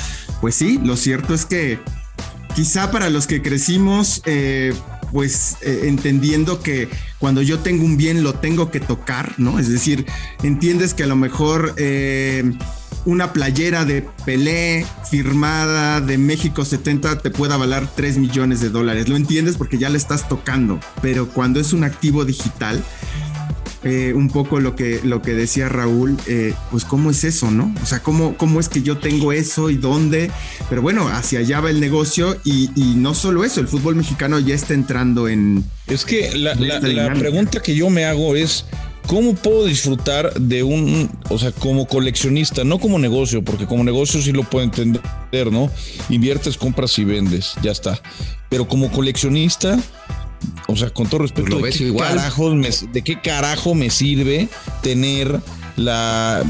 Pues 0.41 0.55
sí, 0.55 0.81
lo 0.83 0.97
cierto 0.97 1.35
es 1.35 1.45
que 1.45 1.79
quizá 2.55 2.91
para 2.91 3.11
los 3.11 3.27
que 3.27 3.43
crecimos, 3.43 4.23
eh, 4.27 4.73
pues 5.13 5.57
eh, 5.61 5.83
entendiendo 5.85 6.61
que 6.61 6.89
cuando 7.19 7.43
yo 7.43 7.59
tengo 7.59 7.85
un 7.85 7.97
bien 7.97 8.23
lo 8.23 8.35
tengo 8.35 8.71
que 8.71 8.81
tocar, 8.81 9.35
¿no? 9.39 9.59
Es 9.59 9.69
decir, 9.69 10.07
entiendes 10.43 10.95
que 10.95 11.05
a 11.05 11.07
lo 11.07 11.17
mejor... 11.17 11.75
Eh, 11.77 12.53
una 13.07 13.35
playera 13.35 13.85
de 13.85 14.07
Pelé 14.25 14.87
firmada 15.11 16.01
de 16.01 16.17
México 16.17 16.65
70 16.65 17.19
te 17.19 17.31
pueda 17.31 17.57
valer 17.59 17.87
3 17.87 18.17
millones 18.17 18.61
de 18.61 18.71
dólares. 18.71 19.09
Lo 19.09 19.17
entiendes 19.17 19.57
porque 19.57 19.77
ya 19.77 19.91
le 19.91 19.99
estás 19.99 20.27
tocando, 20.27 20.81
pero 21.03 21.29
cuando 21.29 21.61
es 21.61 21.75
un 21.75 21.85
activo 21.85 22.25
digital, 22.25 22.83
eh, 23.85 24.13
un 24.15 24.29
poco 24.29 24.61
lo 24.61 24.75
que, 24.75 25.01
lo 25.05 25.23
que 25.23 25.35
decía 25.35 25.69
Raúl, 25.69 26.17
eh, 26.27 26.55
pues 26.71 26.85
cómo 26.85 27.11
es 27.11 27.25
eso, 27.25 27.51
¿no? 27.51 27.75
O 27.83 27.87
sea, 27.87 28.03
¿cómo, 28.03 28.37
cómo 28.37 28.61
es 28.61 28.69
que 28.69 28.83
yo 28.83 28.99
tengo 28.99 29.33
eso 29.33 29.71
y 29.71 29.77
dónde, 29.77 30.31
pero 30.69 30.83
bueno, 30.83 31.09
hacia 31.09 31.41
allá 31.41 31.61
va 31.61 31.71
el 31.71 31.81
negocio 31.81 32.37
y, 32.45 32.71
no 32.97 33.15
solo 33.15 33.45
eso, 33.45 33.61
el 33.61 33.69
fútbol 33.69 33.97
mexicano 33.97 34.39
ya 34.39 34.55
está 34.55 34.75
entrando 34.75 35.29
en... 35.29 35.65
Es 35.87 36.05
que 36.05 36.35
la, 36.37 36.55
la 36.55 37.15
pregunta 37.15 37.61
que 37.61 37.75
yo 37.75 37.91
me 37.91 38.05
hago 38.07 38.37
es, 38.37 38.65
¿Cómo 39.07 39.35
puedo 39.35 39.67
disfrutar 39.67 40.33
de 40.33 40.63
un, 40.63 41.11
o 41.29 41.39
sea, 41.39 41.53
como 41.53 41.87
coleccionista, 41.87 42.65
no 42.65 42.79
como 42.79 42.99
negocio, 42.99 43.43
porque 43.43 43.67
como 43.67 43.85
negocio 43.85 44.21
sí 44.23 44.33
lo 44.33 44.45
puedo 44.45 44.65
entender, 44.65 45.53
¿no? 45.53 45.71
Inviertes, 46.09 46.57
compras 46.57 46.99
y 46.99 47.05
vendes, 47.05 47.53
ya 47.63 47.71
está. 47.71 48.01
Pero 48.49 48.67
como 48.67 48.91
coleccionista, 48.91 49.79
o 50.75 50.77
sea, 50.77 50.91
con 50.91 51.09
todo 51.09 51.21
respeto, 51.21 51.59
¿de, 51.59 51.71
qué 51.71 51.85
¿de 52.93 53.03
qué 53.03 53.21
carajo 53.21 53.75
me 53.75 53.91
sirve 53.91 54.49
tener 54.83 55.41
la, 55.77 56.43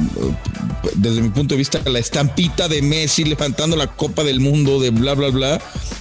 desde 0.95 1.21
mi 1.21 1.29
punto 1.29 1.55
de 1.55 1.59
vista, 1.59 1.81
la 1.85 1.99
estampita 1.99 2.69
de 2.69 2.83
Messi 2.83 3.25
levantando 3.25 3.77
la 3.77 3.87
Copa 3.87 4.25
del 4.25 4.41
Mundo 4.41 4.81
de 4.81 4.91
bla, 4.91 5.15
bla, 5.15 5.29
bla, 5.29 5.61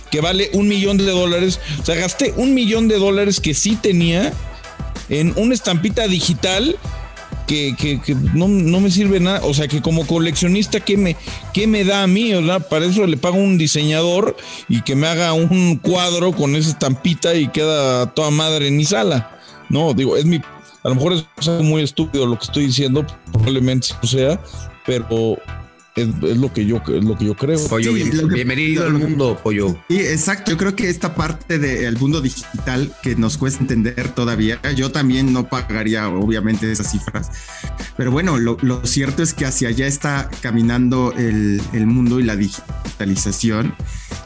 que 0.10 0.22
vale 0.22 0.50
un 0.54 0.68
millón 0.68 0.98
de 0.98 1.06
dólares? 1.06 1.60
O 1.82 1.86
sea, 1.86 1.96
gasté 1.96 2.34
un 2.38 2.54
millón 2.54 2.88
de 2.88 2.98
dólares 2.98 3.40
que 3.40 3.54
sí 3.54 3.76
tenía 3.76 4.34
en 5.10 5.34
una 5.36 5.54
estampita 5.54 6.08
digital 6.08 6.78
que, 7.48 8.02
no, 8.34 8.48
me 8.48 8.92
sirve 8.92 9.20
nada. 9.20 9.42
O 9.44 9.54
sea, 9.54 9.68
que 9.68 9.82
como 9.82 10.06
coleccionista, 10.08 10.80
¿qué 10.80 10.98
me, 10.98 11.16
qué 11.54 11.68
me 11.68 11.84
da 11.84 12.04
a 12.04 12.08
mí? 12.08 12.32
Para 12.70 12.86
eso 12.86 13.06
le 13.06 13.18
pago 13.18 13.38
un 13.38 13.58
diseñador 13.58 14.36
y 14.68 14.82
que 14.82 14.96
me 14.96 15.08
haga 15.08 15.34
un 15.34 15.78
cuadro 15.78 16.32
con 16.32 16.56
esa 16.56 16.72
estampita 16.72 17.36
y 17.36 17.48
queda 17.48 18.14
toda 18.14 18.32
madre 18.32 18.68
en 18.68 18.78
mi 18.78 18.86
sala. 18.86 19.40
No, 19.70 19.94
digo, 19.94 20.18
es 20.18 20.26
mi. 20.26 20.38
A 20.84 20.90
lo 20.90 20.96
mejor 20.96 21.14
es 21.14 21.48
muy 21.62 21.82
estúpido 21.82 22.26
lo 22.26 22.38
que 22.38 22.46
estoy 22.46 22.66
diciendo, 22.66 23.06
probablemente 23.32 23.88
sea, 24.04 24.42
pero 24.86 25.38
es, 25.96 26.38
lo 26.38 26.52
que 26.52 26.66
yo 26.66 26.82
lo 26.88 27.18
que 27.18 27.26
yo 27.26 27.36
creo. 27.36 27.60
Pollo, 27.68 27.94
bienvenido 27.94 28.86
al 28.86 28.94
mundo, 28.94 29.40
Pollo. 29.42 29.78
Sí, 29.90 30.00
exacto. 30.00 30.52
Yo 30.52 30.58
creo 30.58 30.76
que 30.76 30.90
esta 30.90 31.16
parte 31.16 31.60
del 31.60 31.98
mundo 31.98 32.22
digital 32.22 32.94
que 33.02 33.16
nos 33.16 33.38
cuesta 33.38 33.62
entender 33.62 34.10
todavía, 34.10 34.60
yo 34.76 34.92
también 34.92 35.34
no 35.34 35.48
pagaría 35.48 36.10
obviamente 36.10 36.72
esas 36.72 36.92
cifras. 36.92 37.30
Pero 37.96 38.12
bueno, 38.12 38.38
lo, 38.40 38.86
cierto 38.86 39.22
es 39.22 39.34
que 39.34 39.46
hacia 39.46 39.70
allá 39.70 39.88
está 39.88 40.30
caminando 40.42 41.14
el, 41.18 41.62
el 41.74 41.86
mundo 41.86 42.20
y 42.20 42.24
la 42.24 42.36
digitalización. 42.36 43.76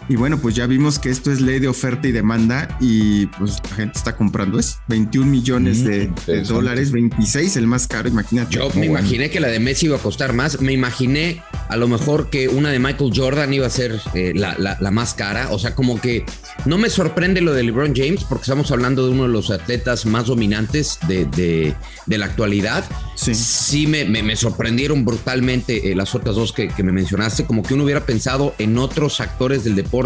Y 0.09 0.15
bueno, 0.15 0.37
pues 0.39 0.55
ya 0.55 0.67
vimos 0.67 0.99
que 0.99 1.09
esto 1.09 1.31
es 1.31 1.41
ley 1.41 1.59
de 1.59 1.67
oferta 1.67 2.07
y 2.07 2.11
demanda 2.11 2.77
y 2.79 3.25
pues 3.27 3.59
la 3.69 3.75
gente 3.75 3.97
está 3.97 4.15
comprando 4.15 4.59
eso. 4.59 4.77
21 4.87 5.29
millones 5.29 5.83
de, 5.83 6.07
mm, 6.07 6.47
dólares, 6.47 6.91
26 6.91 7.57
el 7.57 7.67
más 7.67 7.87
caro, 7.87 8.07
imagínate. 8.07 8.55
Yo 8.55 8.69
me 8.75 8.85
imaginé 8.85 9.29
que 9.29 9.39
la 9.39 9.49
de 9.49 9.59
Messi 9.59 9.87
iba 9.87 9.97
a 9.97 9.99
costar 9.99 10.33
más. 10.33 10.61
Me 10.61 10.71
imaginé 10.71 11.41
a 11.69 11.75
lo 11.75 11.87
mejor 11.87 12.29
que 12.29 12.47
una 12.47 12.69
de 12.69 12.79
Michael 12.79 13.11
Jordan 13.13 13.53
iba 13.53 13.67
a 13.67 13.69
ser 13.69 13.99
eh, 14.13 14.33
la, 14.35 14.55
la, 14.57 14.77
la, 14.79 14.91
más 14.91 15.13
cara. 15.13 15.49
O 15.51 15.59
sea, 15.59 15.75
como 15.75 15.99
que 15.99 16.25
no 16.65 16.77
me 16.77 16.89
sorprende 16.89 17.41
lo 17.41 17.53
de 17.53 17.63
LeBron 17.63 17.93
James 17.95 18.23
porque 18.23 18.43
estamos 18.43 18.71
hablando 18.71 19.05
de 19.05 19.11
uno 19.11 19.23
de 19.23 19.29
los 19.29 19.51
atletas 19.51 20.05
más 20.05 20.27
dominantes 20.27 20.99
de, 21.07 21.25
de, 21.25 21.75
de 22.05 22.17
la 22.17 22.25
actualidad. 22.25 22.85
Sí, 23.15 23.35
sí 23.35 23.87
me, 23.87 24.05
me, 24.05 24.23
me, 24.23 24.35
sorprendieron 24.35 25.03
brutalmente 25.03 25.91
eh, 25.91 25.95
las 25.95 26.13
otras 26.15 26.35
dos 26.35 26.53
que, 26.53 26.67
que, 26.67 26.83
me 26.83 26.91
mencionaste, 26.91 27.45
como 27.45 27.63
que 27.63 27.73
uno 27.73 27.83
hubiera 27.83 28.05
pensado 28.05 28.53
en 28.59 28.77
otros 28.77 29.19
actores 29.19 29.63
del 29.63 29.75
deporte, 29.75 29.96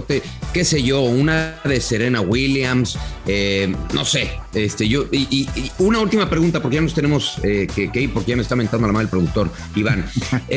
qué 0.53 0.63
sé 0.63 0.83
yo, 0.83 1.01
una 1.01 1.59
de 1.63 1.81
Serena 1.81 2.21
Williams, 2.21 2.97
eh, 3.27 3.73
no 3.93 4.05
sé, 4.05 4.31
este, 4.53 4.87
yo, 4.87 5.05
y, 5.11 5.27
y, 5.29 5.49
y, 5.55 5.71
una 5.79 5.99
última 5.99 6.29
pregunta, 6.29 6.61
porque 6.61 6.75
ya 6.75 6.81
nos 6.81 6.93
tenemos 6.93 7.37
eh, 7.43 7.67
que, 7.73 7.91
que, 7.91 8.01
ir, 8.01 8.13
porque 8.13 8.31
ya 8.31 8.35
me 8.35 8.41
está 8.41 8.55
mentando 8.55 8.87
la 8.87 8.93
mano 8.93 9.03
el 9.03 9.09
productor, 9.09 9.49
Iván. 9.75 10.05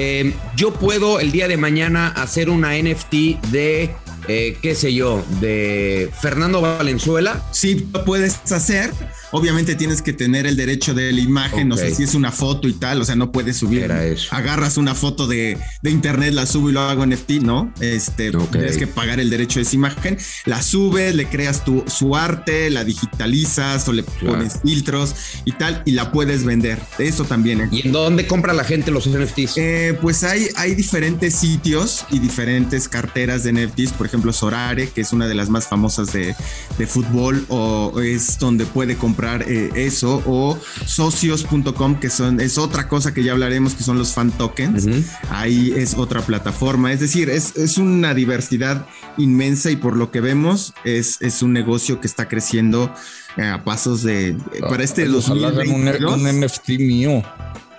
yo 0.57 0.73
puedo 0.73 1.21
el 1.21 1.33
día 1.33 1.49
de 1.49 1.57
mañana 1.57 2.09
hacer 2.09 2.51
una 2.51 2.77
NFT 2.77 3.15
de 3.51 3.95
eh, 4.27 4.57
qué 4.63 4.75
sé 4.75 4.95
yo, 4.95 5.23
de 5.41 6.11
Fernando 6.21 6.61
Valenzuela. 6.61 7.43
Sí, 7.51 7.89
lo 7.93 8.05
puedes 8.05 8.41
hacer. 8.53 8.91
Obviamente 9.37 9.75
tienes 9.75 10.01
que 10.01 10.13
tener 10.13 10.47
el 10.47 10.57
derecho 10.57 10.95
de 10.95 11.13
la 11.13 11.21
imagen, 11.21 11.53
okay. 11.53 11.65
no 11.65 11.77
sé 11.77 11.93
si 11.93 12.05
es 12.05 12.15
una 12.15 12.31
foto 12.31 12.69
y 12.69 12.73
tal, 12.73 13.01
o 13.01 13.05
sea, 13.05 13.17
no 13.17 13.33
puedes 13.33 13.57
subir. 13.57 13.83
Era 13.83 14.05
eso. 14.07 14.33
Agarras 14.33 14.77
una 14.77 14.95
foto 14.95 15.27
de, 15.27 15.59
de, 15.83 15.91
internet, 15.91 16.33
la 16.33 16.47
subo 16.47 16.71
y 16.71 16.73
lo 16.73 16.83
hago 16.83 17.03
en 17.03 17.11
NFT, 17.11 17.31
¿no? 17.43 17.75
Este, 17.81 18.29
okay. 18.29 18.47
tienes 18.61 18.77
que 18.77 18.87
pagar 18.87 19.19
el 19.19 19.31
derecho 19.31 19.59
de 19.59 19.65
esa 19.65 19.75
imagen, 19.75 20.19
la 20.45 20.63
subes, 20.63 21.17
le 21.17 21.27
creas 21.27 21.65
tu, 21.65 21.83
su 21.89 22.15
arte, 22.15 22.71
la 22.71 22.85
digitalizas 22.85 23.89
o 23.89 23.93
le 23.93 24.05
claro. 24.05 24.39
pones 24.39 24.61
filtros 24.63 25.17
y 25.45 25.51
tal, 25.51 25.83
y 25.85 25.91
la 25.91 26.13
puedes 26.13 26.45
vender. 26.45 26.79
Eso 26.99 27.25
también. 27.25 27.63
¿eh? 27.63 27.69
¿Y 27.73 27.89
en 27.89 27.93
dónde 27.93 28.29
compra 28.29 28.53
la 28.53 28.63
gente 28.63 28.93
los 28.93 29.09
NFTs? 29.09 29.55
Eh, 29.57 29.99
pues 30.01 30.23
hay, 30.23 30.47
hay 30.55 30.77
diferentes 30.77 31.35
sitios 31.35 32.07
y 32.13 32.21
diferentes 32.21 32.89
carteras 32.89 33.43
de 33.43 33.53
NFTs, 33.53 33.95
por 33.95 34.07
ejemplo, 34.07 34.33
Sorare, 34.33 34.91
que 34.91 35.01
es 35.01 35.13
una 35.13 35.27
de 35.27 35.35
las 35.35 35.49
más 35.49 35.67
famosas 35.67 36.13
de, 36.13 36.37
de 36.79 36.87
fútbol, 36.87 37.45
o 37.49 38.01
es 38.01 38.39
donde 38.39 38.65
puede 38.65 38.95
comprar 38.95 39.24
eh, 39.47 39.71
eso, 39.75 40.23
o 40.27 40.59
socios.com, 40.87 41.99
que 42.01 42.11
son, 42.11 42.41
es 42.41 42.59
otra 42.59 42.89
cosa 42.89 43.13
que 43.13 43.23
ya 43.23 43.33
hablaremos, 43.33 43.75
que 43.75 43.83
son 43.83 43.99
los 43.99 44.13
fan 44.13 44.31
tokens. 44.31 44.85
Uh 44.85 44.91
-huh. 44.91 45.05
Ahí 45.31 45.73
es 45.77 45.95
otra 45.95 46.21
plataforma. 46.23 46.93
Es 46.93 47.01
decir, 47.01 47.31
es, 47.31 47.57
es, 47.57 47.79
una 47.79 48.15
diversidad 48.15 48.87
inmensa 49.17 49.71
y 49.71 49.77
por 49.77 49.97
lo 49.97 50.11
que 50.11 50.21
vemos, 50.21 50.75
es, 50.85 51.21
es 51.21 51.43
un 51.43 51.53
negocio 51.53 52.01
que 52.01 52.07
está 52.07 52.29
creciendo 52.29 52.93
eh, 53.37 53.47
a 53.47 53.65
pasos 53.65 54.03
de. 54.03 54.37
Ah, 54.63 54.69
para 54.69 54.85
este 54.85 55.09
Ojalá 55.09 55.51
2022. 55.51 56.15
Un, 56.15 56.27
un 56.27 56.41
NFT 56.41 56.69
mío. 56.79 57.23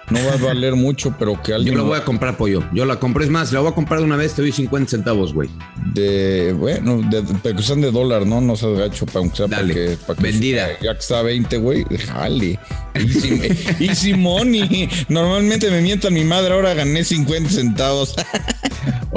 No 0.09 0.19
va 0.25 0.33
a 0.33 0.37
valer 0.37 0.75
mucho, 0.75 1.15
pero 1.17 1.41
que 1.41 1.53
alguien. 1.53 1.73
Yo 1.73 1.81
lo 1.81 1.87
voy 1.87 1.97
a 1.97 2.05
comprar, 2.05 2.37
pollo. 2.37 2.63
Yo 2.73 2.85
la 2.85 2.99
compré, 2.99 3.25
es 3.25 3.31
más, 3.31 3.51
la 3.51 3.59
voy 3.59 3.71
a 3.71 3.75
comprar 3.75 3.99
de 3.99 4.05
una 4.05 4.15
vez, 4.15 4.33
te 4.33 4.41
doy 4.41 4.51
50 4.51 4.89
centavos, 4.91 5.33
güey. 5.33 5.49
De, 5.93 6.53
bueno, 6.53 7.01
de, 7.09 7.21
de, 7.21 7.55
que 7.55 7.63
sean 7.63 7.81
de 7.81 7.91
dólar, 7.91 8.25
¿no? 8.27 8.39
No 8.39 8.55
seas 8.55 8.77
gacho, 8.77 9.05
para 9.07 9.19
aunque 9.19 9.37
sea 9.37 9.47
para 9.47 9.65
que, 9.65 9.97
para 10.05 10.17
que 10.17 10.23
Vendida. 10.23 10.67
ya 10.81 10.93
que 10.93 10.99
está 10.99 11.19
a 11.19 11.23
20, 11.23 11.57
güey, 11.57 11.85
jale. 12.07 12.59
Easy, 12.93 13.41
easy 13.79 14.13
money. 14.13 14.89
Normalmente 15.09 15.69
me 15.71 15.81
mienta 15.81 16.09
mi 16.09 16.23
madre, 16.23 16.53
ahora 16.53 16.73
gané 16.73 17.03
50 17.03 17.49
centavos. 17.49 18.15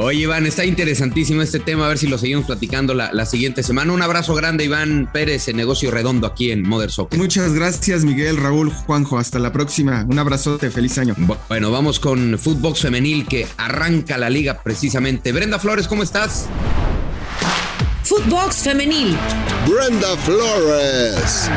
Oye, 0.00 0.20
Iván, 0.20 0.46
está 0.46 0.64
interesantísimo 0.64 1.42
este 1.42 1.58
tema. 1.58 1.86
A 1.86 1.88
ver 1.88 1.98
si 1.98 2.06
lo 2.06 2.18
seguimos 2.18 2.46
platicando 2.46 2.94
la, 2.94 3.12
la, 3.12 3.26
siguiente 3.26 3.64
semana. 3.64 3.92
Un 3.92 4.00
abrazo 4.00 4.32
grande, 4.32 4.64
Iván 4.64 5.10
Pérez, 5.12 5.48
en 5.48 5.56
Negocio 5.56 5.90
Redondo 5.90 6.28
aquí 6.28 6.52
en 6.52 6.62
Mother 6.62 6.92
Soccer. 6.92 7.18
Muchas 7.18 7.52
gracias, 7.52 8.04
Miguel, 8.04 8.36
Raúl, 8.36 8.70
Juanjo. 8.70 9.18
Hasta 9.18 9.40
la 9.40 9.52
próxima. 9.52 10.06
Un 10.08 10.20
abrazote, 10.20 10.70
feliz 10.70 10.98
año. 10.98 11.16
Bueno, 11.48 11.72
vamos 11.72 11.98
con 11.98 12.38
Footbox 12.38 12.82
Femenil 12.82 13.26
que 13.26 13.48
arranca 13.56 14.16
la 14.18 14.30
liga 14.30 14.62
precisamente. 14.62 15.32
Brenda 15.32 15.58
Flores, 15.58 15.88
¿cómo 15.88 16.04
estás? 16.04 16.46
Footbox 18.04 18.58
Femenil. 18.58 19.16
Brenda 19.66 20.16
Flores. 20.18 21.50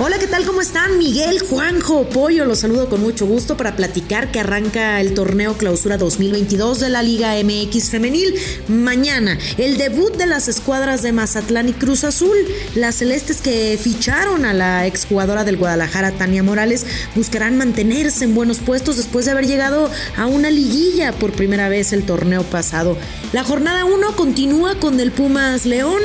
Hola, 0.00 0.16
¿qué 0.20 0.28
tal? 0.28 0.44
¿Cómo 0.46 0.60
están? 0.60 0.96
Miguel, 0.96 1.40
Juanjo, 1.40 2.08
Pollo, 2.08 2.44
los 2.44 2.60
saludo 2.60 2.88
con 2.88 3.00
mucho 3.00 3.26
gusto 3.26 3.56
para 3.56 3.74
platicar 3.74 4.30
que 4.30 4.38
arranca 4.38 5.00
el 5.00 5.12
torneo 5.12 5.58
Clausura 5.58 5.98
2022 5.98 6.78
de 6.78 6.88
la 6.88 7.02
Liga 7.02 7.34
MX 7.42 7.90
Femenil. 7.90 8.32
Mañana, 8.68 9.36
el 9.56 9.76
debut 9.76 10.14
de 10.16 10.26
las 10.26 10.46
escuadras 10.46 11.02
de 11.02 11.10
Mazatlán 11.10 11.68
y 11.68 11.72
Cruz 11.72 12.04
Azul. 12.04 12.36
Las 12.76 12.94
celestes 12.94 13.40
que 13.40 13.76
ficharon 13.76 14.44
a 14.44 14.54
la 14.54 14.86
exjugadora 14.86 15.42
del 15.42 15.56
Guadalajara, 15.56 16.12
Tania 16.12 16.44
Morales, 16.44 16.86
buscarán 17.16 17.58
mantenerse 17.58 18.22
en 18.22 18.36
buenos 18.36 18.58
puestos 18.58 18.98
después 18.98 19.24
de 19.24 19.32
haber 19.32 19.48
llegado 19.48 19.90
a 20.16 20.26
una 20.26 20.48
liguilla 20.48 21.10
por 21.10 21.32
primera 21.32 21.68
vez 21.68 21.92
el 21.92 22.06
torneo 22.06 22.44
pasado. 22.44 22.96
La 23.32 23.42
jornada 23.42 23.84
1 23.84 24.14
continúa 24.14 24.76
con 24.76 25.00
el 25.00 25.10
Pumas 25.10 25.66
León. 25.66 26.00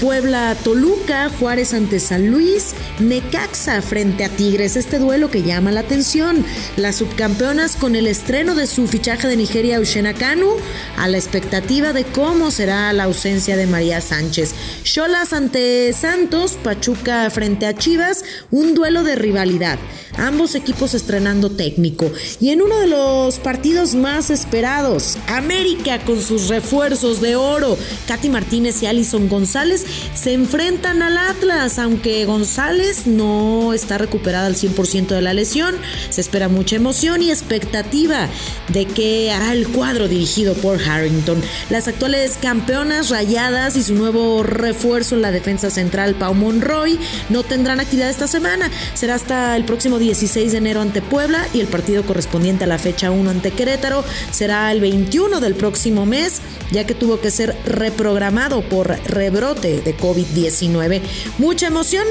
Puebla 0.00 0.56
Toluca, 0.62 1.28
Juárez 1.28 1.74
ante 1.74 1.98
San 1.98 2.30
Luis, 2.30 2.74
Necaxa 3.00 3.82
frente 3.82 4.24
a 4.24 4.28
Tigres, 4.28 4.76
este 4.76 4.98
duelo 4.98 5.28
que 5.30 5.42
llama 5.42 5.72
la 5.72 5.80
atención. 5.80 6.44
Las 6.76 6.96
subcampeonas 6.96 7.74
con 7.74 7.96
el 7.96 8.06
estreno 8.06 8.54
de 8.54 8.68
su 8.68 8.86
fichaje 8.86 9.26
de 9.26 9.36
Nigeria 9.36 9.80
Ushena 9.80 10.14
Kanu, 10.14 10.50
a 10.96 11.08
la 11.08 11.18
expectativa 11.18 11.92
de 11.92 12.04
cómo 12.04 12.52
será 12.52 12.92
la 12.92 13.04
ausencia 13.04 13.56
de 13.56 13.66
María 13.66 14.00
Sánchez. 14.00 14.54
Cholas 14.84 15.32
ante 15.32 15.92
Santos, 15.92 16.52
Pachuca 16.62 17.28
frente 17.30 17.66
a 17.66 17.74
Chivas, 17.74 18.24
un 18.52 18.74
duelo 18.74 19.02
de 19.02 19.16
rivalidad. 19.16 19.78
Ambos 20.16 20.56
equipos 20.56 20.94
estrenando 20.94 21.50
técnico. 21.50 22.10
Y 22.40 22.50
en 22.50 22.60
uno 22.60 22.80
de 22.80 22.88
los 22.88 23.38
partidos 23.38 23.94
más 23.94 24.30
esperados, 24.30 25.16
América 25.28 26.00
con 26.04 26.20
sus 26.20 26.48
refuerzos 26.48 27.20
de 27.20 27.36
oro, 27.36 27.78
Katy 28.08 28.28
Martínez 28.28 28.82
y 28.82 28.86
Alison 28.86 29.28
González 29.28 29.86
se 30.14 30.32
enfrentan 30.32 31.02
al 31.02 31.16
Atlas, 31.16 31.78
aunque 31.78 32.24
González 32.24 33.06
no 33.06 33.72
está 33.72 33.98
recuperada 33.98 34.46
al 34.46 34.54
100% 34.54 35.08
de 35.08 35.22
la 35.22 35.34
lesión. 35.34 35.76
Se 36.10 36.20
espera 36.20 36.48
mucha 36.48 36.76
emoción 36.76 37.22
y 37.22 37.30
expectativa 37.30 38.28
de 38.68 38.86
que 38.86 39.32
hará 39.32 39.52
el 39.52 39.68
cuadro 39.68 40.08
dirigido 40.08 40.54
por 40.54 40.80
Harrington. 40.80 41.40
Las 41.70 41.88
actuales 41.88 42.38
campeonas 42.40 43.10
rayadas 43.10 43.76
y 43.76 43.82
su 43.82 43.94
nuevo 43.94 44.42
refuerzo 44.42 45.14
en 45.14 45.22
la 45.22 45.30
defensa 45.30 45.70
central, 45.70 46.14
Pau 46.14 46.34
Monroy, 46.34 46.98
no 47.28 47.42
tendrán 47.42 47.80
actividad 47.80 48.10
esta 48.10 48.26
semana. 48.26 48.70
Será 48.94 49.14
hasta 49.14 49.56
el 49.56 49.64
próximo 49.64 49.98
16 49.98 50.52
de 50.52 50.58
enero 50.58 50.80
ante 50.80 51.02
Puebla 51.02 51.46
y 51.54 51.60
el 51.60 51.66
partido 51.66 52.04
correspondiente 52.04 52.64
a 52.64 52.66
la 52.66 52.78
fecha 52.78 53.10
1 53.10 53.30
ante 53.30 53.50
Querétaro 53.50 54.04
será 54.30 54.70
el 54.72 54.80
21 54.80 55.40
del 55.40 55.54
próximo 55.54 56.06
mes, 56.06 56.40
ya 56.72 56.86
que 56.86 56.94
tuvo 56.94 57.20
que 57.20 57.30
ser 57.30 57.56
reprogramado 57.66 58.62
por 58.62 58.88
rebrote 59.06 59.77
de 59.80 59.96
COVID-19. 59.96 61.02
Mucha 61.38 61.66
emoción 61.66 62.04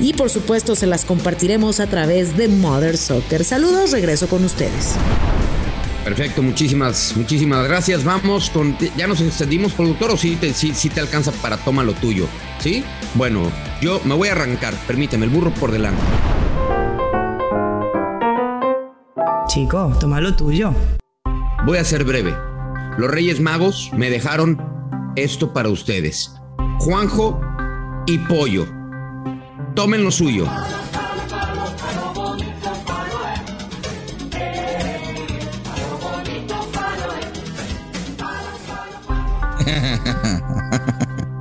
y 0.00 0.12
por 0.12 0.30
supuesto 0.30 0.76
se 0.76 0.86
las 0.86 1.04
compartiremos 1.04 1.80
a 1.80 1.86
través 1.88 2.36
de 2.36 2.48
Mother 2.48 2.96
Soccer. 2.96 3.44
Saludos, 3.44 3.90
regreso 3.90 4.28
con 4.28 4.44
ustedes. 4.44 4.94
Perfecto, 6.04 6.42
muchísimas, 6.42 7.14
muchísimas 7.16 7.68
gracias. 7.68 8.02
Vamos 8.02 8.48
con. 8.48 8.76
¿Ya 8.96 9.06
nos 9.06 9.20
extendimos, 9.20 9.72
productor, 9.72 10.12
o 10.12 10.16
si 10.16 10.30
sí 10.30 10.36
te, 10.36 10.54
sí, 10.54 10.72
sí 10.74 10.88
te 10.88 11.00
alcanza 11.00 11.32
para 11.32 11.58
toma 11.58 11.82
lo 11.82 11.92
tuyo? 11.92 12.26
¿Sí? 12.60 12.82
Bueno, 13.14 13.52
yo 13.82 14.00
me 14.04 14.14
voy 14.14 14.28
a 14.28 14.32
arrancar. 14.32 14.74
Permíteme, 14.86 15.26
el 15.26 15.30
burro 15.30 15.52
por 15.52 15.70
delante. 15.70 16.00
Chico, 19.48 19.94
toma 20.00 20.20
lo 20.20 20.34
tuyo. 20.34 20.72
Voy 21.66 21.76
a 21.76 21.84
ser 21.84 22.04
breve. 22.04 22.34
Los 22.96 23.10
Reyes 23.10 23.40
Magos 23.40 23.90
me 23.94 24.08
dejaron 24.08 24.58
esto 25.14 25.52
para 25.52 25.68
ustedes. 25.68 26.32
Juanjo 26.78 27.40
y 28.06 28.18
Pollo. 28.18 28.66
Tomen 29.74 30.04
lo 30.04 30.10
suyo. 30.10 30.46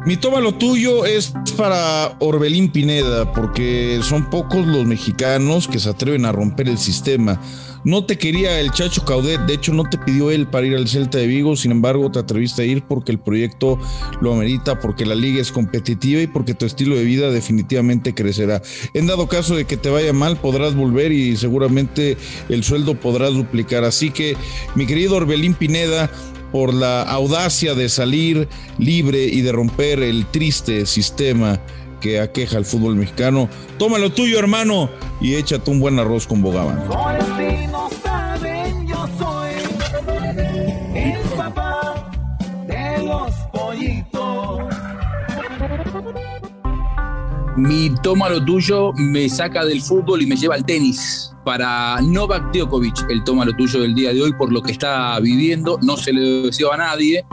Mi 0.06 0.16
toma 0.16 0.40
lo 0.40 0.56
tuyo 0.56 1.06
es 1.06 1.34
para 1.58 2.16
Orbelín 2.20 2.72
Pineda, 2.72 3.34
porque 3.34 4.00
son 4.04 4.30
pocos 4.30 4.66
los 4.66 4.86
mexicanos 4.86 5.68
que 5.68 5.80
se 5.80 5.90
atreven 5.90 6.24
a 6.26 6.32
romper 6.32 6.70
el 6.70 6.78
sistema. 6.78 7.42
No 7.88 8.04
te 8.04 8.18
quería 8.18 8.60
el 8.60 8.72
Chacho 8.72 9.06
Caudet, 9.06 9.40
de 9.46 9.54
hecho 9.54 9.72
no 9.72 9.86
te 9.90 9.98
pidió 9.98 10.30
él 10.30 10.46
para 10.46 10.68
ir 10.68 10.76
al 10.76 10.90
Celta 10.90 11.20
de 11.20 11.26
Vigo, 11.26 11.56
sin 11.56 11.72
embargo 11.72 12.12
te 12.12 12.20
atreviste 12.20 12.64
a 12.64 12.66
ir 12.66 12.84
porque 12.84 13.14
el 13.14 13.18
proyecto 13.18 13.80
lo 14.20 14.34
amerita, 14.34 14.78
porque 14.82 15.06
la 15.06 15.16
liga 15.16 15.40
es 15.40 15.54
competitiva 15.54 16.22
y 16.22 16.28
porque 16.28 16.54
tu 16.54 16.66
estilo 16.66 16.98
de 16.98 17.06
vida 17.06 17.32
definitivamente 17.32 18.14
crecerá. 18.14 18.62
En 18.94 19.08
dado 19.08 19.30
caso 19.30 19.56
de 19.56 19.64
que 19.64 19.78
te 19.78 19.90
vaya 19.90 20.12
mal, 20.12 20.36
podrás 20.36 20.76
volver 20.76 21.14
y 21.14 21.38
seguramente 21.38 22.18
el 22.50 22.66
sueldo 22.66 23.00
podrás 23.00 23.34
duplicar. 23.34 23.86
Así 23.86 24.12
que, 24.12 24.36
mi 24.76 24.86
querido 24.86 25.16
Orbelín 25.16 25.54
Pineda, 25.54 26.12
por 26.52 26.74
la 26.74 27.04
audacia 27.04 27.74
de 27.74 27.88
salir 27.88 28.50
libre 28.78 29.24
y 29.24 29.42
de 29.42 29.54
romper 29.54 30.04
el 30.04 30.26
triste 30.26 30.86
sistema 30.86 31.62
que 32.00 32.20
aqueja 32.20 32.58
al 32.58 32.66
fútbol 32.66 32.96
mexicano. 32.96 33.50
Toma 33.78 33.98
lo 33.98 34.12
tuyo, 34.12 34.40
hermano, 34.40 34.90
y 35.22 35.36
échate 35.36 35.70
un 35.72 35.80
buen 35.80 36.00
arroz 36.00 36.28
con 36.28 36.42
bogaván. 36.42 36.88
Mi 47.58 47.90
toma 48.04 48.30
lo 48.30 48.46
tuyo 48.46 48.94
me 48.94 49.28
saca 49.28 49.66
del 49.66 49.82
fútbol 49.82 50.22
y 50.22 50.28
me 50.28 50.36
lleva 50.36 50.54
al 50.54 50.64
tenis. 50.64 51.34
Para 51.44 52.00
Novak 52.02 52.54
Djokovic, 52.54 53.10
el 53.10 53.24
toma 53.24 53.46
lo 53.46 53.54
tuyo 53.54 53.82
del 53.82 53.96
día 53.96 54.14
de 54.14 54.22
hoy 54.22 54.34
por 54.34 54.52
lo 54.52 54.62
que 54.62 54.74
está 54.74 55.20
viviendo, 55.20 55.80
no 55.82 55.98
se 55.98 56.14
le 56.14 56.44
deseo 56.44 56.72
a 56.72 56.78
nadie, 56.78 57.26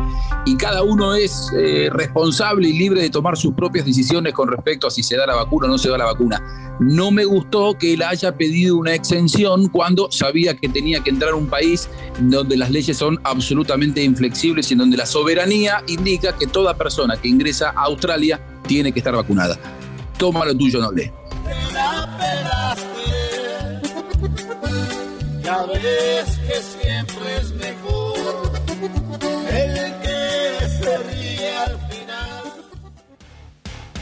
y 0.47 0.57
cada 0.57 0.83
uno 0.83 1.15
es 1.15 1.51
eh, 1.57 1.89
responsable 1.91 2.69
y 2.69 2.73
libre 2.75 3.01
de 3.01 3.11
tomar 3.11 3.37
sus 3.37 3.55
propias 3.55 3.87
decisiones 3.87 4.35
con 4.35 4.49
respecto 4.49 4.87
a 4.87 4.91
si 4.91 5.03
se 5.03 5.17
da 5.17 5.27
la 5.27 5.35
vacuna 5.35 5.67
o 5.67 5.71
no 5.71 5.79
se 5.79 5.89
da 5.89 5.99
la 5.99 6.05
vacuna. 6.05 6.43
No 6.81 7.11
me 7.11 7.25
gustó 7.25 7.79
que 7.79 7.95
él 7.95 8.03
haya 8.03 8.37
pedido 8.37 8.77
una 8.77 8.95
exención 8.95 9.69
cuando 9.69 10.11
sabía 10.11 10.57
que 10.57 10.69
tenía 10.69 11.01
que 11.01 11.11
entrar 11.11 11.33
a 11.33 11.37
un 11.37 11.47
país 11.47 11.89
donde 12.21 12.57
las 12.57 12.71
leyes 12.71 12.97
son 12.97 13.19
absolutamente 13.25 14.03
inflexibles 14.03 14.71
y 14.71 14.75
en 14.75 14.81
donde 14.81 14.97
la 14.97 15.07
soberanía 15.07 15.83
indica 15.87 16.37
que 16.37 16.47
toda 16.47 16.75
persona 16.75 17.17
que 17.17 17.29
ingresa 17.29 17.71
a 17.71 17.85
Australia 17.85 18.41
tiene 18.67 18.93
que 18.93 19.01
estar 19.01 19.15
vacunada. 19.15 19.59
Toma 20.19 20.45
lo 20.45 20.55
tuyo, 20.57 20.81
noble. 20.81 21.13
Ya 25.43 25.63
ves 25.67 26.39
que 26.47 26.63
siempre 26.63 27.37
es 27.41 27.54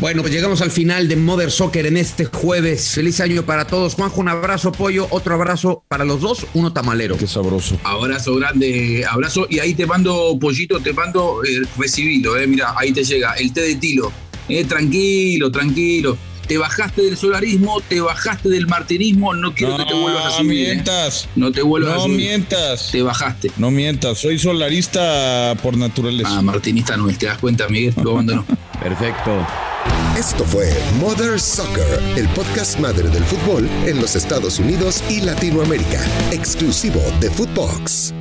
Bueno, 0.02 0.22
pues 0.22 0.34
llegamos 0.34 0.60
al 0.62 0.72
final 0.72 1.06
de 1.06 1.14
Mother 1.14 1.52
Soccer 1.52 1.86
en 1.86 1.96
este 1.96 2.24
jueves. 2.24 2.88
Feliz 2.88 3.20
año 3.20 3.44
para 3.44 3.68
todos. 3.68 3.94
Juanjo, 3.94 4.20
un 4.20 4.28
abrazo, 4.28 4.72
pollo, 4.72 5.06
otro 5.10 5.36
abrazo 5.36 5.84
para 5.86 6.04
los 6.04 6.20
dos, 6.20 6.44
uno 6.54 6.72
tamalero. 6.72 7.16
Qué 7.16 7.28
sabroso. 7.28 7.78
Abrazo 7.84 8.34
grande, 8.34 9.04
abrazo. 9.08 9.46
Y 9.48 9.60
ahí 9.60 9.74
te 9.74 9.86
mando, 9.86 10.36
pollito, 10.40 10.80
te 10.80 10.92
mando 10.92 11.44
eh, 11.44 11.62
recibido, 11.78 12.36
eh. 12.36 12.48
Mira, 12.48 12.74
ahí 12.76 12.90
te 12.90 13.04
llega 13.04 13.34
el 13.34 13.52
té 13.52 13.60
de 13.60 13.76
tilo. 13.76 14.10
Eh, 14.48 14.64
tranquilo, 14.64 15.52
tranquilo. 15.52 16.18
Te 16.52 16.58
bajaste 16.58 17.00
del 17.00 17.16
solarismo, 17.16 17.80
te 17.80 18.02
bajaste 18.02 18.50
del 18.50 18.66
martirismo, 18.66 19.32
no 19.32 19.54
quiero 19.54 19.78
que 19.78 19.86
te 19.86 19.94
vuelvas 19.94 20.26
a 20.26 20.28
No 20.28 20.36
subir. 20.36 20.68
eh. 20.68 20.74
mientas. 20.74 21.26
No 21.34 21.50
te 21.50 21.62
vuelvas 21.62 21.92
a 21.94 21.96
No 21.96 22.02
subir. 22.02 22.16
mientas. 22.18 22.90
Te 22.92 23.00
bajaste. 23.00 23.50
No 23.56 23.70
mientas. 23.70 24.18
Soy 24.18 24.38
solarista 24.38 25.54
por 25.62 25.78
naturaleza. 25.78 26.28
Ah, 26.30 26.42
martinista 26.42 26.94
no 26.98 27.08
es, 27.08 27.16
te 27.16 27.24
das 27.24 27.38
cuenta, 27.38 27.66
Miguel, 27.70 27.94
lo 28.04 28.10
abandonó. 28.10 28.44
Perfecto. 28.82 29.30
Esto 30.18 30.44
fue 30.44 30.70
Mother 31.00 31.40
Soccer, 31.40 32.02
el 32.18 32.28
podcast 32.28 32.78
madre 32.78 33.08
del 33.08 33.24
fútbol 33.24 33.66
en 33.86 33.98
los 34.02 34.14
Estados 34.14 34.58
Unidos 34.58 35.02
y 35.08 35.22
Latinoamérica, 35.22 36.04
exclusivo 36.32 37.00
de 37.18 37.30
Footbox. 37.30 38.12